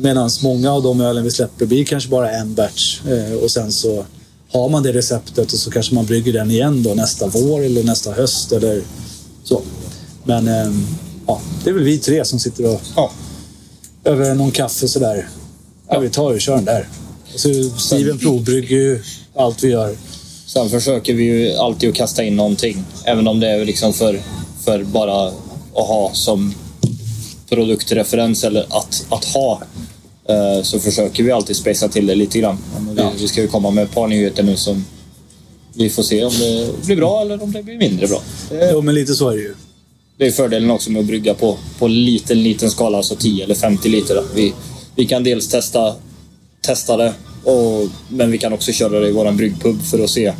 Medan 0.00 0.30
många 0.42 0.72
av 0.72 0.82
de 0.82 1.00
ölen 1.00 1.24
vi 1.24 1.30
släpper 1.30 1.66
blir 1.66 1.84
kanske 1.84 2.08
bara 2.10 2.30
en 2.30 2.54
batch. 2.54 3.00
Eh, 3.08 3.32
Och 3.32 3.50
sen 3.50 3.72
så 3.72 4.04
har 4.52 4.68
man 4.68 4.82
det 4.82 4.92
receptet 4.92 5.52
och 5.52 5.58
så 5.58 5.70
kanske 5.70 5.94
man 5.94 6.06
brygger 6.06 6.32
den 6.32 6.50
igen 6.50 6.82
då 6.82 6.94
nästa 6.94 7.26
vår 7.26 7.60
eller 7.64 7.82
nästa 7.84 8.12
höst 8.12 8.52
eller 8.52 8.82
så. 9.44 9.62
Men 10.24 10.48
ehm, 10.48 10.86
ja, 11.26 11.40
det 11.64 11.70
är 11.70 11.74
väl 11.74 11.82
vi 11.84 11.98
tre 11.98 12.24
som 12.24 12.38
sitter 12.38 12.66
och 12.74 12.80
Ja. 12.96 13.10
över 14.04 14.34
någon 14.34 14.50
kaffe 14.50 14.88
sådär. 14.88 15.28
Ja, 15.88 15.98
vi 15.98 16.10
tar 16.10 16.32
och 16.32 16.40
kör 16.40 16.56
den 16.56 16.64
där. 16.64 16.88
Och 17.34 17.40
så 17.40 17.48
Steven 17.78 18.18
provbrygger 18.18 18.76
ju 18.76 19.02
allt 19.36 19.64
vi 19.64 19.68
gör. 19.68 19.96
Sen 20.46 20.70
försöker 20.70 21.14
vi 21.14 21.24
ju 21.24 21.52
alltid 21.56 21.88
att 21.90 21.94
kasta 21.96 22.24
in 22.24 22.36
någonting. 22.36 22.84
Även 23.04 23.28
om 23.28 23.40
det 23.40 23.48
är 23.48 23.64
liksom 23.64 23.92
för, 23.92 24.20
för 24.64 24.84
bara 24.84 25.28
att 25.28 25.34
ha 25.86 26.10
som 26.14 26.54
produktreferens 27.48 28.44
eller 28.44 28.66
att, 28.70 29.06
att 29.08 29.24
ha. 29.24 29.62
Eh, 30.28 30.62
Så 30.62 30.80
försöker 30.80 31.22
vi 31.22 31.30
alltid 31.32 31.56
spacea 31.56 31.88
till 31.88 32.06
det 32.06 32.14
lite 32.14 32.38
grann. 32.38 32.58
Ja, 32.74 32.80
men 32.80 32.96
Vi, 32.96 33.22
vi 33.22 33.28
ska 33.28 33.40
ju 33.42 33.48
komma 33.48 33.70
med 33.70 33.84
ett 33.84 33.94
par 33.94 34.08
nyheter 34.08 34.42
nu 34.42 34.56
som 34.56 34.84
vi 35.74 35.90
får 35.90 36.02
se 36.02 36.24
om 36.24 36.32
det 36.38 36.86
blir 36.86 36.96
bra 36.96 37.20
eller 37.22 37.42
om 37.42 37.52
det 37.52 37.62
blir 37.62 37.78
mindre 37.78 38.06
bra. 38.06 38.22
Det, 38.50 38.70
Jo, 38.72 38.80
men 38.82 38.94
lite 38.94 39.14
så 39.14 39.28
är 39.30 39.36
det 39.36 39.42
ju. 39.42 39.54
det 40.18 40.26
är 40.26 40.30
fördelen 40.30 40.70
också 40.70 40.90
med 40.90 41.00
att 41.00 41.06
brygga 41.06 41.34
på, 41.34 41.56
på 41.78 41.88
liten, 41.88 42.42
liten 42.42 42.70
skala, 42.70 42.96
alltså 42.96 43.16
10 43.16 43.44
eller 43.44 43.54
50 43.54 43.88
liter. 43.88 44.22
Vi, 44.34 44.52
vi 44.96 45.06
kan 45.06 45.24
dels 45.24 45.48
testa, 45.48 45.94
testa 46.60 46.96
det, 46.96 47.14
och, 47.46 47.88
men 48.08 48.30
vi 48.30 48.38
kan 48.38 48.52
också 48.52 48.72
köra 48.72 49.00
det 49.00 49.08
i 49.08 49.12
vår 49.12 49.32
bryggpub 49.32 49.82
för 49.82 49.98
att 50.04 50.10
se 50.10 50.32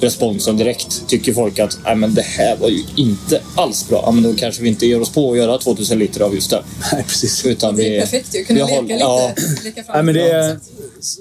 responsen 0.00 0.56
direkt. 0.56 1.02
Tycker 1.06 1.34
folk 1.34 1.58
att 1.58 1.78
Nej, 1.84 1.96
men 1.96 2.14
det 2.14 2.22
här 2.22 2.56
var 2.56 2.68
ju 2.68 2.82
inte 2.96 3.40
alls 3.54 3.88
bra, 3.88 4.02
ja, 4.06 4.12
men 4.12 4.22
då 4.22 4.34
kanske 4.34 4.62
vi 4.62 4.68
inte 4.68 4.86
ger 4.86 5.00
oss 5.00 5.10
på 5.10 5.32
att 5.32 5.38
göra 5.38 5.58
2000 5.58 5.98
liter 5.98 6.20
av 6.20 6.34
just 6.34 6.50
det. 6.50 6.62
Nej, 6.92 7.04
precis. 7.08 7.46
Utan 7.46 7.76
Det 7.76 7.82
vi, 7.82 7.96
är 7.96 8.00
perfekt 8.00 8.34
ju. 8.34 8.44
Kunna 8.44 8.58
vi 8.58 8.64
leka 8.64 8.74
håller- 8.76 8.88
lite. 8.94 9.00
Ja, 9.04 9.32
Leka 9.64 9.82
fram 9.84 9.94
Nej, 9.94 10.02
men 10.02 10.14
det 10.14 10.30
är, 10.30 10.58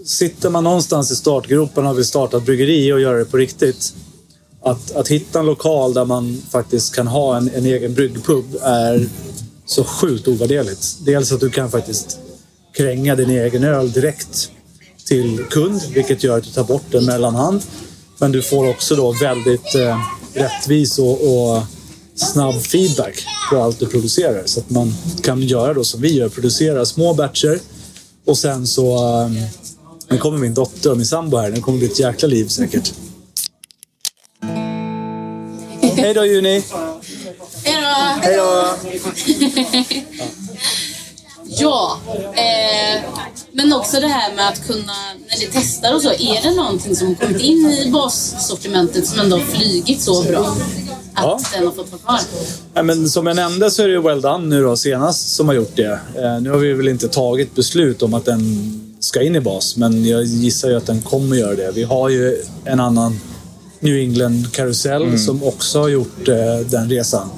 sitter 0.05 0.49
man 0.49 0.63
någonstans 0.63 1.11
i 1.11 1.15
startgroparna 1.15 1.89
och 1.89 1.97
vill 1.97 2.05
starta 2.05 2.37
ett 2.37 2.43
bryggeri 2.45 2.93
och 2.93 3.01
göra 3.01 3.17
det 3.17 3.25
på 3.25 3.37
riktigt. 3.37 3.93
Att, 4.63 4.91
att 4.95 5.07
hitta 5.07 5.39
en 5.39 5.45
lokal 5.45 5.93
där 5.93 6.05
man 6.05 6.41
faktiskt 6.51 6.95
kan 6.95 7.07
ha 7.07 7.37
en, 7.37 7.49
en 7.55 7.65
egen 7.65 7.93
bryggpub 7.93 8.45
är 8.61 9.09
så 9.65 9.83
sjukt 9.83 10.27
ovärderligt. 10.27 10.95
Dels 11.05 11.31
att 11.31 11.39
du 11.39 11.49
kan 11.49 11.71
faktiskt 11.71 12.17
kränga 12.77 13.15
din 13.15 13.29
egen 13.29 13.63
öl 13.63 13.91
direkt 13.91 14.51
till 15.09 15.45
kund, 15.49 15.81
vilket 15.93 16.23
gör 16.23 16.37
att 16.37 16.43
du 16.43 16.49
tar 16.49 16.63
bort 16.63 16.93
en 16.93 17.05
mellanhand. 17.05 17.61
Men 18.17 18.31
du 18.31 18.41
får 18.41 18.69
också 18.69 18.95
då 18.95 19.11
väldigt 19.11 19.75
eh, 19.75 19.99
rättvis 20.33 20.99
och, 20.99 21.11
och 21.11 21.63
snabb 22.15 22.61
feedback 22.61 23.25
på 23.51 23.61
allt 23.61 23.79
du 23.79 23.85
producerar. 23.85 24.43
Så 24.45 24.59
att 24.59 24.69
man 24.69 24.93
kan 25.23 25.41
göra 25.41 25.73
då 25.73 25.83
som 25.83 26.01
vi 26.01 26.13
gör, 26.13 26.29
producera 26.29 26.85
små 26.85 27.13
batcher 27.13 27.59
och 28.25 28.37
sen 28.37 28.67
så... 28.67 28.97
Um, 29.23 29.37
nu 30.09 30.17
kommer 30.17 30.37
min 30.37 30.53
dotter 30.53 30.91
och 30.91 30.97
min 30.97 31.05
sambo 31.05 31.37
här. 31.37 31.51
Det 31.51 31.61
kommer 31.61 31.77
bli 31.77 31.87
ett 31.87 31.99
jäkla 31.99 32.27
liv 32.27 32.47
säkert. 32.47 32.93
Hej 35.81 36.13
då 36.13 36.25
Juni! 36.25 36.63
Hej 37.63 37.81
då! 37.81 38.19
Hej 38.21 38.37
då! 38.37 38.75
Ja, 41.45 41.97
eh, 42.35 43.01
men 43.51 43.73
också 43.73 43.99
det 43.99 44.07
här 44.07 44.35
med 44.35 44.47
att 44.47 44.67
kunna, 44.67 44.93
när 45.29 45.39
ni 45.39 45.47
testar 45.53 45.95
och 45.95 46.01
så, 46.01 46.09
är 46.09 46.41
det 46.43 46.51
någonting 46.55 46.95
som 46.95 47.15
kommit 47.15 47.41
in 47.41 47.57
i 47.71 47.91
bassortimentet 47.91 49.07
som 49.07 49.19
ändå 49.19 49.37
har 49.37 49.43
flygit 49.43 50.01
så 50.01 50.23
bra? 50.23 50.45
Att 51.13 51.23
Ja. 51.25 51.39
den 51.53 51.65
har 51.65 51.71
fått 51.73 51.91
vara 51.91 52.01
kvar? 52.01 52.19
Ja, 52.73 52.83
men 52.83 53.09
som 53.09 53.27
jag 53.27 53.35
nämnde 53.35 53.71
så 53.71 53.83
är 53.83 53.87
det 53.87 53.93
ju 53.93 54.01
Well 54.01 54.21
Done 54.21 54.47
nu 54.47 54.63
då 54.63 54.77
senast 54.77 55.35
som 55.35 55.47
har 55.47 55.55
gjort 55.55 55.75
det. 55.75 55.99
Eh, 56.15 56.41
nu 56.41 56.49
har 56.49 56.57
vi 56.57 56.73
väl 56.73 56.87
inte 56.87 57.07
tagit 57.07 57.55
beslut 57.55 58.01
om 58.01 58.13
att 58.13 58.25
den 58.25 58.41
ska 58.99 59.21
in 59.21 59.35
i 59.35 59.39
bas, 59.39 59.77
men 59.77 60.05
jag 60.05 60.23
gissar 60.23 60.69
ju 60.69 60.77
att 60.77 60.85
den 60.85 61.01
kommer 61.01 61.35
göra 61.35 61.55
det. 61.55 61.71
Vi 61.71 61.83
har 61.83 62.09
ju 62.09 62.43
en 62.65 62.79
annan 62.79 63.19
New 63.79 63.95
England 63.95 64.51
karusell 64.51 65.19
som 65.19 65.43
också 65.43 65.79
har 65.79 65.89
gjort 65.89 66.27
eh, 66.27 66.35
den 66.65 66.89
resan. 66.89 67.29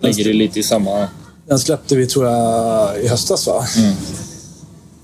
ligger 0.00 0.24
det 0.24 0.32
lite 0.32 0.60
i 0.60 0.62
samma... 0.62 1.08
Den 1.46 1.58
släppte 1.58 1.96
vi 1.96 2.06
tror 2.06 2.26
jag 2.26 3.02
i 3.02 3.08
höstas 3.08 3.46
va? 3.46 3.66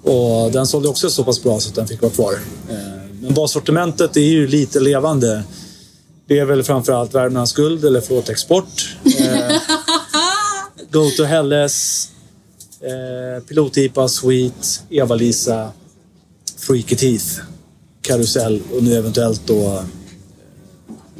Och 0.03 0.53
den 0.53 0.67
sålde 0.67 0.89
också 0.89 1.11
så 1.11 1.25
pass 1.25 1.43
bra 1.43 1.61
så 1.61 1.69
att 1.69 1.75
den 1.75 1.87
fick 1.87 2.03
vara 2.03 2.13
kvar. 2.13 2.33
Eh, 2.69 2.77
Men 3.21 3.35
bassortimentet 3.35 4.17
är 4.17 4.21
ju 4.21 4.47
lite 4.49 4.81
levande. 4.81 5.43
Det 6.27 6.39
är 6.39 6.45
väl 6.45 6.63
framförallt 6.63 7.15
Värmlands 7.15 7.53
guld, 7.53 7.85
eller 7.85 8.01
förlåt 8.01 8.29
export. 8.29 8.97
Eh, 9.05 9.57
Go 10.91 11.11
to 11.17 11.25
Helles, 11.25 12.09
eh, 12.81 13.43
Pilot-IPA, 13.45 14.09
Sweet, 14.09 14.83
Eva-Lisa, 14.91 15.73
Freaky 16.59 16.97
Teeth, 16.97 17.27
Karusell 18.03 18.63
och 18.75 18.83
nu 18.83 18.95
eventuellt 18.95 19.43
då 19.47 19.61
eh, 19.65 19.83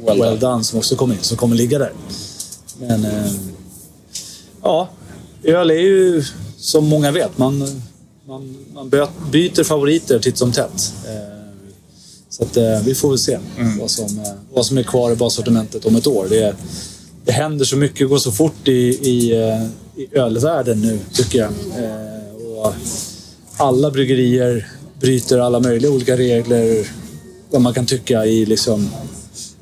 Well 0.05 0.19
Well 0.21 0.39
done. 0.39 0.51
Done 0.51 0.63
som 0.63 0.79
också 0.79 0.95
kommer 0.95 1.15
in, 1.15 1.23
som 1.23 1.37
kommer 1.37 1.55
ligga 1.55 1.79
där. 1.79 1.93
Men 2.79 3.05
eh, 3.05 3.31
ja, 4.63 4.89
öl 5.43 5.71
är 5.71 5.75
ju 5.75 6.23
som 6.57 6.87
många 6.87 7.11
vet, 7.11 7.37
man, 7.37 7.81
man, 8.27 8.57
man 8.73 8.89
byter 9.31 9.63
favoriter 9.63 10.19
titt 10.19 10.37
som 10.37 10.51
tätt. 10.51 10.93
Eh, 11.07 11.41
så 12.29 12.43
att, 12.43 12.57
eh, 12.57 12.81
vi 12.85 12.95
får 12.95 13.09
väl 13.09 13.17
se 13.17 13.39
vad, 13.79 13.91
som, 13.91 14.19
eh, 14.19 14.31
vad 14.53 14.65
som 14.65 14.77
är 14.77 14.83
kvar 14.83 15.11
i 15.11 15.15
bassortimentet 15.15 15.85
om 15.85 15.95
ett 15.95 16.07
år. 16.07 16.27
Det, 16.29 16.55
det 17.25 17.31
händer 17.31 17.65
så 17.65 17.77
mycket, 17.77 18.09
går 18.09 18.17
så 18.17 18.31
fort 18.31 18.67
i, 18.67 18.71
i, 18.71 19.31
i 19.95 20.17
ölvärlden 20.17 20.81
nu, 20.81 20.99
tycker 21.13 21.39
jag. 21.39 21.51
Och 22.57 22.73
alla 23.57 23.91
bryggerier 23.91 24.67
bryter 24.99 25.39
alla 25.39 25.59
möjliga 25.59 25.91
olika 25.91 26.17
regler, 26.17 26.87
vad 27.51 27.61
man 27.61 27.73
kan 27.73 27.85
tycka 27.85 28.25
i 28.25 28.45
liksom 28.45 28.89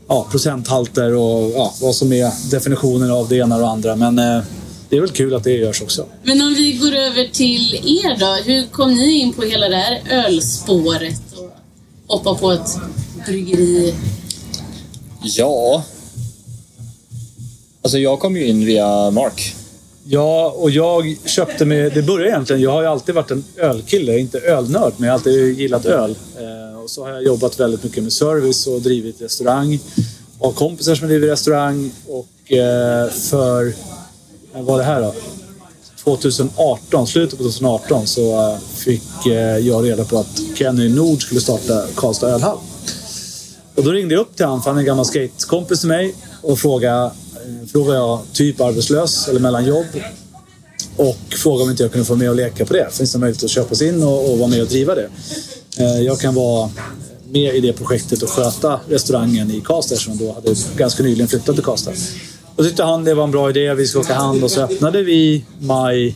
ja, 0.07 0.27
procenthalter 0.31 1.13
och 1.13 1.51
ja, 1.51 1.73
vad 1.81 1.95
som 1.95 2.13
är 2.13 2.51
definitionen 2.51 3.11
av 3.11 3.29
det 3.29 3.35
ena 3.35 3.55
och 3.55 3.61
det 3.61 3.67
andra. 3.67 3.95
Men 3.95 4.43
det 4.89 4.97
är 4.97 5.01
väl 5.01 5.09
kul 5.09 5.35
att 5.35 5.43
det 5.43 5.51
görs 5.51 5.81
också. 5.81 6.05
Men 6.23 6.41
om 6.41 6.53
vi 6.53 6.71
går 6.71 6.93
över 6.93 7.27
till 7.31 7.75
er 7.75 8.19
då. 8.19 8.51
Hur 8.51 8.67
kom 8.67 8.93
ni 8.93 9.11
in 9.11 9.33
på 9.33 9.41
hela 9.41 9.69
det 9.69 9.75
här 9.75 10.01
ölspåret? 10.09 11.21
Och 12.07 12.17
hoppa 12.17 12.35
på 12.35 12.51
ett 12.51 12.69
bryggeri? 13.25 13.93
Ja. 15.21 15.83
Alltså 17.81 17.97
jag 17.97 18.19
kom 18.19 18.37
ju 18.37 18.47
in 18.47 18.65
via 18.65 19.11
Mark. 19.11 19.55
Ja, 20.03 20.53
och 20.57 20.71
jag 20.71 21.17
köpte 21.25 21.65
med... 21.65 21.93
Det 21.93 22.01
började 22.01 22.29
egentligen... 22.29 22.61
Jag 22.61 22.71
har 22.71 22.81
ju 22.81 22.87
alltid 22.87 23.15
varit 23.15 23.31
en 23.31 23.43
ölkille, 23.57 24.19
inte 24.19 24.39
ölnörd, 24.39 24.93
men 24.97 25.07
jag 25.07 25.13
har 25.13 25.17
alltid 25.17 25.59
gillat 25.59 25.85
öl. 25.85 26.15
Eh, 26.37 26.79
och 26.83 26.89
så 26.89 27.03
har 27.05 27.11
jag 27.11 27.23
jobbat 27.23 27.59
väldigt 27.59 27.83
mycket 27.83 28.03
med 28.03 28.13
service 28.13 28.67
och 28.67 28.81
drivit 28.81 29.21
restaurang. 29.21 29.79
Och 30.39 30.45
har 30.45 30.53
kompisar 30.53 30.95
som 30.95 31.07
driver 31.07 31.27
restaurang. 31.27 31.91
Och 32.07 32.51
eh, 32.51 33.09
för... 33.09 33.73
Vad 34.59 34.67
var 34.67 34.77
det 34.77 34.83
här 34.83 35.01
då? 35.01 35.13
2018, 36.03 37.07
slutet 37.07 37.37
på 37.37 37.43
2018, 37.43 38.07
så 38.07 38.51
eh, 38.51 38.59
fick 38.59 39.25
eh, 39.25 39.57
jag 39.57 39.85
reda 39.85 40.05
på 40.05 40.19
att 40.19 40.41
Kenny 40.55 40.89
Nord 40.89 41.21
skulle 41.21 41.41
starta 41.41 41.85
Karlstad 41.95 42.29
ölhall. 42.29 42.57
Och 43.75 43.83
då 43.83 43.91
ringde 43.91 44.13
jag 44.13 44.21
upp 44.21 44.35
till 44.35 44.45
honom, 44.45 44.61
för 44.61 44.69
han 44.69 44.77
är 44.77 44.79
en 44.79 44.85
gammal 44.85 45.05
skatekompis 45.05 45.79
till 45.79 45.89
mig, 45.89 46.15
och 46.41 46.59
frågade, 46.59 47.05
eh, 47.05 47.67
frågade 47.71 47.97
jag 47.97 48.19
typ 48.33 48.61
arbetslös 48.61 49.27
eller 49.27 49.39
mellan 49.39 49.65
jobb. 49.65 49.85
Och 50.95 51.17
frågade 51.29 51.63
om 51.63 51.69
inte 51.69 51.83
jag 51.83 51.91
kunde 51.91 52.05
få 52.05 52.15
med 52.15 52.29
och 52.29 52.35
leka 52.35 52.65
på 52.65 52.73
det. 52.73 52.87
Finns 52.91 53.11
det 53.11 53.19
möjlighet 53.19 53.43
att 53.43 53.49
köpa 53.49 53.75
sig 53.75 53.87
in 53.87 54.03
och, 54.03 54.31
och 54.31 54.37
vara 54.37 54.49
med 54.49 54.61
och 54.61 54.67
driva 54.67 54.95
det? 54.95 55.09
Jag 56.05 56.19
kan 56.19 56.35
vara 56.35 56.69
med 57.31 57.55
i 57.55 57.59
det 57.59 57.73
projektet 57.73 58.21
och 58.21 58.29
sköta 58.29 58.79
restaurangen 58.89 59.51
i 59.51 59.61
Karlstad 59.61 59.95
eftersom 59.95 60.17
jag 60.19 60.27
då 60.27 60.33
hade 60.33 60.55
ganska 60.77 61.03
nyligen 61.03 61.27
flyttat 61.27 61.55
till 61.55 61.63
Karlstad. 61.63 61.91
Då 62.59 62.65
tyckte 62.65 62.83
han 62.83 63.03
det 63.03 63.13
var 63.13 63.23
en 63.23 63.31
bra 63.31 63.49
idé, 63.49 63.73
vi 63.73 63.87
ska 63.87 63.99
åka 63.99 64.13
hand 64.13 64.43
och 64.43 64.51
så 64.51 64.61
öppnade 64.61 65.03
vi 65.03 65.45
maj 65.59 66.15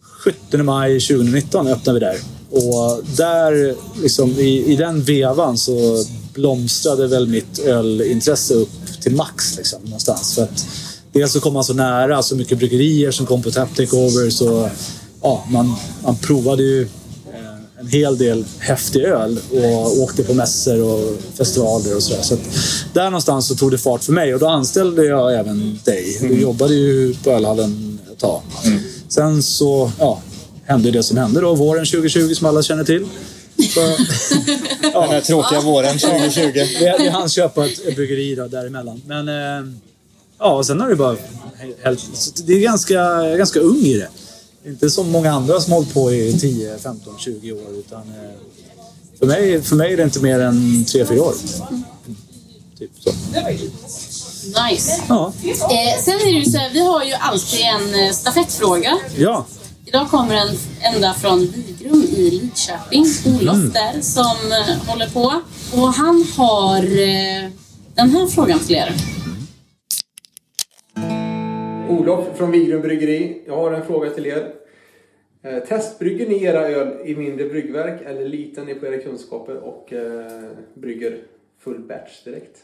17 0.00 0.64
maj 0.64 1.00
2019 1.00 1.66
öppnade 1.66 1.98
vi 1.98 2.06
där. 2.06 2.16
Och 2.50 3.04
där, 3.16 3.74
liksom, 4.02 4.30
i, 4.30 4.72
i 4.72 4.76
den 4.76 5.02
vevan 5.02 5.58
så 5.58 6.04
blomstrade 6.34 7.06
väl 7.06 7.28
mitt 7.28 7.58
ölintresse 7.58 8.54
upp 8.54 9.00
till 9.00 9.14
max 9.14 9.56
liksom, 9.56 9.82
någonstans. 9.82 10.34
För 10.34 10.42
att 10.42 10.66
dels 11.12 11.32
så 11.32 11.40
kom 11.40 11.54
man 11.54 11.64
så 11.64 11.74
nära, 11.74 12.22
så 12.22 12.36
mycket 12.36 12.58
bryggerier 12.58 13.10
som 13.10 13.26
kom 13.26 13.42
på 13.42 13.50
tap 13.50 13.76
takeover. 13.76 14.30
Så, 14.30 14.70
ja, 15.22 15.44
man, 15.50 15.74
man 16.04 16.16
provade 16.16 16.62
ju 16.62 16.88
en 17.80 17.88
hel 17.88 18.18
del 18.18 18.44
häftig 18.58 19.02
öl 19.02 19.38
och 19.52 20.00
åkte 20.02 20.22
på 20.22 20.34
mässor 20.34 20.82
och 20.82 21.18
festivaler 21.36 21.96
och 21.96 22.02
sådär. 22.02 22.22
Så 22.22 22.36
där 22.92 23.04
någonstans 23.04 23.48
så 23.48 23.54
tog 23.54 23.70
det 23.70 23.78
fart 23.78 24.04
för 24.04 24.12
mig 24.12 24.34
och 24.34 24.40
då 24.40 24.46
anställde 24.46 25.04
jag 25.04 25.34
även 25.34 25.78
dig. 25.84 26.18
Du 26.20 26.40
jobbade 26.40 26.74
ju 26.74 27.14
på 27.14 27.30
ölhallen 27.30 27.98
ett 28.12 28.18
tag. 28.18 28.42
Sen 29.08 29.42
så 29.42 29.92
ja, 29.98 30.22
hände 30.64 30.90
det 30.90 31.02
som 31.02 31.16
hände 31.16 31.40
då, 31.40 31.54
våren 31.54 31.86
2020 31.86 32.34
som 32.34 32.46
alla 32.46 32.62
känner 32.62 32.84
till. 32.84 33.06
Så, 33.74 33.80
Den 34.82 35.08
här 35.08 35.20
tråkiga 35.20 35.60
våren 35.60 35.98
2020. 35.98 36.40
vi, 36.52 36.94
vi 36.98 37.08
hann 37.08 37.28
köpa 37.28 37.66
ett, 37.66 37.96
bryggeri 37.96 38.34
då, 38.34 38.48
däremellan. 38.48 39.02
Men 39.06 39.28
eh, 39.28 39.72
ja, 40.38 40.54
och 40.56 40.66
sen 40.66 40.80
har 40.80 40.88
det 40.88 40.96
bara... 40.96 41.16
Det 42.46 42.52
är 42.52 42.60
ganska, 42.60 43.22
ganska 43.36 43.60
ung 43.60 43.78
i 43.78 43.98
det. 43.98 44.08
Inte 44.66 44.90
som 44.90 45.10
många 45.10 45.32
andra 45.32 45.60
som 45.60 45.72
hållit 45.72 45.94
på 45.94 46.12
i 46.12 46.38
10, 46.38 46.78
15, 46.78 47.14
20 47.18 47.52
år. 47.52 47.70
Utan, 47.78 48.00
eh, 48.00 48.30
för, 49.18 49.26
mig, 49.26 49.62
för 49.62 49.76
mig 49.76 49.92
är 49.92 49.96
det 49.96 50.02
inte 50.02 50.20
mer 50.20 50.40
än 50.40 50.84
3-4 50.84 51.18
år. 51.18 51.34
Typ 52.78 52.90
så. 52.98 53.10
Nice. 54.70 55.02
Ja. 55.08 55.32
Eh, 55.44 56.02
sen 56.04 56.14
är 56.14 56.24
det 56.24 56.30
ju 56.30 56.44
så 56.44 56.58
här, 56.58 56.70
vi 56.72 56.80
har 56.80 57.04
ju 57.04 57.12
alltid 57.12 57.60
en 57.60 57.94
eh, 58.06 58.12
stafettfråga. 58.12 58.98
ja. 59.18 59.46
Idag 59.88 60.10
kommer 60.10 60.34
en 60.34 60.48
ända 60.94 61.14
från 61.14 61.40
Vigrum 61.40 62.02
i 62.02 62.30
Lidköping. 62.30 63.06
Olof 63.26 63.54
Mm. 63.54 63.72
där 63.72 64.00
som 64.02 64.36
eh, 64.52 64.88
håller 64.88 65.08
på. 65.08 65.40
Och 65.72 65.88
han 65.94 66.26
har 66.36 66.78
eh, 66.78 67.50
den 67.94 68.10
här 68.10 68.26
frågan 68.26 68.58
till 68.58 68.76
er. 68.76 68.94
Olof 71.88 72.24
från 72.34 72.50
Vigrum 72.50 72.82
Bryggeri. 72.82 73.42
Jag 73.46 73.56
har 73.56 73.72
en 73.72 73.86
fråga 73.86 74.10
till 74.10 74.26
er. 74.26 74.52
Eh, 75.42 75.58
testbrygger 75.68 76.26
ni 76.26 76.44
era 76.44 76.68
öl 76.68 76.88
i 77.04 77.16
mindre 77.16 77.48
bryggverk 77.48 78.02
eller 78.06 78.28
litar 78.28 78.64
ni 78.64 78.74
på 78.74 78.86
era 78.86 78.98
kunskaper 78.98 79.56
och 79.56 79.92
eh, 79.92 80.50
brygger 80.74 81.18
full 81.64 81.80
batch 81.80 82.24
direkt? 82.24 82.56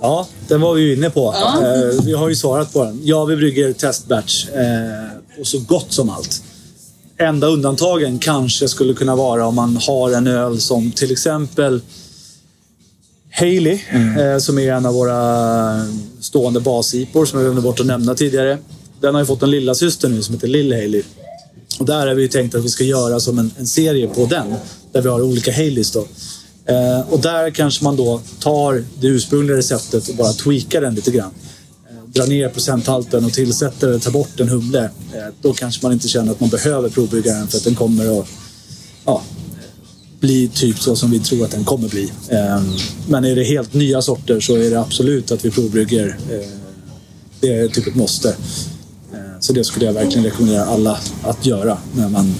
Ja, 0.00 0.28
den 0.48 0.60
var 0.60 0.74
vi 0.74 0.82
ju 0.82 0.96
inne 0.96 1.10
på. 1.10 1.34
Eh, 1.62 2.04
vi 2.04 2.12
har 2.12 2.28
ju 2.28 2.34
svarat 2.34 2.72
på 2.72 2.84
den. 2.84 3.00
Ja, 3.02 3.24
vi 3.24 3.36
brygger 3.36 3.72
testbatch 3.72 4.48
eh, 4.48 5.40
och 5.40 5.46
så 5.46 5.58
gott 5.68 5.92
som 5.92 6.10
allt. 6.10 6.42
Enda 7.16 7.46
undantagen 7.46 8.18
kanske 8.18 8.68
skulle 8.68 8.94
kunna 8.94 9.16
vara 9.16 9.46
om 9.46 9.54
man 9.54 9.76
har 9.76 10.12
en 10.12 10.26
öl 10.26 10.60
som 10.60 10.92
till 10.92 11.12
exempel 11.12 11.80
Haley, 13.38 13.80
eh, 13.92 14.38
som 14.38 14.58
är 14.58 14.72
en 14.72 14.86
av 14.86 14.94
våra 14.94 15.86
stående 16.20 16.60
basipor 16.60 17.26
som 17.26 17.38
jag 17.38 17.46
glömde 17.46 17.62
bort 17.62 17.80
att 17.80 17.86
nämna 17.86 18.14
tidigare. 18.14 18.58
Den 19.00 19.14
har 19.14 19.22
ju 19.22 19.26
fått 19.26 19.42
en 19.42 19.50
lilla 19.50 19.74
syster 19.74 20.08
nu 20.08 20.22
som 20.22 20.34
heter 20.34 20.48
Lill 20.48 20.72
Haley. 20.72 21.02
Och 21.78 21.86
där 21.86 22.06
har 22.06 22.14
vi 22.14 22.22
ju 22.22 22.28
tänkt 22.28 22.54
att 22.54 22.64
vi 22.64 22.68
ska 22.68 22.84
göra 22.84 23.20
som 23.20 23.38
en, 23.38 23.50
en 23.58 23.66
serie 23.66 24.08
på 24.08 24.26
den. 24.26 24.54
Där 24.92 25.02
vi 25.02 25.08
har 25.08 25.22
olika 25.22 25.52
Haleys 25.52 25.92
då. 25.92 26.06
Eh, 26.66 27.12
och 27.12 27.20
där 27.20 27.50
kanske 27.50 27.84
man 27.84 27.96
då 27.96 28.20
tar 28.40 28.84
det 29.00 29.06
ursprungliga 29.06 29.56
receptet 29.56 30.08
och 30.08 30.14
bara 30.14 30.32
tweakar 30.32 30.80
den 30.80 30.94
lite 30.94 31.10
grann. 31.10 31.30
Eh, 31.90 32.10
drar 32.12 32.26
ner 32.26 32.48
procenthalten 32.48 33.24
och 33.24 33.32
tillsätter 33.32 33.88
eller 33.88 33.98
tar 33.98 34.10
bort 34.10 34.40
en 34.40 34.48
humle. 34.48 34.84
Eh, 35.14 35.34
då 35.42 35.52
kanske 35.52 35.86
man 35.86 35.92
inte 35.92 36.08
känner 36.08 36.32
att 36.32 36.40
man 36.40 36.48
behöver 36.48 36.88
provbrygga 36.88 37.32
den 37.32 37.48
för 37.48 37.58
att 37.58 37.64
den 37.64 37.74
kommer 37.74 38.20
att 38.20 38.26
ja, 39.04 39.22
bli 40.20 40.48
typ 40.54 40.78
så 40.78 40.96
som 40.96 41.10
vi 41.10 41.18
tror 41.18 41.44
att 41.44 41.50
den 41.50 41.64
kommer 41.64 41.88
bli. 41.88 42.12
Eh, 42.28 42.62
men 43.08 43.24
är 43.24 43.36
det 43.36 43.44
helt 43.44 43.74
nya 43.74 44.02
sorter 44.02 44.40
så 44.40 44.56
är 44.56 44.70
det 44.70 44.80
absolut 44.80 45.30
att 45.30 45.44
vi 45.44 45.50
provbrygger. 45.50 46.16
Eh, 46.30 46.48
det 47.40 47.54
är 47.54 47.68
typ 47.68 47.86
ett 47.86 47.94
måste. 47.94 48.28
Eh, 49.12 49.40
så 49.40 49.52
det 49.52 49.64
skulle 49.64 49.86
jag 49.86 49.92
verkligen 49.92 50.24
rekommendera 50.24 50.64
alla 50.64 50.98
att 51.22 51.46
göra 51.46 51.78
när 51.96 52.08
man 52.08 52.34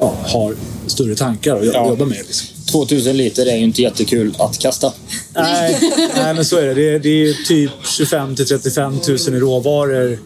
ja, 0.00 0.14
har 0.26 0.54
större 0.86 1.14
tankar 1.14 1.56
att 1.56 1.64
Ja. 1.64 1.88
jobba 1.88 2.04
med. 2.04 2.18
Liksom. 2.18 2.48
2000 2.72 3.16
liter 3.16 3.46
är 3.46 3.56
ju 3.56 3.64
inte 3.64 3.82
jättekul 3.82 4.34
att 4.38 4.58
kasta. 4.58 4.92
Nej, 5.34 5.78
nej, 6.16 6.34
men 6.34 6.44
så 6.44 6.56
är 6.56 6.66
det. 6.66 6.74
Det 6.74 6.94
är, 6.94 6.98
det 6.98 7.28
är 7.28 7.34
typ 7.46 7.70
25 7.84 8.36
till 8.36 8.46
35 8.46 8.92
000 9.08 9.18
i 9.18 9.40
råvaror 9.40 10.18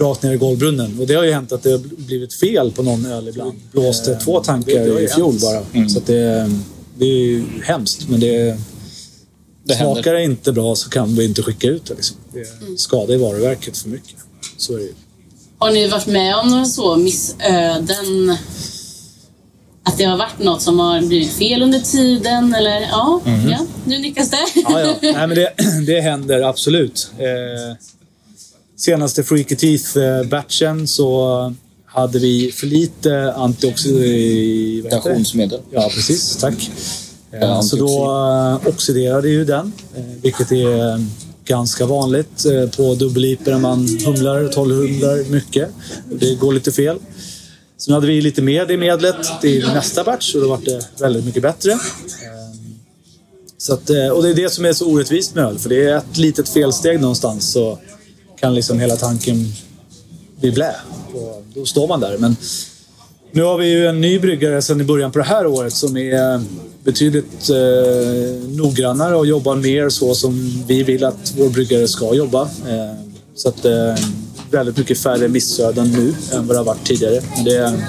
rakt 0.00 0.22
ner 0.22 0.32
i 0.32 0.36
golvbrunnen. 0.36 1.00
Och 1.00 1.06
det 1.06 1.14
har 1.14 1.24
ju 1.24 1.32
hänt 1.32 1.52
att 1.52 1.62
det 1.62 1.70
har 1.70 1.78
blivit 1.78 2.34
fel 2.34 2.72
på 2.72 2.82
någon 2.82 3.06
öl 3.06 3.28
ibland. 3.28 3.52
Blåste 3.72 4.14
två 4.14 4.40
tankar 4.40 5.00
i 5.00 5.08
fjol 5.08 5.34
bara. 5.42 5.88
Så 5.88 5.98
att 5.98 6.06
det, 6.06 6.50
det 6.98 7.04
är 7.04 7.18
ju 7.18 7.44
hemskt. 7.62 8.08
Men 8.08 8.20
det, 8.20 8.58
Det 9.64 9.74
händer. 9.74 9.94
smakar 9.94 10.12
det 10.14 10.24
inte 10.24 10.52
bra 10.52 10.74
så 10.76 10.90
kan 10.90 11.16
vi 11.16 11.24
inte 11.24 11.42
skicka 11.42 11.66
ut 11.66 11.86
det. 11.86 11.94
Liksom. 11.94 12.16
Det 12.32 12.46
skadar 12.80 13.14
i 13.14 13.16
varuverket 13.16 13.78
för 13.78 13.88
mycket. 13.88 14.16
Så 14.56 14.72
är 14.74 14.78
det 14.78 14.84
ju. 14.84 14.92
Har 15.58 15.70
ni 15.70 15.88
varit 15.88 16.06
med 16.06 16.36
om 16.36 16.48
några 16.48 16.64
så 16.64 16.96
missöden? 16.96 18.36
Att 19.86 19.98
det 19.98 20.04
har 20.04 20.16
varit 20.16 20.38
något 20.38 20.62
som 20.62 20.78
har 20.78 21.00
blivit 21.00 21.32
fel 21.32 21.62
under 21.62 21.78
tiden? 21.80 22.54
Eller 22.54 22.80
ja, 22.80 23.20
ja 23.50 23.66
nu 23.84 23.98
nickas 23.98 24.30
det. 24.30 24.36
Ja, 24.54 24.80
ja. 24.80 24.94
Nej, 25.02 25.14
men 25.26 25.34
det, 25.34 25.52
det 25.86 26.00
händer 26.00 26.40
absolut. 26.42 27.10
Eh, 27.18 27.76
senaste 28.84 29.24
Freaky 29.24 29.54
Teeth-batchen 29.56 30.86
så 30.86 31.54
hade 31.86 32.18
vi 32.18 32.52
för 32.52 32.66
lite 32.66 33.32
antioxidation. 33.32 34.86
Oxidationsmedel. 34.98 35.60
Ja, 35.70 35.90
precis. 35.94 36.36
Tack. 36.36 36.70
Eh, 37.32 37.40
Ja, 37.40 37.62
så 37.62 37.76
då 37.76 38.04
eh, 38.62 38.68
oxiderade 38.68 39.28
ju 39.28 39.44
den, 39.44 39.72
eh, 39.96 40.02
vilket 40.22 40.52
är 40.52 40.88
eh, 40.94 40.98
ganska 41.44 41.86
vanligt 41.86 42.44
eh, 42.46 42.70
på 42.70 42.94
dubbelliper 42.94 43.50
när 43.52 43.58
man 43.58 43.88
humlar, 44.06 44.48
12 44.52 44.74
humlar 44.74 45.30
mycket. 45.30 45.68
Det 46.10 46.34
går 46.34 46.52
lite 46.52 46.72
fel. 46.72 46.98
Sen 47.78 47.94
hade 47.94 48.06
vi 48.06 48.20
lite 48.20 48.42
mer 48.42 48.70
i 48.70 48.76
medlet 48.76 49.16
till 49.40 49.66
nästa 49.74 50.04
batch 50.04 50.34
och 50.34 50.40
då 50.40 50.48
var 50.48 50.58
det 50.64 50.86
väldigt 51.00 51.24
mycket 51.24 51.42
bättre. 51.42 51.72
Eh, 51.72 51.78
Så 53.58 53.74
att, 53.74 53.90
eh, 53.90 54.08
och 54.08 54.22
det 54.22 54.28
är 54.28 54.34
det 54.34 54.50
som 54.52 54.64
är 54.64 54.72
så 54.72 54.86
orättvist 54.86 55.34
med 55.34 55.44
öl, 55.44 55.58
för 55.58 55.68
det 55.68 55.84
är 55.84 55.96
ett 55.96 56.16
litet 56.16 56.48
felsteg 56.48 57.00
någonstans 57.00 57.52
så 57.52 57.78
kan 58.44 58.54
liksom 58.54 58.80
hela 58.80 58.96
tanken 58.96 59.52
bli 60.40 60.50
blä. 60.52 60.74
Och 61.14 61.44
då 61.54 61.66
står 61.66 61.88
man 61.88 62.00
där. 62.00 62.18
Men 62.18 62.36
nu 63.32 63.42
har 63.42 63.58
vi 63.58 63.66
ju 63.70 63.86
en 63.86 64.00
ny 64.00 64.18
bryggare 64.18 64.62
sedan 64.62 64.80
i 64.80 64.84
början 64.84 65.12
på 65.12 65.18
det 65.18 65.24
här 65.24 65.46
året 65.46 65.72
som 65.72 65.96
är 65.96 66.42
betydligt 66.84 67.50
eh, 67.50 68.48
noggrannare 68.48 69.16
och 69.16 69.26
jobbar 69.26 69.56
mer 69.56 69.88
så 69.88 70.14
som 70.14 70.62
vi 70.66 70.82
vill 70.82 71.04
att 71.04 71.34
vår 71.38 71.48
bryggare 71.48 71.88
ska 71.88 72.14
jobba. 72.14 72.42
Eh, 72.42 72.94
så 73.34 73.48
att 73.48 73.64
eh, 73.64 73.94
väldigt 74.50 74.76
mycket 74.76 74.98
färre 74.98 75.28
missöden 75.28 75.90
nu 75.92 76.14
än 76.36 76.46
vad 76.46 76.56
det 76.56 76.60
har 76.60 76.64
varit 76.64 76.86
tidigare. 76.86 77.20
Men 77.36 77.44
det, 77.44 77.82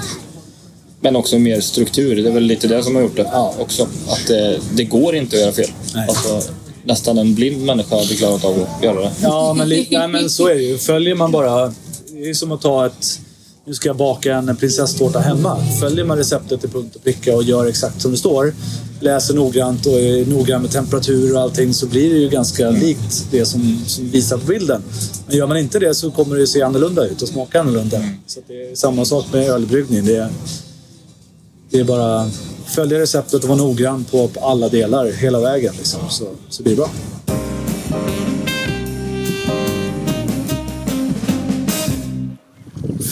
Men 1.00 1.16
också 1.16 1.38
mer 1.38 1.60
struktur. 1.60 2.22
Det 2.22 2.28
är 2.28 2.32
väl 2.34 2.42
lite 2.42 2.68
det 2.68 2.82
som 2.82 2.94
har 2.94 3.02
gjort 3.02 3.16
det 3.16 3.28
Ja. 3.32 3.54
också. 3.58 3.82
Att 4.08 4.26
det, 4.28 4.58
det 4.74 4.84
går 4.84 5.16
inte 5.16 5.36
att 5.36 5.42
göra 5.42 5.52
fel. 5.52 5.70
Alltså, 6.08 6.52
nästan 6.86 7.18
en 7.18 7.34
blind 7.34 7.64
människa 7.64 7.96
hade 7.96 8.14
klarat 8.14 8.44
av 8.44 8.66
att 8.78 8.84
göra 8.84 9.00
det. 9.00 9.12
Ja, 9.22 9.54
men, 9.58 9.68
li- 9.68 9.88
nej, 9.90 10.08
men 10.08 10.30
så 10.30 10.48
är 10.48 10.54
det 10.54 10.62
ju. 10.62 10.78
Följer 10.78 11.14
man 11.14 11.32
bara... 11.32 11.72
Det 12.12 12.30
är 12.30 12.34
som 12.34 12.52
att 12.52 12.60
ta 12.60 12.86
ett, 12.86 13.20
nu 13.66 13.74
ska 13.74 13.88
jag 13.88 13.96
baka 13.96 14.34
en 14.34 14.56
prinsesstårta 14.56 15.18
hemma. 15.18 15.58
Följer 15.80 16.04
man 16.04 16.18
receptet 16.18 16.60
till 16.60 16.70
punkt 16.70 16.96
och 16.96 17.04
pricka 17.04 17.36
och 17.36 17.42
gör 17.42 17.66
exakt 17.66 18.02
som 18.02 18.10
det 18.10 18.16
står, 18.16 18.54
läser 19.00 19.34
noggrant 19.34 19.86
och 19.86 19.92
är 19.92 20.26
noggrann 20.26 20.62
med 20.62 20.70
temperatur 20.70 21.34
och 21.34 21.40
allting 21.40 21.74
så 21.74 21.86
blir 21.86 22.10
det 22.14 22.18
ju 22.18 22.28
ganska 22.28 22.70
likt 22.70 23.26
det 23.30 23.46
som, 23.46 23.82
som 23.86 24.10
visar 24.10 24.38
på 24.38 24.46
bilden. 24.46 24.82
Men 25.26 25.36
gör 25.36 25.46
man 25.46 25.56
inte 25.56 25.78
det 25.78 25.94
så 25.94 26.10
kommer 26.10 26.36
det 26.36 26.46
se 26.46 26.62
annorlunda 26.62 27.06
ut 27.06 27.22
och 27.22 27.28
smaka 27.28 27.60
annorlunda. 27.60 28.02
Så 28.26 28.40
det 28.46 28.70
är 28.70 28.74
samma 28.74 29.04
sak 29.04 29.26
med 29.32 29.48
ölbryggning. 29.50 30.04
Det 30.04 30.16
är, 30.16 30.28
det 31.70 31.80
är 31.80 31.84
bara 31.84 32.30
följa 32.66 32.98
receptet 32.98 33.42
och 33.42 33.48
vara 33.48 33.58
noggrann 33.58 34.04
på, 34.04 34.28
på 34.28 34.40
alla 34.46 34.68
delar 34.68 35.06
hela 35.06 35.40
vägen 35.40 35.74
liksom, 35.76 36.00
så, 36.10 36.24
så 36.48 36.62
blir 36.62 36.72
det 36.72 36.76
bra. 36.76 36.90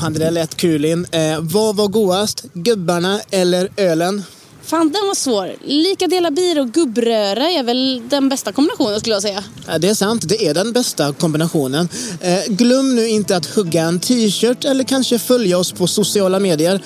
Fan, 0.01 0.13
det 0.13 0.19
där 0.19 0.31
lät 0.31 0.55
kul 0.55 0.85
in. 0.85 1.07
Eh, 1.13 1.41
vad 1.41 1.77
var 1.77 1.89
godast? 1.89 2.45
Gubbarna 2.53 3.21
eller 3.31 3.69
ölen? 3.77 4.23
Fan, 4.67 4.93
den 4.93 5.07
var 5.07 5.15
svår. 5.15 5.55
Lika 5.65 6.07
delar 6.07 6.31
bir 6.31 6.61
och 6.61 6.69
gubbröra 6.73 7.51
är 7.51 7.63
väl 7.63 8.03
den 8.09 8.29
bästa 8.29 8.53
kombinationen 8.53 9.01
skulle 9.01 9.15
jag 9.15 9.23
säga. 9.23 9.45
Ja, 9.67 9.79
det 9.79 9.89
är 9.89 9.95
sant, 9.95 10.29
det 10.29 10.47
är 10.47 10.55
den 10.55 10.73
bästa 10.73 11.13
kombinationen. 11.13 11.89
Eh, 12.21 12.39
glöm 12.49 12.97
nu 12.97 13.09
inte 13.09 13.37
att 13.37 13.47
hugga 13.47 13.83
en 13.83 14.01
t-shirt 14.01 14.65
eller 14.65 14.85
kanske 14.85 15.19
följa 15.19 15.59
oss 15.59 15.73
på 15.73 15.87
sociala 15.87 16.39
medier. 16.39 16.83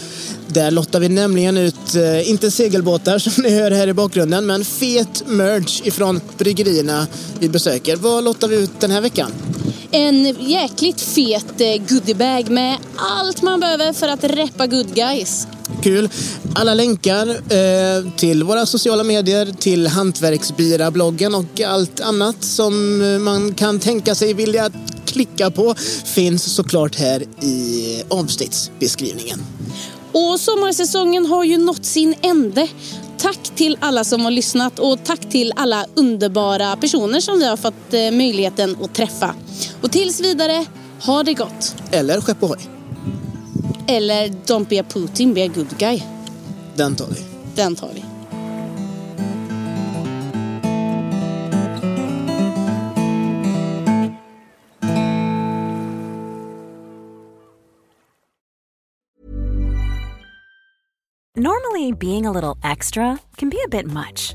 Där 0.48 0.70
lottar 0.70 1.00
vi 1.00 1.08
nämligen 1.08 1.56
ut, 1.56 1.94
eh, 1.94 2.30
inte 2.30 2.50
segelbåtar 2.50 3.18
som 3.28 3.42
ni 3.42 3.50
hör 3.50 3.70
här 3.70 3.88
i 3.88 3.92
bakgrunden, 3.92 4.46
men 4.46 4.64
fet 4.64 5.22
merch 5.26 5.80
ifrån 5.84 6.20
bryggerierna 6.38 7.06
vi 7.38 7.48
besöker. 7.48 7.96
Vad 7.96 8.24
lottar 8.24 8.48
vi 8.48 8.56
ut 8.56 8.80
den 8.80 8.90
här 8.90 9.00
veckan? 9.00 9.32
En 9.90 10.24
jäkligt 10.40 11.00
fet 11.00 11.60
eh, 11.60 11.82
goodiebag 11.88 12.50
med 12.50 12.76
allt 12.96 13.42
man 13.42 13.60
behöver 13.60 13.92
för 13.92 14.08
att 14.08 14.24
reppa 14.24 14.66
good 14.66 14.94
guys. 14.94 15.46
Kul! 15.82 16.08
Alla 16.54 16.74
länkar 16.74 17.28
eh, 17.28 18.12
till 18.16 18.44
våra 18.44 18.66
sociala 18.66 19.04
medier, 19.04 19.46
till 19.46 19.86
Hantverksbira-bloggen 19.86 21.34
och 21.34 21.60
allt 21.60 22.00
annat 22.00 22.44
som 22.44 22.98
man 23.24 23.54
kan 23.54 23.80
tänka 23.80 24.14
sig 24.14 24.34
vilja 24.34 24.70
klicka 25.06 25.50
på 25.50 25.74
finns 26.04 26.54
såklart 26.54 26.96
här 26.96 27.22
i 27.42 28.02
avsnittsbeskrivningen. 28.08 29.40
Och 30.12 30.40
sommarsäsongen 30.40 31.26
har 31.26 31.44
ju 31.44 31.56
nått 31.56 31.84
sin 31.84 32.14
ände. 32.22 32.68
Tack 33.18 33.50
till 33.54 33.78
alla 33.80 34.04
som 34.04 34.20
har 34.20 34.30
lyssnat 34.30 34.78
och 34.78 35.04
tack 35.04 35.30
till 35.30 35.52
alla 35.56 35.86
underbara 35.94 36.76
personer 36.76 37.20
som 37.20 37.38
vi 37.38 37.46
har 37.46 37.56
fått 37.56 37.94
eh, 37.94 38.10
möjligheten 38.10 38.76
att 38.82 38.94
träffa. 38.94 39.34
Och 39.82 39.92
tills 39.92 40.20
vidare, 40.20 40.64
ha 41.06 41.22
det 41.22 41.34
gott. 41.34 41.74
Eller 41.90 42.20
skepp 42.20 42.42
ohoj. 42.42 42.77
Eller 43.88 44.28
Don't 44.46 44.68
be 44.68 44.78
a 44.78 44.82
Putin, 44.82 45.34
be 45.34 45.42
a 45.42 45.48
good 45.48 45.78
guy. 45.78 46.02
Den 46.76 46.96
tar 46.96 47.06
vi. 47.06 47.24
Den 47.54 47.76
tar 47.76 47.88
vi. 47.94 48.04
Normally, 61.36 61.92
being 61.92 62.26
a 62.26 62.32
little 62.32 62.56
extra 62.64 63.20
can 63.36 63.48
be 63.48 63.60
a 63.64 63.68
bit 63.68 63.86
much, 63.86 64.34